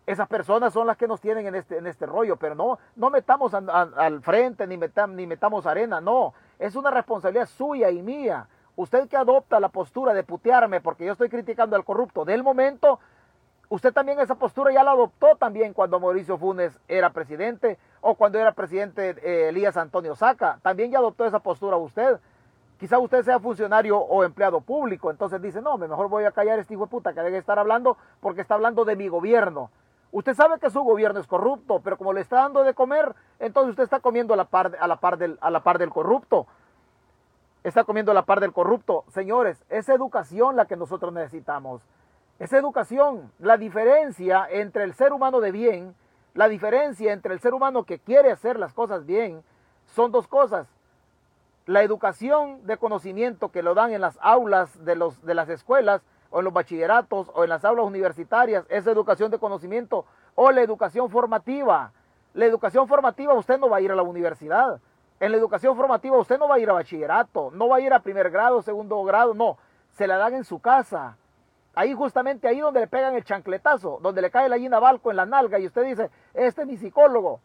esas 0.07 0.27
personas 0.29 0.73
son 0.73 0.87
las 0.87 0.97
que 0.97 1.07
nos 1.07 1.21
tienen 1.21 1.47
en 1.47 1.55
este, 1.55 1.79
en 1.79 1.87
este 1.87 2.07
rollo, 2.07 2.37
pero 2.37 2.55
no, 2.55 2.79
no 2.97 3.11
metamos 3.11 3.55
al 3.55 4.23
frente 4.23 4.67
ni, 4.67 4.77
ni 4.77 5.27
metamos 5.27 5.67
arena, 5.67 6.01
no, 6.01 6.35
es 6.59 6.75
una 6.75 6.91
responsabilidad 6.91 7.47
suya 7.47 7.91
y 7.91 8.03
mía. 8.03 8.49
Usted 8.77 9.09
que 9.09 9.17
adopta 9.17 9.61
la 9.61 9.69
postura 9.69 10.15
de 10.15 10.25
putearme 10.25 10.81
porque 10.81 11.05
yo 11.05 11.13
estoy 11.13 11.29
criticando 11.29 11.77
al 11.77 11.85
corrupto 11.85 12.25
del 12.25 12.43
momento, 12.43 12.99
usted 13.69 13.93
también 13.93 14.19
esa 14.19 14.35
postura 14.35 14.73
ya 14.73 14.83
la 14.83 14.93
adoptó 14.93 15.37
también 15.37 15.75
cuando 15.75 16.01
Mauricio 16.01 16.39
Funes 16.39 16.81
era 16.89 17.11
presidente 17.11 17.79
o 18.01 18.15
cuando 18.15 18.39
era 18.39 18.53
presidente 18.53 19.17
eh, 19.23 19.49
Elías 19.49 19.77
Antonio 19.77 20.15
Saca, 20.15 20.59
también 20.63 20.91
ya 20.91 20.99
adoptó 20.99 21.25
esa 21.25 21.41
postura 21.41 21.77
usted. 21.77 22.19
Quizá 22.79 22.99
usted 22.99 23.23
sea 23.25 23.39
funcionario 23.39 23.99
o 23.99 24.25
empleado 24.25 24.63
público, 24.63 25.11
entonces 25.11 25.43
dice, 25.43 25.61
no, 25.61 25.77
mejor 25.77 26.09
voy 26.09 26.25
a 26.25 26.33
callar 26.33 26.59
a 26.59 26.63
este 26.63 26.73
hijo 26.73 26.85
de 26.85 26.91
puta 26.91 27.13
que 27.13 27.21
debe 27.21 27.37
estar 27.37 27.59
hablando 27.59 27.99
porque 28.21 28.41
está 28.41 28.55
hablando 28.55 28.87
de 28.87 28.97
mi 28.97 29.09
gobierno. 29.09 29.71
Usted 30.13 30.35
sabe 30.35 30.59
que 30.59 30.71
su 30.71 30.81
gobierno 30.81 31.21
es 31.21 31.27
corrupto, 31.27 31.81
pero 31.85 31.97
como 31.97 32.13
le 32.13 32.23
está 32.23 32.37
dando 32.37 32.65
de 32.65 32.75
comer, 32.75 33.15
entonces 33.39 33.71
usted 33.71 33.85
está 33.85 34.01
comiendo 34.01 34.35
a 34.35 34.37
la 34.37 34.47
par, 34.47 34.77
a 34.81 34.89
la 34.89 34.97
par, 34.97 35.19
del, 35.19 35.39
a 35.41 35.51
la 35.51 35.63
par 35.63 35.79
del 35.79 35.91
corrupto. 35.91 36.47
Está 37.63 37.85
comiendo 37.85 38.11
a 38.11 38.15
la 38.15 38.25
par 38.25 38.41
del 38.41 38.53
corrupto. 38.53 39.05
Señores, 39.09 39.63
es 39.69 39.89
educación 39.89 40.57
la 40.57 40.65
que 40.65 40.77
nosotros 40.77 41.13
necesitamos. 41.13 41.83
Es 42.39 42.53
educación. 42.55 43.31
La 43.39 43.59
diferencia 43.59 44.49
entre 44.51 44.85
el 44.85 44.95
ser 44.95 45.13
humano 45.13 45.41
de 45.41 45.53
bien, 45.53 45.95
la 46.35 46.49
diferencia 46.49 47.13
entre 47.13 47.35
el 47.35 47.41
ser 47.41 47.55
humano 47.55 47.85
que 47.85 47.99
quiere 47.99 48.31
hacer 48.31 48.59
las 48.59 48.73
cosas 48.73 49.05
bien, 49.07 49.43
son 49.87 50.13
dos 50.13 50.29
cosas. 50.29 50.69
La 51.67 51.83
educación 51.83 52.67
de 52.67 52.77
conocimiento 52.77 53.51
que 53.51 53.63
lo 53.63 53.75
dan 53.75 53.93
en 53.93 54.01
las 54.01 54.19
aulas 54.21 54.85
de, 54.85 54.97
los, 54.97 55.23
de 55.25 55.35
las 55.35 55.49
escuelas 55.49 56.03
o 56.31 56.39
en 56.39 56.45
los 56.45 56.55
bachilleratos 56.55 57.31
o 57.35 57.45
en 57.45 57.51
las 57.51 57.65
aulas 57.65 57.85
universitarias, 57.85 58.65
esa 58.69 58.91
educación 58.91 59.31
de 59.31 59.39
conocimiento 59.39 60.05
o 60.35 60.51
la 60.51 60.63
educación 60.63 61.11
formativa. 61.11 61.93
La 62.35 62.45
educación 62.47 62.87
formativa 62.87 63.35
usted 63.35 63.59
no 63.59 63.69
va 63.69 63.79
a 63.79 63.81
ir 63.81 63.91
a 63.91 63.97
la 63.97 64.03
universidad. 64.03 64.81
En 65.19 65.33
la 65.33 65.39
educación 65.39 65.77
formativa 65.77 66.17
usted 66.17 66.39
no 66.39 66.49
va 66.49 66.55
a 66.55 66.59
ir 66.61 66.71
a 66.71 66.73
bachillerato, 66.73 67.51
no 67.53 67.69
va 67.69 67.77
a 67.77 67.81
ir 67.81 67.93
a 67.93 68.01
primer 68.01 68.31
grado, 68.31 68.63
segundo 68.63 69.03
grado, 69.03 69.35
no. 69.35 69.59
Se 69.91 70.07
la 70.07 70.17
dan 70.17 70.35
en 70.35 70.45
su 70.45 70.61
casa. 70.61 71.17
Ahí 71.75 71.95
justamente 71.95 72.49
ahí 72.49 72.61
donde 72.61 72.81
le 72.81 72.89
pegan 72.89 73.15
el 73.15 73.25
chancletazo, 73.25 73.99
donde 74.03 74.23
le 74.23 74.31
cae 74.31 74.49
la 74.49 74.57
gallina 74.57 74.81
balco 74.81 75.11
en 75.11 75.17
la 75.17 75.27
nalga 75.27 75.59
y 75.59 75.67
usted 75.67 75.85
dice, 75.85 76.11
este 76.35 76.63
es 76.63 76.67
mi 76.67 76.77
psicólogo. 76.77 77.41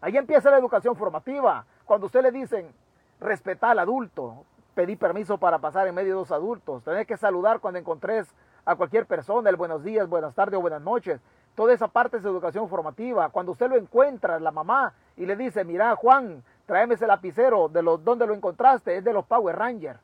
Ahí 0.00 0.16
empieza 0.16 0.50
la 0.50 0.58
educación 0.58 0.94
formativa. 0.94 1.66
Cuando 1.84 2.06
usted 2.06 2.22
le 2.22 2.30
dicen, 2.30 2.72
respetar 3.20 3.70
al 3.72 3.80
adulto, 3.80 4.44
pedí 4.74 4.94
permiso 4.94 5.38
para 5.38 5.58
pasar 5.58 5.88
en 5.88 5.94
medio 5.94 6.10
de 6.10 6.18
dos 6.18 6.32
adultos, 6.32 6.84
tener 6.84 7.06
que 7.06 7.16
saludar 7.16 7.60
cuando 7.60 7.80
encontres 7.80 8.32
a 8.64 8.76
cualquier 8.76 9.06
persona, 9.06 9.48
el 9.48 9.56
buenos 9.56 9.82
días, 9.82 10.08
buenas 10.08 10.34
tardes 10.34 10.58
o 10.58 10.60
buenas 10.60 10.82
noches. 10.82 11.20
Toda 11.54 11.72
esa 11.72 11.88
parte 11.88 12.18
es 12.18 12.24
educación 12.24 12.68
formativa. 12.68 13.30
Cuando 13.30 13.52
usted 13.52 13.70
lo 13.70 13.76
encuentra, 13.76 14.38
la 14.38 14.50
mamá, 14.50 14.92
y 15.16 15.24
le 15.24 15.34
dice, 15.34 15.64
mira 15.64 15.96
Juan, 15.96 16.44
tráeme 16.66 16.94
ese 16.94 17.06
lapicero, 17.06 17.68
de 17.68 17.82
los, 17.82 18.04
¿dónde 18.04 18.26
lo 18.26 18.34
encontraste? 18.34 18.96
Es 18.96 19.04
de 19.04 19.12
los 19.12 19.24
Power 19.24 19.56
Rangers. 19.56 20.00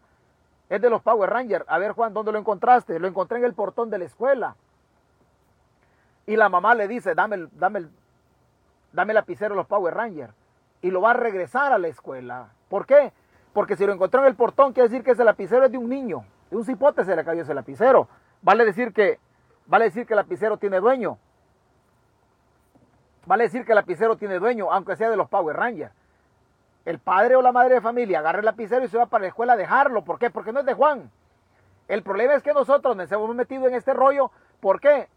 Es 0.69 0.81
de 0.81 0.91
los 0.91 1.03
Power 1.03 1.31
Rangers. 1.31 1.65
A 1.69 1.79
ver 1.79 1.93
Juan, 1.93 2.15
¿dónde 2.15 2.33
lo 2.33 2.39
encontraste? 2.39 2.99
Lo 2.99 3.09
encontré 3.09 3.39
en 3.39 3.45
el 3.45 3.55
portón 3.55 3.91
de 3.91 3.99
la 3.99 4.05
escuela. 4.05 4.57
Y 6.27 6.37
la 6.37 6.49
mamá 6.49 6.75
le 6.75 6.89
dice, 6.89 7.15
dame, 7.15 7.49
dame, 7.53 7.89
dame 8.93 9.13
el 9.13 9.15
lapicero 9.15 9.55
de 9.55 9.59
los 9.59 9.67
Power 9.67 9.95
Rangers. 9.95 10.33
Y 10.81 10.91
lo 10.91 11.01
va 11.01 11.11
a 11.11 11.15
regresar 11.15 11.73
a 11.73 11.79
la 11.79 11.89
escuela. 11.89 12.49
¿Por 12.69 12.87
qué? 12.87 13.13
Porque 13.53 13.77
si 13.77 13.87
lo 13.87 13.93
encontró 13.93 14.21
en 14.21 14.27
el 14.27 14.35
portón, 14.35 14.73
quiere 14.73 14.89
decir 14.89 15.05
que 15.05 15.13
ese 15.13 15.25
lapicero 15.25 15.67
es 15.67 15.73
de 15.73 15.79
un 15.79 15.89
niño. 15.89 16.25
De 16.51 16.57
un 16.57 16.65
cipote 16.65 17.05
se 17.05 17.15
le 17.15 17.25
cayó 17.25 17.43
ese 17.43 17.55
lapicero. 17.55 18.09
Vale 18.41 18.65
decir 18.65 18.93
que, 18.93 19.19
vale 19.67 19.87
decir 19.87 20.07
que 20.07 20.15
el 20.15 20.19
lapicero 20.19 20.57
tiene 20.57 20.81
dueño. 20.81 21.19
Vale 23.27 23.45
decir 23.45 23.65
que 23.65 23.73
el 23.73 23.77
lapicero 23.77 24.17
tiene 24.17 24.39
dueño, 24.39 24.73
aunque 24.73 24.97
sea 24.97 25.11
de 25.11 25.17
los 25.17 25.29
Power 25.29 25.57
Rangers. 25.57 25.93
El 26.85 26.99
padre 26.99 27.37
o 27.37 27.43
la 27.43 27.53
madre 27.53 27.75
de 27.75 27.81
familia 27.81 28.19
agarra 28.19 28.41
el 28.41 28.45
lapicero 28.45 28.85
y 28.85 28.89
se 28.89 28.99
va 28.99 29.07
para 29.07 29.23
la 29.23 29.29
escuela 29.29 29.53
a 29.53 29.57
dejarlo. 29.57 30.05
¿Por 30.05 30.19
qué? 30.19 30.31
Porque 30.31 30.53
no 30.53 30.61
es 30.61 30.67
de 30.67 30.75
Juan. 30.75 31.11
El 31.89 32.03
problema 32.03 32.35
es 32.35 32.43
que 32.43 32.53
nosotros 32.53 32.97
nos 32.97 33.11
hemos 33.13 33.35
metido 33.35 33.67
en 33.69 33.75
este 33.75 33.93
rollo. 33.95 34.31
¿Por 34.61 34.81
qué? 34.81 35.09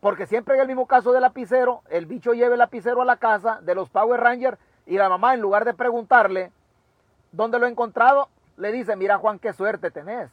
Porque 0.00 0.26
siempre 0.26 0.54
en 0.54 0.62
el 0.62 0.66
mismo 0.66 0.86
caso 0.86 1.12
del 1.12 1.22
lapicero, 1.22 1.82
el 1.88 2.06
bicho 2.06 2.32
lleva 2.32 2.54
el 2.54 2.58
lapicero 2.58 3.02
a 3.02 3.04
la 3.04 3.16
casa 3.16 3.60
de 3.62 3.74
los 3.74 3.90
Power 3.90 4.20
Rangers 4.20 4.58
y 4.86 4.98
la 4.98 5.08
mamá 5.08 5.34
en 5.34 5.40
lugar 5.40 5.64
de 5.64 5.74
preguntarle, 5.74 6.52
¿Dónde 7.34 7.58
lo 7.58 7.66
he 7.66 7.70
encontrado? 7.70 8.28
Le 8.56 8.70
dice, 8.70 8.94
mira 8.94 9.18
Juan, 9.18 9.40
qué 9.40 9.52
suerte 9.52 9.90
tenés. 9.90 10.30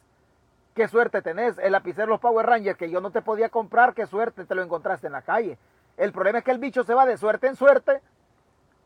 Qué 0.72 0.86
suerte 0.86 1.20
tenés. 1.20 1.58
El 1.58 1.72
lapicero 1.72 2.06
los 2.06 2.20
Power 2.20 2.46
Rangers 2.46 2.78
que 2.78 2.90
yo 2.90 3.00
no 3.00 3.10
te 3.10 3.22
podía 3.22 3.48
comprar, 3.48 3.92
qué 3.92 4.06
suerte 4.06 4.44
te 4.44 4.54
lo 4.54 4.62
encontraste 4.62 5.08
en 5.08 5.14
la 5.14 5.22
calle. 5.22 5.58
El 5.96 6.12
problema 6.12 6.38
es 6.38 6.44
que 6.44 6.52
el 6.52 6.58
bicho 6.58 6.84
se 6.84 6.94
va 6.94 7.04
de 7.04 7.16
suerte 7.16 7.48
en 7.48 7.56
suerte, 7.56 8.00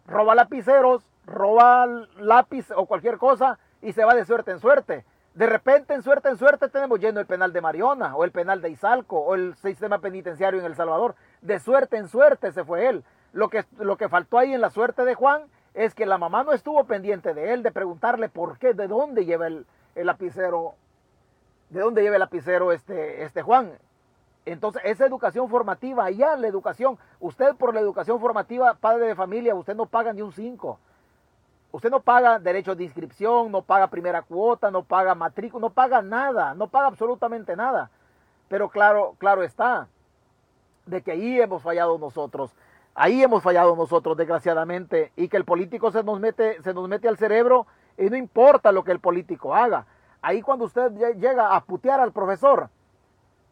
roba 0.07 0.35
lapiceros, 0.35 1.07
roba 1.27 1.87
lápiz 2.19 2.71
o 2.75 2.87
cualquier 2.87 3.19
cosa 3.19 3.59
y 3.83 3.93
se 3.93 4.05
va 4.05 4.15
de 4.15 4.25
suerte 4.25 4.53
en 4.53 4.61
suerte. 4.61 5.05
De 5.35 5.47
repente, 5.47 5.93
en 5.93 6.03
suerte 6.03 6.31
en 6.31 6.39
suerte, 6.39 6.71
tenemos 6.71 6.99
lleno 6.99 7.21
el 7.21 7.27
penal 7.27 7.53
de 7.53 7.61
Mariona, 7.61 8.17
o 8.17 8.25
el 8.25 8.31
penal 8.31 8.63
de 8.63 8.71
Izalco, 8.71 9.19
o 9.19 9.35
el 9.35 9.55
sistema 9.57 9.99
penitenciario 9.99 10.61
en 10.61 10.65
El 10.65 10.75
Salvador. 10.75 11.15
De 11.43 11.61
suerte 11.61 11.99
en 11.99 12.09
suerte 12.09 12.53
se 12.53 12.65
fue 12.65 12.89
él. 12.89 13.05
Lo 13.35 13.51
que, 13.51 13.67
lo 13.79 13.99
que 13.99 14.09
faltó 14.09 14.39
ahí 14.39 14.55
en 14.55 14.63
la 14.63 14.71
suerte 14.71 15.05
de 15.05 15.15
Juan 15.15 15.43
es 15.75 15.95
que 15.95 16.07
la 16.07 16.17
mamá 16.17 16.43
no 16.43 16.55
estuvo 16.55 16.85
pendiente 16.85 17.35
de 17.35 17.53
él, 17.53 17.63
de 17.63 17.71
preguntarle 17.71 18.31
por 18.31 18.59
qué, 18.59 18.73
de 18.73 18.89
dónde 18.89 19.27
lleva 19.27 19.47
el, 19.47 19.67
lapicero, 19.95 20.75
de 21.69 21.81
dónde 21.81 22.01
lleva 22.01 22.17
el 22.17 22.21
lapicero 22.21 22.73
este, 22.73 23.23
este 23.23 23.43
Juan. 23.43 23.73
Entonces, 24.47 24.81
esa 24.87 25.05
educación 25.05 25.51
formativa, 25.51 26.07
allá 26.07 26.35
la 26.37 26.47
educación, 26.47 26.99
usted 27.21 27.55
por 27.57 27.75
la 27.75 27.81
educación 27.81 28.19
formativa, 28.21 28.73
padre 28.73 29.09
de 29.09 29.15
familia, 29.15 29.55
usted 29.55 29.77
no 29.77 29.85
paga 29.85 30.15
ni 30.15 30.23
un 30.23 30.33
5. 30.33 30.79
Usted 31.77 31.91
no 31.91 32.01
paga 32.01 32.39
derechos 32.39 32.75
de 32.79 32.85
inscripción, 32.85 33.53
no 33.53 33.61
paga 33.61 33.89
primera 33.89 34.23
cuota, 34.23 34.71
no 34.71 34.83
paga 34.83 35.15
matrícula, 35.15 35.61
no 35.61 35.69
paga 35.69 36.01
nada, 36.01 36.55
no 36.55 36.69
paga 36.69 36.87
absolutamente 36.87 37.55
nada. 37.55 37.91
Pero 38.49 38.71
claro, 38.71 39.15
claro 39.19 39.43
está, 39.43 39.87
de 40.87 41.03
que 41.03 41.13
ahí 41.13 41.39
hemos 41.39 41.63
fallado 41.63 41.99
nosotros. 41.99 42.51
Ahí 42.95 43.23
hemos 43.23 43.43
fallado 43.43 43.77
nosotros, 43.77 44.17
desgraciadamente, 44.17 45.13
y 45.17 45.29
que 45.29 45.37
el 45.37 45.45
político 45.45 45.93
se 45.93 46.03
nos 46.03 46.19
mete, 46.19 46.63
se 46.63 46.73
nos 46.73 46.89
mete 46.89 47.09
al 47.09 47.19
cerebro 47.19 47.67
y 47.99 48.09
no 48.09 48.17
importa 48.17 48.73
lo 48.73 48.83
que 48.83 48.93
el 48.93 49.01
político 49.01 49.55
haga. 49.55 49.85
Ahí 50.23 50.41
cuando 50.41 50.65
usted 50.65 50.93
llega 51.19 51.55
a 51.55 51.61
putear 51.63 52.01
al 52.01 52.13
profesor, 52.13 52.71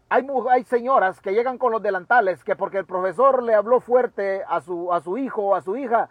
hay, 0.09 0.27
hay 0.51 0.65
señoras 0.65 1.21
que 1.21 1.35
llegan 1.35 1.59
con 1.59 1.73
los 1.73 1.83
delantales 1.83 2.43
que 2.43 2.57
porque 2.57 2.79
el 2.79 2.87
profesor 2.87 3.43
le 3.43 3.55
habló 3.55 3.81
fuerte 3.81 4.43
a 4.49 4.63
su, 4.63 4.91
a 4.95 5.03
su 5.03 5.19
hijo 5.19 5.43
o 5.43 5.55
a 5.55 5.61
su 5.61 5.77
hija, 5.77 6.09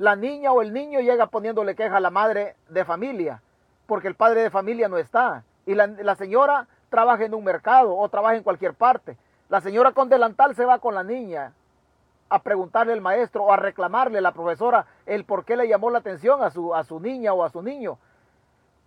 la 0.00 0.16
niña 0.16 0.50
o 0.50 0.62
el 0.62 0.72
niño 0.72 1.00
llega 1.00 1.26
poniéndole 1.26 1.74
queja 1.74 1.98
a 1.98 2.00
la 2.00 2.08
madre 2.08 2.56
de 2.70 2.86
familia, 2.86 3.42
porque 3.86 4.08
el 4.08 4.14
padre 4.14 4.40
de 4.40 4.48
familia 4.48 4.88
no 4.88 4.96
está. 4.96 5.44
Y 5.66 5.74
la, 5.74 5.88
la 5.88 6.14
señora 6.14 6.68
trabaja 6.88 7.26
en 7.26 7.34
un 7.34 7.44
mercado 7.44 7.94
o 7.94 8.08
trabaja 8.08 8.36
en 8.36 8.42
cualquier 8.42 8.72
parte. 8.72 9.18
La 9.50 9.60
señora 9.60 9.92
con 9.92 10.08
delantal 10.08 10.54
se 10.54 10.64
va 10.64 10.78
con 10.78 10.94
la 10.94 11.04
niña 11.04 11.52
a 12.30 12.42
preguntarle 12.42 12.94
al 12.94 13.02
maestro 13.02 13.44
o 13.44 13.52
a 13.52 13.58
reclamarle 13.58 14.16
a 14.16 14.22
la 14.22 14.32
profesora 14.32 14.86
el 15.04 15.26
por 15.26 15.44
qué 15.44 15.54
le 15.54 15.68
llamó 15.68 15.90
la 15.90 15.98
atención 15.98 16.42
a 16.42 16.48
su, 16.48 16.74
a 16.74 16.82
su 16.82 16.98
niña 16.98 17.34
o 17.34 17.44
a 17.44 17.50
su 17.50 17.60
niño. 17.60 17.98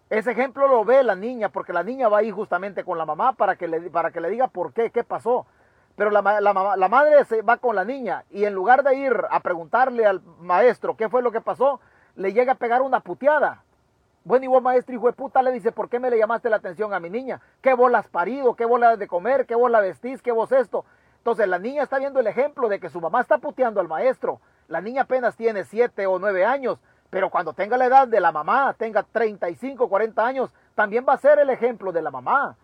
Ese 0.09 0.32
ejemplo 0.32 0.68
lo 0.68 0.84
ve 0.84 1.03
la 1.03 1.16
niña 1.16 1.49
porque 1.49 1.74
la 1.74 1.84
niña 1.84 2.09
va 2.09 2.20
ahí 2.20 2.32
justamente 2.32 2.84
con 2.84 2.97
la 2.97 3.05
mamá 3.05 3.34
para 3.34 3.55
que 3.55 3.68
le, 3.68 3.82
para 3.91 4.09
que 4.09 4.20
le 4.20 4.32
diga 4.32 4.47
por 4.47 4.74
qué, 4.74 4.89
qué 4.89 5.03
pasó. 5.03 5.45
Pero 5.95 6.09
la, 6.09 6.21
la, 6.21 6.75
la 6.75 6.89
madre 6.89 7.23
se 7.25 7.41
va 7.41 7.57
con 7.57 7.75
la 7.75 7.85
niña 7.85 8.23
y 8.31 8.45
en 8.45 8.53
lugar 8.53 8.83
de 8.83 8.95
ir 8.95 9.13
a 9.29 9.39
preguntarle 9.41 10.05
al 10.05 10.21
maestro 10.39 10.97
qué 10.97 11.07
fue 11.09 11.21
lo 11.21 11.31
que 11.31 11.41
pasó, 11.41 11.79
le 12.15 12.33
llega 12.33 12.53
a 12.53 12.55
pegar 12.55 12.81
una 12.81 12.99
puteada. 12.99 13.63
Bueno, 14.25 14.45
y 14.45 14.47
vos, 14.47 14.63
maestro, 14.63 14.95
hijo 14.95 15.07
de 15.07 15.13
puta, 15.13 15.41
le 15.41 15.51
dice, 15.51 15.73
¿por 15.73 15.89
qué 15.89 15.99
me 15.99 16.09
le 16.09 16.17
llamaste 16.17 16.49
la 16.49 16.55
atención 16.55 16.93
a 16.93 16.99
mi 16.99 17.09
niña? 17.09 17.41
¿Qué 17.61 17.73
vos 17.73 17.91
la 17.91 17.99
has 17.99 18.07
parido? 18.07 18.55
¿Qué 18.55 18.63
vos 18.65 18.79
la 18.79 18.91
has 18.91 18.99
de 18.99 19.07
comer? 19.07 19.45
¿Qué 19.45 19.53
vos 19.53 19.69
la 19.69 19.81
vestís? 19.81 20.21
¿Qué 20.21 20.31
vos 20.31 20.51
esto? 20.51 20.85
Entonces 21.17 21.47
la 21.47 21.59
niña 21.59 21.83
está 21.83 21.99
viendo 21.99 22.19
el 22.21 22.27
ejemplo 22.27 22.69
de 22.69 22.79
que 22.79 22.89
su 22.89 23.01
mamá 23.01 23.21
está 23.21 23.37
puteando 23.37 23.81
al 23.81 23.87
maestro. 23.87 24.39
La 24.69 24.79
niña 24.79 25.03
apenas 25.03 25.35
tiene 25.35 25.65
7 25.65 26.07
o 26.07 26.19
9 26.19 26.45
años, 26.45 26.79
pero 27.09 27.29
cuando 27.29 27.53
tenga 27.53 27.77
la 27.77 27.85
edad 27.85 28.07
de 28.07 28.19
la 28.21 28.31
mamá, 28.31 28.73
tenga 28.77 29.03
35, 29.03 29.89
40 29.89 30.25
años, 30.25 30.53
también 30.73 31.05
va 31.07 31.13
a 31.13 31.17
ser 31.17 31.39
el 31.39 31.49
ejemplo 31.49 31.91
de 31.91 32.01
la 32.01 32.09
mamá. 32.09 32.55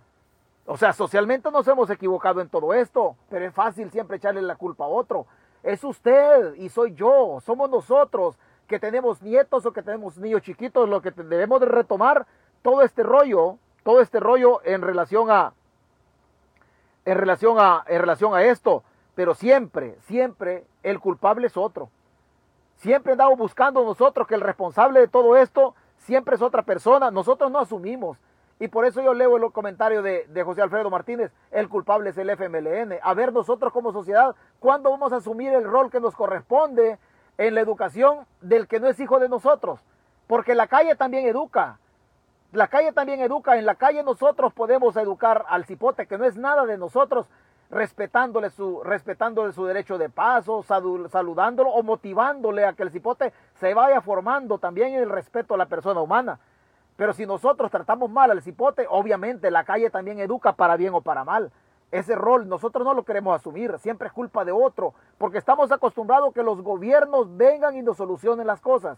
O 0.71 0.77
sea, 0.77 0.93
socialmente 0.93 1.49
nos 1.49 1.67
hemos 1.67 1.89
equivocado 1.89 2.41
en 2.41 2.47
todo 2.47 2.75
esto, 2.75 3.15
pero 3.27 3.43
es 3.43 3.51
fácil 3.51 3.89
siempre 3.89 4.17
echarle 4.17 4.39
la 4.43 4.55
culpa 4.55 4.85
a 4.85 4.87
otro. 4.87 5.25
es 5.63 5.83
usted 5.83 6.53
y 6.57 6.69
soy 6.69 6.93
yo, 6.93 7.39
somos 7.43 7.71
nosotros 7.71 8.37
que 8.67 8.79
tenemos 8.79 9.19
nietos 9.23 9.65
o 9.65 9.73
que 9.73 9.81
tenemos 9.81 10.19
niños 10.19 10.43
chiquitos, 10.43 10.87
lo 10.87 11.01
que 11.01 11.09
debemos 11.09 11.59
de 11.59 11.65
retomar 11.65 12.27
todo 12.61 12.83
este 12.83 13.01
rollo, 13.01 13.57
todo 13.83 13.99
este 13.99 14.19
rollo 14.19 14.61
en 14.63 14.83
relación 14.83 15.31
a 15.31 15.53
en 17.03 17.17
relación 17.17 17.57
a 17.59 17.83
en 17.87 17.99
relación 17.99 18.35
a 18.35 18.43
esto, 18.43 18.83
pero 19.15 19.33
siempre, 19.33 19.97
siempre 20.01 20.65
el 20.83 20.99
culpable 20.99 21.47
es 21.47 21.57
otro. 21.57 21.89
Siempre 22.75 23.13
andamos 23.13 23.39
buscando 23.39 23.83
nosotros 23.83 24.27
que 24.27 24.35
el 24.35 24.41
responsable 24.41 24.99
de 24.99 25.07
todo 25.07 25.35
esto 25.35 25.73
siempre 25.97 26.35
es 26.35 26.43
otra 26.43 26.61
persona, 26.61 27.09
nosotros 27.09 27.49
no 27.49 27.57
asumimos. 27.57 28.19
Y 28.59 28.67
por 28.67 28.85
eso 28.85 29.01
yo 29.01 29.13
leo 29.13 29.37
el 29.37 29.51
comentario 29.53 30.01
de, 30.01 30.25
de, 30.27 30.43
José 30.43 30.61
Alfredo 30.61 30.89
Martínez, 30.89 31.31
el 31.51 31.69
culpable 31.69 32.09
es 32.09 32.17
el 32.17 32.29
FMLN. 32.29 32.99
A 33.01 33.13
ver 33.13 33.31
nosotros 33.31 33.71
como 33.71 33.93
sociedad, 33.93 34.35
¿cuándo 34.59 34.89
vamos 34.89 35.13
a 35.13 35.17
asumir 35.17 35.53
el 35.53 35.63
rol 35.63 35.89
que 35.89 36.01
nos 36.01 36.13
corresponde 36.13 36.99
en 37.37 37.55
la 37.55 37.61
educación 37.61 38.25
del 38.41 38.67
que 38.67 38.81
no 38.81 38.87
es 38.87 38.99
hijo 38.99 39.17
de 39.19 39.29
nosotros? 39.29 39.79
Porque 40.27 40.55
la 40.55 40.67
calle 40.67 40.95
también 40.95 41.25
educa. 41.25 41.79
La 42.51 42.67
calle 42.67 42.91
también 42.91 43.21
educa. 43.21 43.57
En 43.57 43.65
la 43.65 43.75
calle 43.75 44.03
nosotros 44.03 44.53
podemos 44.53 44.97
educar 44.97 45.45
al 45.47 45.63
cipote, 45.63 46.05
que 46.05 46.17
no 46.17 46.25
es 46.25 46.35
nada 46.35 46.65
de 46.65 46.77
nosotros, 46.77 47.27
respetándole 47.69 48.49
su, 48.49 48.83
respetándole 48.83 49.53
su 49.53 49.65
derecho 49.65 49.97
de 49.97 50.09
paso, 50.09 50.63
saludándolo 50.63 51.69
o 51.69 51.81
motivándole 51.81 52.65
a 52.65 52.73
que 52.73 52.83
el 52.83 52.91
cipote 52.91 53.31
se 53.53 53.73
vaya 53.73 54.01
formando 54.01 54.57
también 54.57 54.95
en 54.95 55.03
el 55.03 55.09
respeto 55.09 55.53
a 55.53 55.57
la 55.57 55.67
persona 55.67 56.01
humana. 56.01 56.39
Pero 56.99 57.13
si 57.13 57.25
nosotros 57.25 57.71
tratamos 57.71 58.09
mal 58.09 58.29
al 58.29 58.41
cipote, 58.41 58.85
obviamente 58.89 59.51
la 59.51 59.63
calle 59.63 59.89
también 59.89 60.19
educa 60.19 60.51
para 60.51 60.75
bien 60.75 60.93
o 60.93 60.99
para 60.99 61.23
mal. 61.23 61.49
Ese 61.91 62.13
rol 62.13 62.49
nosotros 62.49 62.83
no 62.83 62.93
lo 62.93 63.05
queremos 63.05 63.33
asumir, 63.33 63.79
siempre 63.79 64.09
es 64.09 64.13
culpa 64.13 64.43
de 64.43 64.51
otro, 64.51 64.93
porque 65.17 65.37
estamos 65.37 65.71
acostumbrados 65.71 66.31
a 66.31 66.33
que 66.33 66.43
los 66.43 66.61
gobiernos 66.61 67.37
vengan 67.37 67.77
y 67.77 67.83
nos 67.83 67.95
solucionen 67.95 68.45
las 68.45 68.59
cosas. 68.59 68.97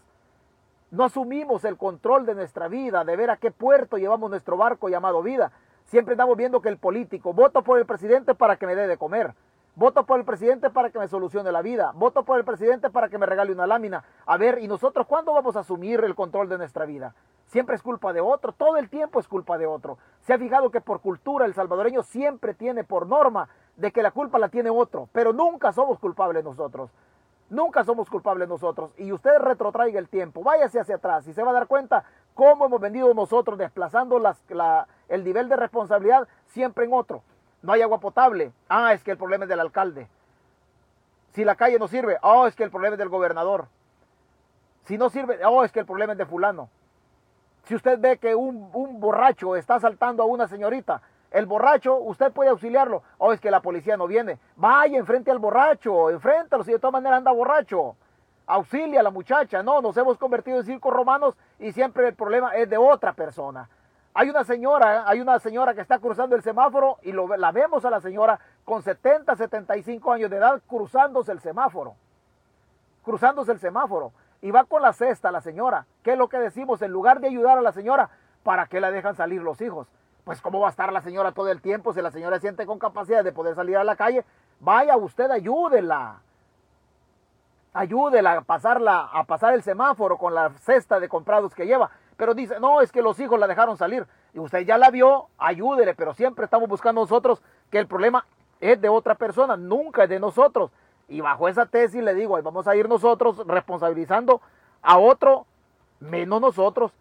No 0.90 1.04
asumimos 1.04 1.64
el 1.64 1.76
control 1.76 2.26
de 2.26 2.34
nuestra 2.34 2.66
vida, 2.66 3.04
de 3.04 3.14
ver 3.14 3.30
a 3.30 3.36
qué 3.36 3.52
puerto 3.52 3.98
llevamos 3.98 4.28
nuestro 4.30 4.56
barco 4.56 4.88
llamado 4.88 5.22
vida. 5.22 5.52
Siempre 5.84 6.14
estamos 6.14 6.36
viendo 6.36 6.60
que 6.60 6.70
el 6.70 6.78
político, 6.78 7.32
voto 7.32 7.62
por 7.62 7.78
el 7.78 7.86
presidente 7.86 8.34
para 8.34 8.56
que 8.56 8.66
me 8.66 8.74
dé 8.74 8.88
de 8.88 8.96
comer, 8.96 9.32
voto 9.74 10.04
por 10.04 10.18
el 10.18 10.24
presidente 10.24 10.70
para 10.70 10.90
que 10.90 10.98
me 10.98 11.08
solucione 11.08 11.50
la 11.50 11.62
vida, 11.62 11.92
voto 11.94 12.24
por 12.24 12.38
el 12.38 12.44
presidente 12.44 12.90
para 12.90 13.08
que 13.08 13.18
me 13.18 13.26
regale 13.26 13.52
una 13.52 13.66
lámina. 13.66 14.04
A 14.26 14.36
ver, 14.36 14.58
¿y 14.58 14.68
nosotros 14.68 15.06
cuándo 15.06 15.32
vamos 15.32 15.56
a 15.56 15.60
asumir 15.60 16.00
el 16.04 16.14
control 16.14 16.48
de 16.48 16.58
nuestra 16.58 16.84
vida? 16.84 17.14
Siempre 17.46 17.76
es 17.76 17.82
culpa 17.82 18.12
de 18.12 18.20
otro, 18.20 18.52
todo 18.52 18.76
el 18.76 18.88
tiempo 18.88 19.20
es 19.20 19.28
culpa 19.28 19.58
de 19.58 19.66
otro. 19.66 19.98
Se 20.20 20.32
ha 20.32 20.38
fijado 20.38 20.70
que 20.70 20.80
por 20.80 21.00
cultura 21.00 21.46
el 21.46 21.54
salvadoreño 21.54 22.02
siempre 22.02 22.54
tiene 22.54 22.84
por 22.84 23.06
norma 23.06 23.48
de 23.76 23.92
que 23.92 24.02
la 24.02 24.10
culpa 24.10 24.38
la 24.38 24.48
tiene 24.48 24.70
otro, 24.70 25.08
pero 25.12 25.32
nunca 25.32 25.72
somos 25.72 25.98
culpables 25.98 26.44
nosotros. 26.44 26.90
Nunca 27.50 27.84
somos 27.84 28.08
culpables 28.08 28.48
nosotros. 28.48 28.94
Y 28.96 29.12
usted 29.12 29.36
retrotraiga 29.38 29.98
el 29.98 30.08
tiempo, 30.08 30.42
váyase 30.42 30.80
hacia 30.80 30.96
atrás 30.96 31.26
y 31.28 31.34
se 31.34 31.42
va 31.42 31.50
a 31.50 31.54
dar 31.54 31.66
cuenta 31.66 32.04
cómo 32.32 32.64
hemos 32.64 32.80
venido 32.80 33.12
nosotros 33.12 33.58
desplazando 33.58 34.18
el 35.08 35.24
nivel 35.24 35.50
de 35.50 35.56
responsabilidad 35.56 36.26
siempre 36.46 36.86
en 36.86 36.94
otro. 36.94 37.22
No 37.62 37.72
hay 37.72 37.82
agua 37.82 37.98
potable. 37.98 38.52
Ah, 38.68 38.92
es 38.92 39.02
que 39.02 39.12
el 39.12 39.16
problema 39.16 39.44
es 39.44 39.48
del 39.48 39.60
alcalde. 39.60 40.08
Si 41.32 41.44
la 41.44 41.54
calle 41.54 41.78
no 41.78 41.88
sirve, 41.88 42.18
oh, 42.22 42.46
es 42.46 42.54
que 42.54 42.64
el 42.64 42.70
problema 42.70 42.94
es 42.94 42.98
del 42.98 43.08
gobernador. 43.08 43.66
Si 44.84 44.98
no 44.98 45.08
sirve, 45.08 45.38
oh, 45.46 45.64
es 45.64 45.72
que 45.72 45.80
el 45.80 45.86
problema 45.86 46.12
es 46.12 46.18
de 46.18 46.26
fulano. 46.26 46.68
Si 47.64 47.74
usted 47.74 47.98
ve 48.00 48.18
que 48.18 48.34
un, 48.34 48.68
un 48.72 49.00
borracho 49.00 49.56
está 49.56 49.76
asaltando 49.76 50.24
a 50.24 50.26
una 50.26 50.48
señorita, 50.48 51.00
el 51.30 51.46
borracho, 51.46 51.96
usted 51.96 52.32
puede 52.32 52.50
auxiliarlo. 52.50 53.02
Oh, 53.18 53.32
es 53.32 53.40
que 53.40 53.50
la 53.50 53.60
policía 53.60 53.96
no 53.96 54.06
viene. 54.06 54.38
Vaya, 54.56 54.98
enfrente 54.98 55.30
al 55.30 55.38
borracho, 55.38 56.10
enfréntalo, 56.10 56.64
si 56.64 56.72
de 56.72 56.78
todas 56.78 56.92
maneras 56.92 57.18
anda 57.18 57.32
borracho. 57.32 57.96
Auxilia 58.46 59.00
a 59.00 59.02
la 59.02 59.10
muchacha. 59.10 59.62
No, 59.62 59.80
nos 59.80 59.96
hemos 59.96 60.18
convertido 60.18 60.58
en 60.58 60.64
circos 60.64 60.92
romanos 60.92 61.34
y 61.58 61.72
siempre 61.72 62.08
el 62.08 62.14
problema 62.14 62.54
es 62.56 62.68
de 62.68 62.76
otra 62.76 63.12
persona. 63.14 63.68
Hay 64.14 64.28
una 64.28 64.44
señora, 64.44 65.08
hay 65.08 65.20
una 65.20 65.38
señora 65.38 65.74
que 65.74 65.80
está 65.80 65.98
cruzando 65.98 66.36
el 66.36 66.42
semáforo 66.42 66.98
y 67.02 67.12
lo, 67.12 67.36
la 67.36 67.50
vemos 67.50 67.84
a 67.84 67.90
la 67.90 68.00
señora 68.00 68.38
con 68.64 68.82
70, 68.82 69.36
75 69.36 70.12
años 70.12 70.30
de 70.30 70.36
edad 70.36 70.60
cruzándose 70.66 71.32
el 71.32 71.40
semáforo. 71.40 71.94
Cruzándose 73.02 73.52
el 73.52 73.58
semáforo. 73.58 74.12
Y 74.42 74.50
va 74.50 74.64
con 74.64 74.82
la 74.82 74.92
cesta 74.92 75.30
la 75.30 75.40
señora. 75.40 75.86
¿Qué 76.02 76.12
es 76.12 76.18
lo 76.18 76.28
que 76.28 76.38
decimos? 76.38 76.82
En 76.82 76.90
lugar 76.90 77.20
de 77.20 77.28
ayudar 77.28 77.56
a 77.58 77.62
la 77.62 77.72
señora, 77.72 78.10
¿para 78.42 78.66
qué 78.66 78.80
la 78.80 78.90
dejan 78.90 79.16
salir 79.16 79.40
los 79.40 79.60
hijos? 79.60 79.88
pues 80.24 80.40
cómo 80.40 80.60
va 80.60 80.68
a 80.68 80.70
estar 80.70 80.92
la 80.92 81.00
señora 81.00 81.32
todo 81.32 81.50
el 81.50 81.60
tiempo 81.60 81.92
si 81.92 82.00
la 82.00 82.10
señora 82.10 82.38
siente 82.38 82.66
con 82.66 82.78
capacidad 82.78 83.24
de 83.24 83.32
poder 83.32 83.54
salir 83.54 83.76
a 83.76 83.84
la 83.84 83.96
calle, 83.96 84.24
vaya 84.60 84.96
usted, 84.96 85.30
ayúdela. 85.30 86.20
Ayúdela 87.74 88.32
a 88.32 88.40
pasarla, 88.42 89.08
a 89.12 89.24
pasar 89.24 89.54
el 89.54 89.62
semáforo 89.62 90.18
con 90.18 90.34
la 90.34 90.50
cesta 90.60 91.00
de 91.00 91.08
comprados 91.08 91.54
que 91.54 91.66
lleva. 91.66 91.90
Pero 92.16 92.34
dice, 92.34 92.60
no, 92.60 92.80
es 92.80 92.92
que 92.92 93.02
los 93.02 93.18
hijos 93.20 93.38
la 93.38 93.46
dejaron 93.46 93.76
salir. 93.76 94.06
Y 94.34 94.38
usted 94.38 94.60
ya 94.60 94.78
la 94.78 94.90
vio, 94.90 95.28
ayúdele, 95.38 95.94
pero 95.94 96.14
siempre 96.14 96.44
estamos 96.44 96.68
buscando 96.68 97.00
nosotros 97.00 97.42
que 97.70 97.78
el 97.78 97.86
problema 97.86 98.26
es 98.60 98.80
de 98.80 98.88
otra 98.88 99.14
persona, 99.14 99.56
nunca 99.56 100.04
es 100.04 100.08
de 100.08 100.20
nosotros. 100.20 100.70
Y 101.08 101.20
bajo 101.20 101.48
esa 101.48 101.66
tesis 101.66 102.02
le 102.02 102.14
digo, 102.14 102.40
vamos 102.42 102.66
a 102.66 102.76
ir 102.76 102.88
nosotros 102.88 103.44
responsabilizando 103.46 104.40
a 104.80 104.98
otro, 104.98 105.46
menos 106.00 106.40
nosotros, 106.40 106.92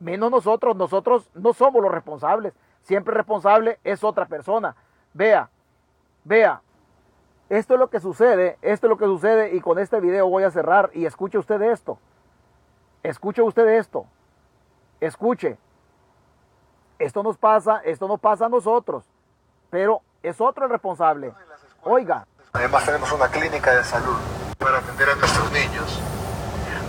menos 0.00 0.30
nosotros, 0.30 0.76
nosotros 0.76 1.30
no 1.34 1.52
somos 1.52 1.82
los 1.82 1.92
responsables, 1.92 2.52
siempre 2.82 3.14
responsable 3.14 3.78
es 3.84 4.02
otra 4.04 4.26
persona. 4.26 4.74
Vea, 5.14 5.48
vea, 6.24 6.60
esto 7.48 7.74
es 7.74 7.80
lo 7.80 7.88
que 7.88 8.00
sucede, 8.00 8.58
esto 8.62 8.86
es 8.86 8.90
lo 8.90 8.96
que 8.96 9.04
sucede 9.04 9.54
y 9.54 9.60
con 9.60 9.78
este 9.78 10.00
video 10.00 10.28
voy 10.28 10.42
a 10.44 10.50
cerrar 10.50 10.90
y 10.94 11.06
escuche 11.06 11.38
usted 11.38 11.60
esto, 11.62 11.98
escuche 13.02 13.42
usted 13.42 13.66
esto, 13.68 14.06
escuche, 15.06 15.58
esto 16.98 17.22
nos 17.22 17.36
pasa, 17.36 17.82
esto 17.84 18.08
nos 18.08 18.20
pasa 18.20 18.46
a 18.46 18.48
nosotros, 18.48 19.04
pero 19.70 20.02
es 20.22 20.40
otro 20.40 20.64
el 20.64 20.70
responsable. 20.70 21.32
Oiga. 21.82 22.26
Además 22.52 22.84
tenemos 22.84 23.10
una 23.12 23.28
clínica 23.28 23.74
de 23.74 23.84
salud 23.84 24.16
para 24.58 24.78
atender 24.78 25.08
a 25.10 25.14
nuestros 25.16 25.50
niños 25.52 26.00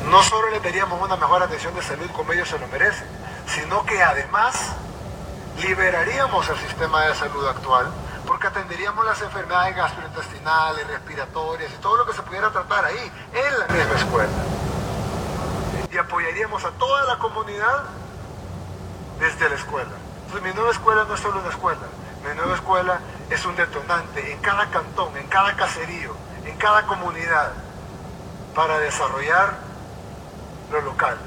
no 0.09 0.21
solo 0.21 0.49
les 0.49 0.61
daríamos 0.61 1.01
una 1.01 1.15
mejor 1.15 1.41
atención 1.41 1.73
de 1.75 1.81
salud 1.81 2.09
como 2.11 2.33
ellos 2.33 2.47
se 2.47 2.59
lo 2.59 2.67
merecen, 2.67 3.07
sino 3.47 3.85
que 3.85 4.01
además 4.03 4.75
liberaríamos 5.61 6.47
el 6.49 6.57
sistema 6.57 7.05
de 7.05 7.15
salud 7.15 7.47
actual 7.47 7.87
porque 8.27 8.47
atenderíamos 8.47 9.05
las 9.05 9.21
enfermedades 9.21 9.75
gastrointestinales, 9.75 10.87
respiratorias 10.87 11.71
y 11.73 11.81
todo 11.81 11.97
lo 11.97 12.05
que 12.05 12.13
se 12.13 12.21
pudiera 12.21 12.51
tratar 12.51 12.85
ahí, 12.85 13.11
en 13.33 13.59
la 13.59 13.65
misma 13.67 13.95
escuela. 13.95 14.31
Y 15.91 15.97
apoyaríamos 15.97 16.63
a 16.63 16.71
toda 16.71 17.05
la 17.05 17.17
comunidad 17.17 17.83
desde 19.19 19.49
la 19.49 19.55
escuela. 19.55 19.91
Entonces 20.25 20.41
mi 20.41 20.53
nueva 20.53 20.71
escuela 20.71 21.05
no 21.05 21.13
es 21.13 21.19
solo 21.19 21.39
una 21.39 21.49
escuela, 21.49 21.81
mi 22.23 22.35
nueva 22.35 22.55
escuela 22.55 22.99
es 23.29 23.45
un 23.45 23.55
detonante 23.55 24.31
en 24.31 24.39
cada 24.39 24.69
cantón, 24.69 25.15
en 25.17 25.27
cada 25.27 25.55
caserío, 25.55 26.15
en 26.45 26.57
cada 26.57 26.83
comunidad, 26.85 27.51
para 28.55 28.79
desarrollar 28.79 29.53
lo 30.71 30.81
local. 30.81 31.17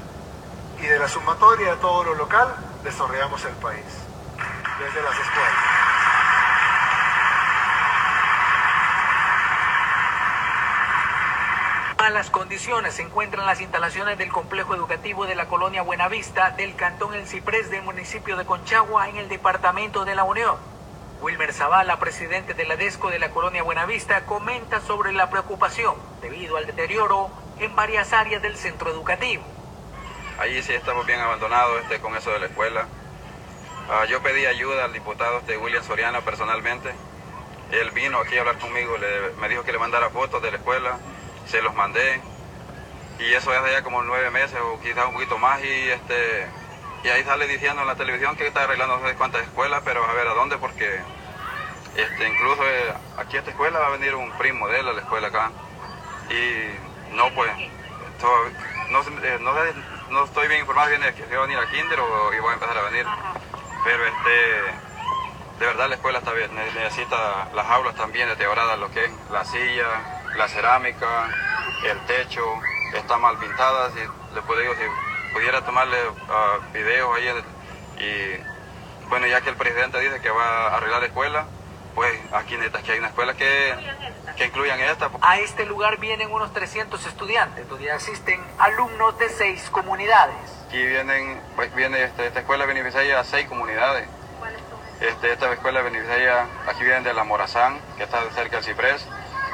Y 0.79 0.85
de 0.85 0.99
la 0.99 1.07
sumatoria 1.07 1.71
de 1.71 1.77
todo 1.77 2.03
lo 2.03 2.15
local, 2.15 2.47
desarrollamos 2.83 3.43
el 3.45 3.53
país, 3.55 3.85
desde 4.79 5.01
las 5.01 5.13
escuelas. 5.13 5.76
Malas 11.97 12.29
condiciones 12.29 12.93
se 12.93 13.01
encuentran 13.01 13.47
las 13.47 13.59
instalaciones 13.59 14.19
del 14.19 14.31
complejo 14.31 14.75
educativo 14.75 15.25
de 15.25 15.33
la 15.33 15.47
colonia 15.47 15.81
Buenavista 15.81 16.51
del 16.51 16.75
cantón 16.75 17.15
El 17.15 17.25
Ciprés 17.25 17.71
del 17.71 17.81
municipio 17.81 18.37
de 18.37 18.45
Conchagua 18.45 19.09
en 19.09 19.17
el 19.17 19.27
departamento 19.29 20.05
de 20.05 20.13
La 20.13 20.23
Unión. 20.23 20.57
Wilmer 21.21 21.51
Zavala, 21.53 21.97
presidente 21.97 22.53
de 22.53 22.65
la 22.65 22.75
DESCO 22.75 23.09
de 23.09 23.17
la 23.17 23.31
colonia 23.31 23.63
Buenavista, 23.63 24.25
comenta 24.25 24.79
sobre 24.79 25.11
la 25.11 25.31
preocupación 25.31 25.95
debido 26.21 26.57
al 26.57 26.67
deterioro 26.67 27.31
en 27.59 27.75
varias 27.75 28.13
áreas 28.13 28.43
del 28.43 28.57
centro 28.57 28.91
educativo. 28.91 29.43
Allí 30.39 30.61
sí 30.61 30.73
estamos 30.73 31.03
bien 31.07 31.19
abandonados 31.19 31.81
este, 31.81 31.99
con 31.99 32.15
eso 32.15 32.29
de 32.29 32.39
la 32.39 32.45
escuela. 32.45 32.85
Ah, 33.89 34.05
yo 34.05 34.21
pedí 34.21 34.45
ayuda 34.45 34.85
al 34.85 34.93
diputado 34.93 35.39
este, 35.39 35.57
William 35.57 35.83
Soriano 35.83 36.21
personalmente. 36.21 36.93
Él 37.71 37.89
vino 37.89 38.19
aquí 38.19 38.37
a 38.37 38.41
hablar 38.41 38.59
conmigo, 38.59 38.95
me 39.39 39.49
dijo 39.49 39.63
que 39.63 39.71
le 39.71 39.79
mandara 39.79 40.11
fotos 40.11 40.41
de 40.43 40.51
la 40.51 40.57
escuela, 40.57 40.99
se 41.47 41.61
los 41.61 41.73
mandé. 41.75 42.21
Y 43.19 43.33
eso 43.33 43.53
es 43.53 43.71
ya 43.71 43.81
como 43.81 44.03
nueve 44.03 44.29
meses 44.29 44.59
o 44.61 44.79
quizás 44.79 45.05
un 45.07 45.13
poquito 45.13 45.37
más. 45.37 45.63
Y, 45.63 45.89
este, 45.89 46.47
y 47.03 47.09
ahí 47.09 47.23
sale 47.23 47.47
diciendo 47.47 47.81
en 47.81 47.87
la 47.87 47.95
televisión 47.95 48.35
que 48.35 48.47
está 48.47 48.63
arreglando 48.63 48.97
no 48.97 49.07
sé 49.07 49.15
cuántas 49.15 49.43
escuelas, 49.43 49.81
pero 49.83 50.03
a 50.03 50.13
ver 50.13 50.27
a 50.27 50.33
dónde, 50.33 50.57
porque 50.57 50.99
este, 51.95 52.27
incluso 52.27 52.63
eh, 52.63 52.93
aquí 53.17 53.37
a 53.37 53.39
esta 53.39 53.51
escuela 53.51 53.79
va 53.79 53.87
a 53.87 53.91
venir 53.91 54.13
un 54.15 54.31
primo 54.37 54.67
de 54.67 54.79
a 54.79 54.83
la 54.83 55.01
escuela 55.01 55.27
acá. 55.29 55.51
Y 56.29 57.15
no, 57.15 57.33
pues, 57.33 57.49
eh, 57.49 59.39
no, 60.09 60.23
estoy 60.23 60.47
bien 60.47 60.61
informado 60.61 60.89
de 60.89 61.13
que 61.13 61.23
voy 61.25 61.35
a 61.35 61.41
venir 61.41 61.57
al 61.57 61.69
kinder 61.69 61.99
o 61.99 62.25
voy 62.25 62.51
a 62.51 62.53
empezar 62.53 62.77
a 62.77 62.81
venir. 62.83 63.05
Pero 63.83 64.05
este, 64.05 64.29
de 65.59 65.65
verdad 65.65 65.89
la 65.89 65.95
escuela 65.95 66.19
está 66.19 66.33
bien, 66.33 66.53
necesita 66.53 67.49
las 67.53 67.65
aulas 67.67 67.95
también 67.95 68.27
deterioradas, 68.27 68.77
lo 68.77 68.91
que 68.91 69.05
es 69.05 69.11
la 69.31 69.43
silla, 69.45 70.16
la 70.35 70.47
cerámica, 70.47 71.29
el 71.83 71.99
techo, 72.05 72.43
está 72.93 73.17
mal 73.17 73.37
pintada. 73.37 73.91
Si 73.91 73.99
le 74.33 74.41
puedo 74.41 74.61
digo, 74.61 74.73
si 74.75 75.33
pudiera 75.33 75.63
tomarle 75.63 75.97
uh, 76.09 76.73
videos 76.73 77.15
ahí 77.15 77.29
y 77.99 79.09
bueno, 79.09 79.27
ya 79.27 79.41
que 79.41 79.49
el 79.49 79.55
presidente 79.55 79.99
dice 79.99 80.19
que 80.21 80.29
va 80.29 80.67
a 80.67 80.77
arreglar 80.77 81.01
la 81.01 81.07
escuela, 81.07 81.45
pues 81.95 82.13
aquí 82.31 82.55
necesitas 82.55 82.83
que 82.83 82.91
hay 82.91 82.99
una 82.99 83.07
escuela 83.07 83.33
que, 83.33 83.73
que 84.35 84.45
incluyan 84.45 84.79
esta. 84.79 85.09
A 85.21 85.39
este 85.39 85.65
lugar 85.65 85.97
vienen 85.97 86.31
unos 86.31 86.53
300 86.53 87.05
estudiantes, 87.07 87.67
donde 87.69 87.91
asisten 87.91 88.39
alumnos 88.59 89.17
de 89.17 89.29
seis 89.29 89.69
comunidades. 89.71 90.35
Aquí 90.67 90.85
vienen, 90.85 91.41
pues 91.55 91.73
viene 91.73 92.03
este, 92.03 92.27
esta 92.27 92.41
escuela 92.41 92.65
beneficiaria 92.65 93.19
a 93.19 93.23
seis 93.23 93.47
comunidades. 93.47 94.07
Este, 94.99 95.31
esta 95.31 95.51
escuela 95.53 95.81
beneficiaria, 95.81 96.47
aquí 96.67 96.83
vienen 96.83 97.03
de 97.03 97.13
la 97.13 97.23
Morazán, 97.23 97.79
que 97.97 98.03
está 98.03 98.21
cerca 98.31 98.57
del 98.57 98.65
Ciprés, 98.65 99.07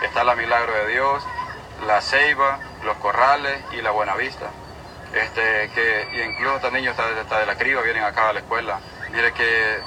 está 0.06 0.24
la 0.24 0.36
Milagro 0.36 0.74
de 0.74 0.88
Dios, 0.88 1.24
la 1.88 2.02
Ceiba, 2.02 2.60
los 2.84 2.98
Corrales 2.98 3.64
y 3.72 3.82
la 3.82 3.92
Buenavista. 3.92 4.50
Este, 5.14 5.70
que 5.76 6.26
incluso 6.28 6.56
estos 6.56 6.74
niños 6.74 6.98
hasta, 6.98 7.40
de 7.40 7.46
la 7.46 7.56
criba 7.56 7.82
vienen 7.82 8.04
acá 8.04 8.30
a 8.30 8.34
la 8.34 8.40
escuela. 8.40 8.80
Mire 9.12 9.32
que, 9.34 9.80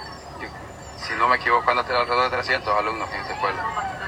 si 0.99 1.15
no 1.15 1.29
me 1.29 1.37
equivoco, 1.37 1.69
anda 1.71 1.83
alrededor 1.83 2.31
de 2.31 2.37
300 2.37 2.79
alumnos 2.79 3.11
en 3.13 3.21
esta 3.21 3.35
escuela. 3.35 3.65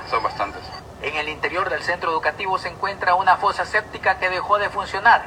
Son 0.08 0.22
bastantes. 0.22 0.62
En 1.02 1.14
el 1.16 1.28
interior 1.28 1.68
del 1.70 1.82
centro 1.82 2.10
educativo 2.10 2.58
se 2.58 2.68
encuentra 2.68 3.14
una 3.14 3.36
fosa 3.36 3.64
séptica 3.64 4.18
que 4.18 4.30
dejó 4.30 4.58
de 4.58 4.70
funcionar, 4.70 5.26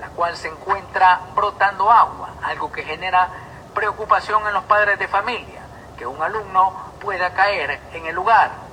la 0.00 0.08
cual 0.08 0.36
se 0.36 0.48
encuentra 0.48 1.20
brotando 1.34 1.90
agua, 1.90 2.30
algo 2.42 2.72
que 2.72 2.82
genera 2.82 3.28
preocupación 3.74 4.46
en 4.46 4.54
los 4.54 4.64
padres 4.64 4.98
de 4.98 5.08
familia, 5.08 5.60
que 5.98 6.06
un 6.06 6.22
alumno 6.22 6.92
pueda 7.00 7.32
caer 7.34 7.78
en 7.92 8.06
el 8.06 8.14
lugar. 8.14 8.65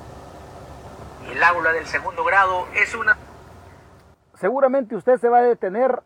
El 1.31 1.43
aula 1.43 1.71
del 1.73 1.85
segundo 1.85 2.23
grado 2.23 2.67
es 2.75 2.93
una... 2.95 3.17
Seguramente 4.35 4.95
usted 4.95 5.17
se 5.17 5.29
va 5.29 5.39
a 5.39 5.43
detener 5.43 6.01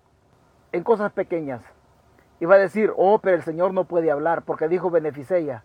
en 0.71 0.83
cosas 0.83 1.11
pequeñas 1.11 1.61
y 2.39 2.45
va 2.45 2.55
a 2.55 2.59
decir, 2.59 2.93
oh, 2.95 3.19
pero 3.19 3.35
el 3.35 3.43
Señor 3.43 3.73
no 3.73 3.85
puede 3.85 4.11
hablar 4.11 4.43
porque 4.43 4.67
dijo 4.67 4.89
beneficia. 4.91 5.63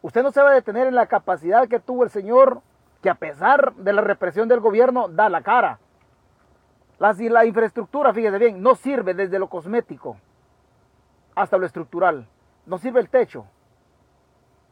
Usted 0.00 0.22
no 0.22 0.32
se 0.32 0.42
va 0.42 0.50
a 0.50 0.54
detener 0.54 0.86
en 0.86 0.94
la 0.94 1.06
capacidad 1.06 1.68
que 1.68 1.80
tuvo 1.80 2.04
el 2.04 2.10
Señor, 2.10 2.62
que 3.02 3.10
a 3.10 3.14
pesar 3.14 3.74
de 3.74 3.92
la 3.92 4.00
represión 4.00 4.48
del 4.48 4.60
gobierno, 4.60 5.08
da 5.08 5.28
la 5.28 5.42
cara. 5.42 5.78
La, 6.98 7.12
la 7.12 7.44
infraestructura, 7.44 8.14
fíjese 8.14 8.38
bien, 8.38 8.62
no 8.62 8.74
sirve 8.74 9.14
desde 9.14 9.38
lo 9.38 9.48
cosmético 9.48 10.16
hasta 11.34 11.58
lo 11.58 11.66
estructural. 11.66 12.26
No 12.66 12.78
sirve 12.78 13.00
el 13.00 13.08
techo 13.08 13.44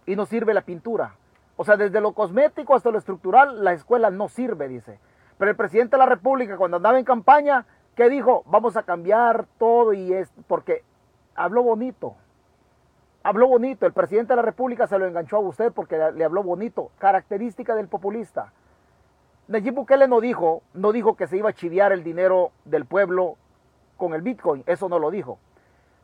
y 0.07 0.17
no 0.17 0.27
sirve 0.27 0.55
la 0.55 0.63
pintura. 0.63 1.15
O 1.61 1.65
sea, 1.67 1.77
desde 1.77 2.01
lo 2.01 2.15
cosmético 2.15 2.75
hasta 2.75 2.91
lo 2.91 2.97
estructural, 2.97 3.63
la 3.63 3.75
escuela 3.75 4.09
no 4.09 4.29
sirve, 4.29 4.67
dice. 4.67 4.99
Pero 5.37 5.51
el 5.51 5.59
presidente 5.59 5.97
de 5.97 5.99
la 5.99 6.07
República, 6.07 6.57
cuando 6.57 6.79
andaba 6.79 6.99
en 6.99 7.05
campaña, 7.05 7.67
¿qué 7.95 8.09
dijo? 8.09 8.45
Vamos 8.47 8.79
a 8.79 8.83
cambiar 8.85 9.45
todo 9.59 9.93
y 9.93 10.11
es 10.11 10.33
porque 10.49 10.85
habló 11.35 11.63
bonito. 11.63 12.15
Habló 13.23 13.47
bonito. 13.47 13.85
El 13.85 13.93
presidente 13.93 14.33
de 14.33 14.37
la 14.37 14.43
República 14.43 14.87
se 14.87 14.99
lo 14.99 15.07
enganchó 15.07 15.37
a 15.37 15.41
usted 15.41 15.71
porque 15.71 15.99
le 16.15 16.25
habló 16.25 16.43
bonito. 16.43 16.93
Característica 16.99 17.75
del 17.75 17.89
populista. 17.89 18.55
Nayib 19.47 19.75
Bukele 19.75 20.09
no 20.09 20.23
dijo, 20.23 20.63
no 20.73 20.93
dijo 20.93 21.15
que 21.15 21.27
se 21.27 21.37
iba 21.37 21.51
a 21.51 21.53
chiviar 21.53 21.93
el 21.93 22.03
dinero 22.03 22.53
del 22.65 22.87
pueblo 22.87 23.37
con 23.99 24.15
el 24.15 24.23
Bitcoin. 24.23 24.65
Eso 24.65 24.89
no 24.89 24.99
lo 24.99 25.11
dijo. 25.11 25.39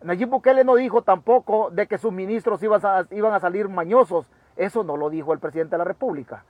Nayib 0.02 0.28
Bukele 0.28 0.64
no 0.64 0.74
dijo 0.74 1.00
tampoco 1.00 1.70
de 1.70 1.86
que 1.86 1.96
sus 1.96 2.12
ministros 2.12 2.62
iban 2.62 2.84
a, 2.84 3.06
iban 3.10 3.32
a 3.32 3.40
salir 3.40 3.70
mañosos. 3.70 4.30
Eso 4.56 4.84
no 4.84 4.96
lo 4.96 5.10
dijo 5.10 5.32
el 5.32 5.38
presidente 5.38 5.72
de 5.72 5.78
la 5.78 5.84
República. 5.84 6.44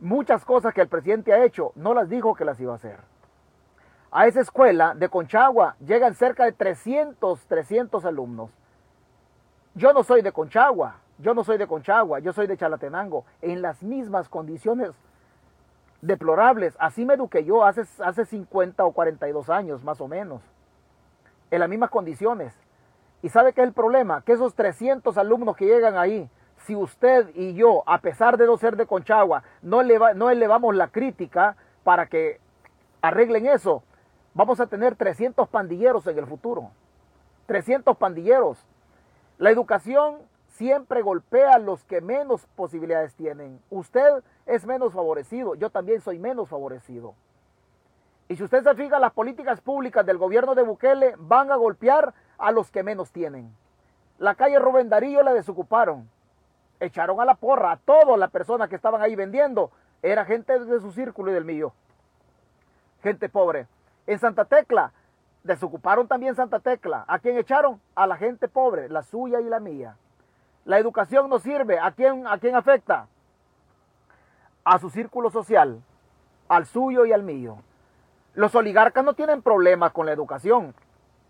Muchas 0.00 0.44
cosas 0.44 0.74
que 0.74 0.80
el 0.80 0.88
presidente 0.88 1.32
ha 1.32 1.44
hecho 1.44 1.72
no 1.76 1.94
las 1.94 2.08
dijo 2.08 2.34
que 2.34 2.44
las 2.44 2.60
iba 2.60 2.72
a 2.72 2.76
hacer. 2.76 2.98
A 4.10 4.26
esa 4.26 4.40
escuela 4.40 4.94
de 4.94 5.08
Conchagua 5.08 5.76
llegan 5.84 6.14
cerca 6.14 6.44
de 6.44 6.52
300, 6.52 7.46
300 7.46 8.04
alumnos. 8.04 8.50
Yo 9.74 9.92
no 9.92 10.04
soy 10.04 10.22
de 10.22 10.32
Conchagua, 10.32 10.96
yo 11.18 11.34
no 11.34 11.42
soy 11.42 11.58
de 11.58 11.66
Conchagua, 11.66 12.20
yo 12.20 12.32
soy 12.32 12.46
de 12.46 12.56
Chalatenango, 12.56 13.24
en 13.42 13.62
las 13.62 13.82
mismas 13.82 14.28
condiciones 14.28 14.92
deplorables. 16.00 16.76
Así 16.78 17.04
me 17.04 17.14
eduqué 17.14 17.44
yo 17.44 17.64
hace, 17.64 17.82
hace 18.02 18.24
50 18.24 18.84
o 18.84 18.92
42 18.92 19.50
años, 19.50 19.82
más 19.82 20.00
o 20.00 20.06
menos 20.06 20.42
en 21.54 21.60
las 21.60 21.68
mismas 21.68 21.90
condiciones. 21.90 22.52
¿Y 23.22 23.28
sabe 23.28 23.52
qué 23.52 23.62
es 23.62 23.68
el 23.68 23.72
problema? 23.72 24.22
Que 24.22 24.32
esos 24.32 24.54
300 24.54 25.16
alumnos 25.16 25.56
que 25.56 25.66
llegan 25.66 25.96
ahí, 25.96 26.28
si 26.66 26.74
usted 26.74 27.30
y 27.34 27.54
yo, 27.54 27.82
a 27.86 27.98
pesar 27.98 28.36
de 28.36 28.46
no 28.46 28.56
ser 28.56 28.76
de 28.76 28.86
Conchagua, 28.86 29.42
no, 29.62 29.80
elevamos 29.82 30.74
la 30.74 30.88
crítica 30.88 31.56
para 31.82 32.06
que 32.06 32.40
arreglen 33.02 33.46
eso, 33.46 33.82
vamos 34.32 34.60
a 34.60 34.66
tener 34.66 34.96
300 34.96 35.48
pandilleros 35.48 36.06
en 36.06 36.18
el 36.18 36.26
futuro. 36.26 36.70
300 37.46 37.96
pandilleros. 37.98 38.66
La 39.36 39.50
educación 39.50 40.18
siempre 40.46 41.02
golpea 41.02 41.54
a 41.54 41.58
los 41.58 41.84
que 41.84 42.00
menos 42.00 42.46
posibilidades 42.56 43.14
tienen. 43.14 43.60
Usted 43.68 44.22
es 44.46 44.64
menos 44.64 44.94
favorecido, 44.94 45.54
yo 45.54 45.68
también 45.68 46.00
soy 46.00 46.18
menos 46.18 46.48
favorecido. 46.48 47.14
Y 48.28 48.36
si 48.36 48.42
usted 48.42 48.62
se 48.62 48.74
fija, 48.74 48.98
las 48.98 49.12
políticas 49.12 49.60
públicas 49.60 50.06
del 50.06 50.16
gobierno 50.16 50.54
de 50.54 50.62
Bukele 50.62 51.14
van 51.18 51.52
a 51.52 51.56
golpear 51.56 52.14
a 52.38 52.52
los 52.52 52.70
que 52.70 52.82
menos 52.82 53.12
tienen. 53.12 53.54
La 54.18 54.34
calle 54.34 54.58
Rubén 54.58 54.88
Darío 54.88 55.22
la 55.22 55.34
desocuparon. 55.34 56.08
Echaron 56.80 57.20
a 57.20 57.24
la 57.24 57.34
porra 57.34 57.72
a 57.72 57.76
todas 57.76 58.18
las 58.18 58.30
personas 58.30 58.68
que 58.68 58.76
estaban 58.76 59.00
ahí 59.02 59.14
vendiendo. 59.14 59.70
Era 60.02 60.24
gente 60.24 60.58
de 60.58 60.80
su 60.80 60.92
círculo 60.92 61.30
y 61.30 61.34
del 61.34 61.44
mío. 61.44 61.72
Gente 63.02 63.28
pobre. 63.28 63.66
En 64.06 64.18
Santa 64.18 64.44
Tecla, 64.44 64.92
desocuparon 65.44 66.08
también 66.08 66.34
Santa 66.34 66.58
Tecla. 66.58 67.04
¿A 67.06 67.18
quién 67.18 67.38
echaron? 67.38 67.80
A 67.94 68.06
la 68.06 68.16
gente 68.16 68.48
pobre, 68.48 68.88
la 68.88 69.02
suya 69.02 69.40
y 69.40 69.44
la 69.44 69.60
mía. 69.60 69.96
La 70.64 70.78
educación 70.78 71.28
no 71.28 71.38
sirve. 71.38 71.78
¿A 71.78 71.92
quién, 71.92 72.26
a 72.26 72.38
afecta? 72.58 73.06
A 74.64 74.78
su 74.78 74.90
círculo 74.90 75.30
social, 75.30 75.82
al 76.48 76.66
suyo 76.66 77.04
y 77.04 77.12
al 77.12 77.22
mío. 77.22 77.58
Los 78.34 78.54
oligarcas 78.54 79.04
no 79.04 79.12
tienen 79.12 79.42
problemas 79.42 79.92
con 79.92 80.06
la 80.06 80.12
educación, 80.12 80.74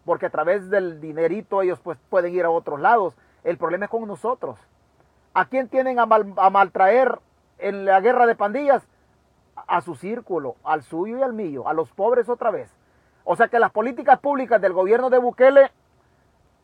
porque 0.05 0.27
a 0.27 0.31
través 0.31 0.71
del 0.71 1.01
dinerito 1.01 1.61
ellos 1.61 1.81
pues 1.81 1.99
pueden 2.09 2.33
ir 2.33 2.45
a 2.45 2.51
otros 2.51 2.81
lados. 2.81 3.17
El 3.43 3.59
problema 3.59 3.87
es 3.87 3.91
con 3.91 4.07
nosotros. 4.07 4.59
¿A 5.35 5.47
quién 5.47 5.69
tienen 5.69 5.99
a, 5.99 6.07
maltraer 6.07 7.19
en 7.59 7.85
la 7.85 8.01
guerra 8.01 8.27
de 8.27 8.37
pandillas? 8.37 8.87
A 9.67 9.81
su 9.81 9.95
círculo, 9.97 10.57
al 10.65 10.83
suyo 10.83 11.19
y 11.19 11.23
al 11.23 11.33
mío, 11.33 11.69
a 11.69 11.75
los 11.75 11.91
pobres 11.93 12.29
otra 12.29 12.51
vez. 12.51 12.71
O 13.25 13.37
sea 13.37 13.49
que 13.49 13.59
las 13.59 13.71
políticas 13.71 14.21
públicas 14.21 14.61
del 14.61 14.73
gobierno 14.73 15.11
de 15.11 15.19
Bukele 15.19 15.71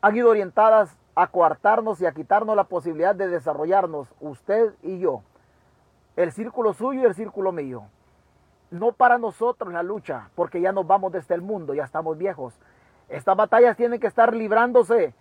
han 0.01 0.15
ido 0.15 0.29
orientadas 0.29 0.97
a 1.15 1.27
coartarnos 1.27 2.01
y 2.01 2.05
a 2.05 2.13
quitarnos 2.13 2.55
la 2.55 2.63
posibilidad 2.63 3.13
de 3.13 3.27
desarrollarnos, 3.27 4.07
usted 4.19 4.73
y 4.81 4.99
yo. 4.99 5.21
El 6.15 6.31
círculo 6.31 6.73
suyo 6.73 7.01
y 7.01 7.05
el 7.05 7.15
círculo 7.15 7.51
mío 7.51 7.83
no 8.71 8.93
para 8.93 9.17
nosotros 9.17 9.71
la 9.71 9.83
lucha, 9.83 10.29
porque 10.33 10.61
ya 10.61 10.71
nos 10.71 10.87
vamos 10.87 11.11
desde 11.11 11.35
el 11.35 11.41
mundo, 11.41 11.73
ya 11.73 11.83
estamos 11.83 12.17
viejos. 12.17 12.57
Estas 13.09 13.35
batallas 13.35 13.75
tienen 13.75 13.99
que 13.99 14.07
estar 14.07 14.33
librándose 14.33 15.13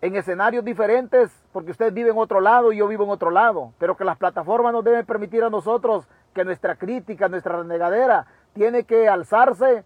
en 0.00 0.16
escenarios 0.16 0.64
diferentes, 0.64 1.30
porque 1.52 1.72
usted 1.72 1.92
vive 1.92 2.10
en 2.10 2.18
otro 2.18 2.40
lado 2.40 2.72
y 2.72 2.76
yo 2.78 2.86
vivo 2.86 3.04
en 3.04 3.10
otro 3.10 3.30
lado, 3.30 3.72
pero 3.78 3.96
que 3.96 4.04
las 4.04 4.16
plataformas 4.16 4.72
nos 4.72 4.84
deben 4.84 5.04
permitir 5.04 5.42
a 5.42 5.50
nosotros 5.50 6.06
que 6.34 6.44
nuestra 6.44 6.76
crítica, 6.76 7.28
nuestra 7.28 7.56
renegadera, 7.56 8.26
tiene 8.52 8.84
que 8.84 9.08
alzarse, 9.08 9.84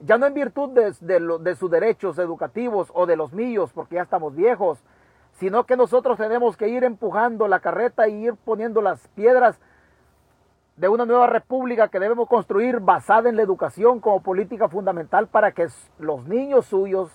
ya 0.00 0.18
no 0.18 0.26
en 0.26 0.34
virtud 0.34 0.70
de, 0.70 0.92
de 1.40 1.54
sus 1.54 1.70
derechos 1.70 2.18
educativos 2.18 2.90
o 2.92 3.06
de 3.06 3.16
los 3.16 3.32
míos, 3.32 3.70
porque 3.74 3.94
ya 3.94 4.02
estamos 4.02 4.34
viejos, 4.34 4.82
sino 5.32 5.64
que 5.64 5.76
nosotros 5.76 6.18
tenemos 6.18 6.56
que 6.56 6.68
ir 6.68 6.84
empujando 6.84 7.48
la 7.48 7.60
carreta 7.60 8.08
y 8.08 8.26
ir 8.26 8.34
poniendo 8.34 8.82
las 8.82 9.08
piedras 9.08 9.58
de 10.76 10.88
una 10.88 11.06
nueva 11.06 11.26
república 11.26 11.88
que 11.88 11.98
debemos 11.98 12.28
construir 12.28 12.80
basada 12.80 13.30
en 13.30 13.36
la 13.36 13.42
educación 13.42 14.00
como 14.00 14.20
política 14.20 14.68
fundamental 14.68 15.26
para 15.26 15.52
que 15.52 15.68
los 15.98 16.26
niños 16.26 16.66
suyos 16.66 17.10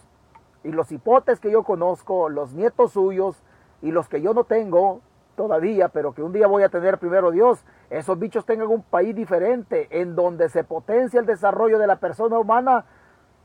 y 0.64 0.72
los 0.72 0.91
hipotes 0.91 1.39
que 1.39 1.51
yo 1.51 1.64
conozco, 1.64 2.30
los 2.30 2.53
nietos 2.53 2.93
suyos 2.93 3.41
y 3.82 3.91
los 3.91 4.07
que 4.07 4.22
yo 4.22 4.34
no 4.34 4.43
tengo 4.43 5.01
todavía, 5.36 5.89
pero 5.89 6.14
que 6.14 6.22
un 6.22 6.34
día 6.34 6.47
voy 6.47 6.64
a 6.64 6.70
tener 6.70 6.97
primero 6.97 7.32
Dios, 7.32 7.64
esos 7.89 8.20
bichos 8.20 8.45
tengan 8.45 8.68
un 8.68 8.84
país 8.84 9.16
diferente 9.16 9.88
en 9.89 10.16
donde 10.16 10.49
se 10.49 10.64
potencia 10.64 11.20
el 11.20 11.26
desarrollo 11.26 11.80
de 11.80 11.88
la 11.88 11.97
persona 11.97 12.38
humana 12.38 12.86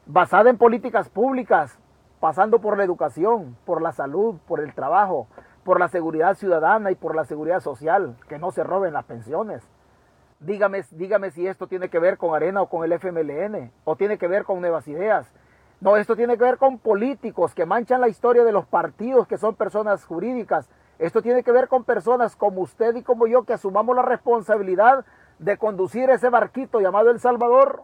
basada 0.05 0.51
en 0.51 0.59
políticas 0.59 1.09
públicas, 1.09 1.79
pasando 2.21 2.61
por 2.61 2.77
la 2.77 2.85
educación, 2.85 3.57
por 3.64 3.83
la 3.83 3.93
salud, 3.93 4.37
por 4.47 4.61
el 4.61 4.75
trabajo, 4.75 5.27
por 5.64 5.81
la 5.81 5.89
seguridad 5.89 6.35
ciudadana 6.35 6.91
y 6.91 6.95
por 6.95 7.14
la 7.14 7.25
seguridad 7.25 7.61
social, 7.61 8.17
que 8.29 8.39
no 8.39 8.51
se 8.51 8.62
roben 8.62 8.93
las 8.93 9.05
pensiones 9.05 9.67
Dígame, 10.41 10.85
dígame 10.91 11.31
si 11.31 11.47
esto 11.47 11.67
tiene 11.67 11.89
que 11.89 11.99
ver 11.99 12.19
con 12.19 12.35
Arena 12.35 12.61
o 12.61 12.69
con 12.69 12.85
el 12.85 12.93
FMLN, 12.93 13.73
o 13.85 13.97
tiene 13.97 14.19
que 14.19 14.29
ver 14.29 14.45
con 14.45 14.61
Nuevas 14.61 14.87
Ideas. 14.87 15.27
No, 15.81 15.97
esto 15.97 16.16
tiene 16.16 16.39
que 16.39 16.45
ver 16.45 16.57
con 16.57 16.79
políticos 16.79 17.55
que 17.55 17.66
manchan 17.66 18.01
la 18.01 18.09
historia 18.09 18.45
de 18.45 18.53
los 18.53 18.66
partidos, 18.66 19.27
que 19.27 19.37
son 19.37 19.55
personas 19.55 20.05
jurídicas. 20.05 20.68
Esto 20.99 21.20
tiene 21.20 21.43
que 21.43 21.53
ver 21.53 21.68
con 21.68 21.85
personas 21.85 22.35
como 22.35 22.62
usted 22.62 22.97
y 22.97 23.03
como 23.03 23.27
yo, 23.27 23.45
que 23.45 23.53
asumamos 23.53 23.95
la 23.95 24.03
responsabilidad 24.03 25.05
de 25.39 25.59
conducir 25.59 26.09
ese 26.09 26.31
barquito 26.31 26.81
llamado 26.81 27.11
El 27.11 27.20
Salvador 27.20 27.83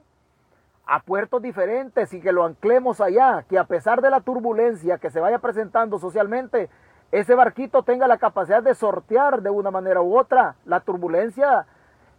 a 0.86 1.00
puertos 1.00 1.42
diferentes 1.42 2.12
y 2.14 2.20
que 2.20 2.32
lo 2.32 2.44
anclemos 2.44 3.00
allá, 3.00 3.44
que 3.48 3.58
a 3.58 3.64
pesar 3.64 4.00
de 4.00 4.10
la 4.10 4.20
turbulencia 4.20 4.98
que 4.98 5.10
se 5.10 5.20
vaya 5.20 5.38
presentando 5.38 5.98
socialmente, 5.98 6.70
ese 7.12 7.34
barquito 7.34 7.82
tenga 7.82 8.08
la 8.08 8.16
capacidad 8.16 8.62
de 8.62 8.74
sortear 8.74 9.42
de 9.42 9.50
una 9.50 9.70
manera 9.70 10.00
u 10.00 10.18
otra 10.18 10.56
la 10.64 10.80
turbulencia 10.80 11.66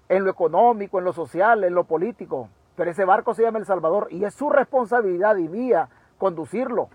en 0.07 0.23
lo 0.23 0.29
económico, 0.29 0.99
en 0.99 1.05
lo 1.05 1.13
social, 1.13 1.63
en 1.63 1.73
lo 1.73 1.85
político. 1.85 2.47
Pero 2.75 2.91
ese 2.91 3.05
barco 3.05 3.33
se 3.33 3.43
llama 3.43 3.59
El 3.59 3.65
Salvador 3.65 4.07
y 4.09 4.23
es 4.23 4.33
su 4.33 4.49
responsabilidad 4.49 5.37
y 5.37 5.47
mía 5.47 5.89
conducirlo. 6.17 6.89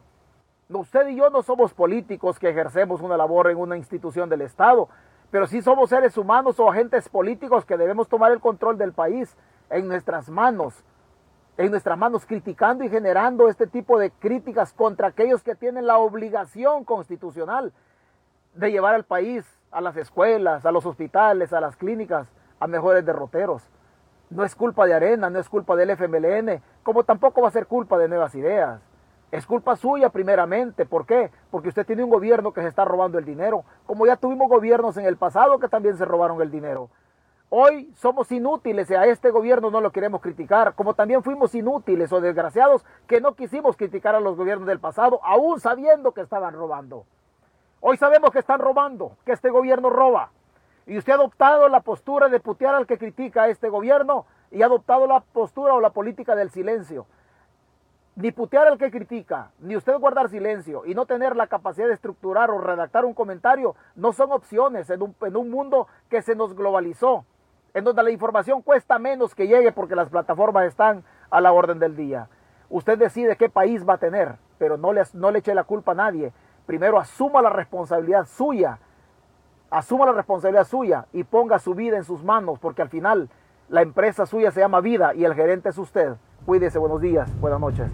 Usted 0.68 1.08
y 1.08 1.16
yo 1.16 1.30
no 1.30 1.42
somos 1.42 1.72
políticos 1.72 2.38
que 2.38 2.50
ejercemos 2.50 3.00
una 3.00 3.16
labor 3.16 3.50
en 3.50 3.58
una 3.58 3.76
institución 3.76 4.28
del 4.28 4.42
Estado, 4.42 4.88
pero 5.30 5.46
sí 5.46 5.62
somos 5.62 5.90
seres 5.90 6.16
humanos 6.18 6.58
o 6.60 6.70
agentes 6.70 7.08
políticos 7.08 7.64
que 7.64 7.76
debemos 7.76 8.08
tomar 8.08 8.32
el 8.32 8.40
control 8.40 8.76
del 8.76 8.92
país 8.92 9.36
en 9.70 9.88
nuestras 9.88 10.28
manos, 10.28 10.84
en 11.56 11.70
nuestras 11.70 11.98
manos 11.98 12.26
criticando 12.26 12.84
y 12.84 12.88
generando 12.88 13.48
este 13.48 13.66
tipo 13.66 13.98
de 13.98 14.10
críticas 14.10 14.72
contra 14.72 15.08
aquellos 15.08 15.42
que 15.42 15.54
tienen 15.54 15.86
la 15.86 15.98
obligación 15.98 16.84
constitucional 16.84 17.72
de 18.54 18.70
llevar 18.70 18.94
al 18.94 19.04
país 19.04 19.44
a 19.70 19.80
las 19.80 19.96
escuelas, 19.96 20.66
a 20.66 20.72
los 20.72 20.84
hospitales, 20.86 21.52
a 21.52 21.60
las 21.60 21.76
clínicas, 21.76 22.28
a 22.60 22.66
mejores 22.66 23.04
derroteros. 23.04 23.62
No 24.30 24.44
es 24.44 24.54
culpa 24.54 24.86
de 24.86 24.94
Arena, 24.94 25.30
no 25.30 25.38
es 25.38 25.48
culpa 25.48 25.74
del 25.74 25.90
FMLN, 25.90 26.62
como 26.82 27.04
tampoco 27.04 27.40
va 27.40 27.48
a 27.48 27.52
ser 27.52 27.66
culpa 27.66 27.96
de 27.96 28.08
Nuevas 28.08 28.34
Ideas. 28.34 28.80
Es 29.30 29.46
culpa 29.46 29.76
suya 29.76 30.10
primeramente. 30.10 30.84
¿Por 30.84 31.06
qué? 31.06 31.30
Porque 31.50 31.68
usted 31.68 31.86
tiene 31.86 32.04
un 32.04 32.10
gobierno 32.10 32.52
que 32.52 32.62
se 32.62 32.68
está 32.68 32.84
robando 32.84 33.18
el 33.18 33.24
dinero, 33.24 33.64
como 33.86 34.06
ya 34.06 34.16
tuvimos 34.16 34.48
gobiernos 34.48 34.96
en 34.98 35.06
el 35.06 35.16
pasado 35.16 35.58
que 35.58 35.68
también 35.68 35.96
se 35.96 36.04
robaron 36.04 36.42
el 36.42 36.50
dinero. 36.50 36.90
Hoy 37.50 37.90
somos 37.94 38.30
inútiles 38.30 38.90
y 38.90 38.94
a 38.94 39.06
este 39.06 39.30
gobierno 39.30 39.70
no 39.70 39.80
lo 39.80 39.90
queremos 39.90 40.20
criticar, 40.20 40.74
como 40.74 40.92
también 40.92 41.22
fuimos 41.22 41.54
inútiles 41.54 42.12
o 42.12 42.20
desgraciados 42.20 42.84
que 43.06 43.22
no 43.22 43.34
quisimos 43.34 43.76
criticar 43.76 44.14
a 44.14 44.20
los 44.20 44.36
gobiernos 44.36 44.66
del 44.66 44.80
pasado, 44.80 45.20
aún 45.24 45.58
sabiendo 45.58 46.12
que 46.12 46.20
estaban 46.20 46.52
robando. 46.52 47.06
Hoy 47.80 47.96
sabemos 47.96 48.32
que 48.32 48.40
están 48.40 48.60
robando, 48.60 49.12
que 49.24 49.32
este 49.32 49.48
gobierno 49.48 49.88
roba. 49.88 50.30
Y 50.88 50.96
usted 50.96 51.12
ha 51.12 51.16
adoptado 51.16 51.68
la 51.68 51.80
postura 51.80 52.28
de 52.28 52.40
putear 52.40 52.74
al 52.74 52.86
que 52.86 52.96
critica 52.96 53.42
a 53.42 53.48
este 53.48 53.68
gobierno 53.68 54.24
y 54.50 54.62
ha 54.62 54.66
adoptado 54.66 55.06
la 55.06 55.20
postura 55.20 55.74
o 55.74 55.80
la 55.80 55.90
política 55.90 56.34
del 56.34 56.50
silencio. 56.50 57.04
Ni 58.16 58.32
putear 58.32 58.66
al 58.66 58.78
que 58.78 58.90
critica, 58.90 59.50
ni 59.60 59.76
usted 59.76 59.98
guardar 59.98 60.30
silencio 60.30 60.86
y 60.86 60.94
no 60.94 61.04
tener 61.04 61.36
la 61.36 61.46
capacidad 61.46 61.86
de 61.86 61.92
estructurar 61.92 62.50
o 62.50 62.58
redactar 62.58 63.04
un 63.04 63.12
comentario 63.12 63.76
no 63.96 64.14
son 64.14 64.32
opciones 64.32 64.88
en 64.88 65.02
un, 65.02 65.50
mundo 65.50 65.88
que 66.08 66.22
se 66.22 66.34
nos 66.34 66.56
globalizó, 66.56 67.26
en 67.74 67.84
donde 67.84 68.02
la 68.02 68.10
información 68.10 68.62
cuesta 68.62 68.98
menos 68.98 69.34
que 69.34 69.46
llegue 69.46 69.72
porque 69.72 69.94
las 69.94 70.08
plataformas 70.08 70.64
están 70.64 71.04
a 71.28 71.42
la 71.42 71.52
orden 71.52 71.78
del 71.78 71.96
día. 71.96 72.28
Usted 72.70 72.98
decide 72.98 73.36
qué 73.36 73.50
país 73.50 73.86
va 73.86 73.94
a 73.94 73.98
tener, 73.98 74.36
pero 74.56 74.78
no 74.78 74.94
le, 74.94 75.02
no 75.12 75.30
le 75.30 75.40
eche 75.40 75.54
la 75.54 75.64
culpa 75.64 75.92
a 75.92 75.96
nadie 75.96 76.32
primero 76.68 76.98
asuma 76.98 77.40
la 77.40 77.48
responsabilidad 77.48 78.26
suya, 78.26 78.78
asuma 79.70 80.06
la 80.06 80.12
responsabilidad 80.12 80.66
suya 80.66 81.06
y 81.12 81.24
ponga 81.24 81.58
su 81.58 81.74
vida 81.74 81.96
en 81.96 82.04
sus 82.04 82.24
manos, 82.24 82.58
porque 82.58 82.82
al 82.82 82.88
final 82.88 83.28
la 83.68 83.82
empresa 83.82 84.26
suya 84.26 84.50
se 84.50 84.60
llama 84.60 84.80
vida 84.80 85.14
y 85.14 85.24
el 85.24 85.34
gerente 85.34 85.68
es 85.68 85.78
usted. 85.78 86.14
Cuídese, 86.46 86.78
buenos 86.78 87.00
días, 87.00 87.28
buenas 87.40 87.60
noches. 87.60 87.90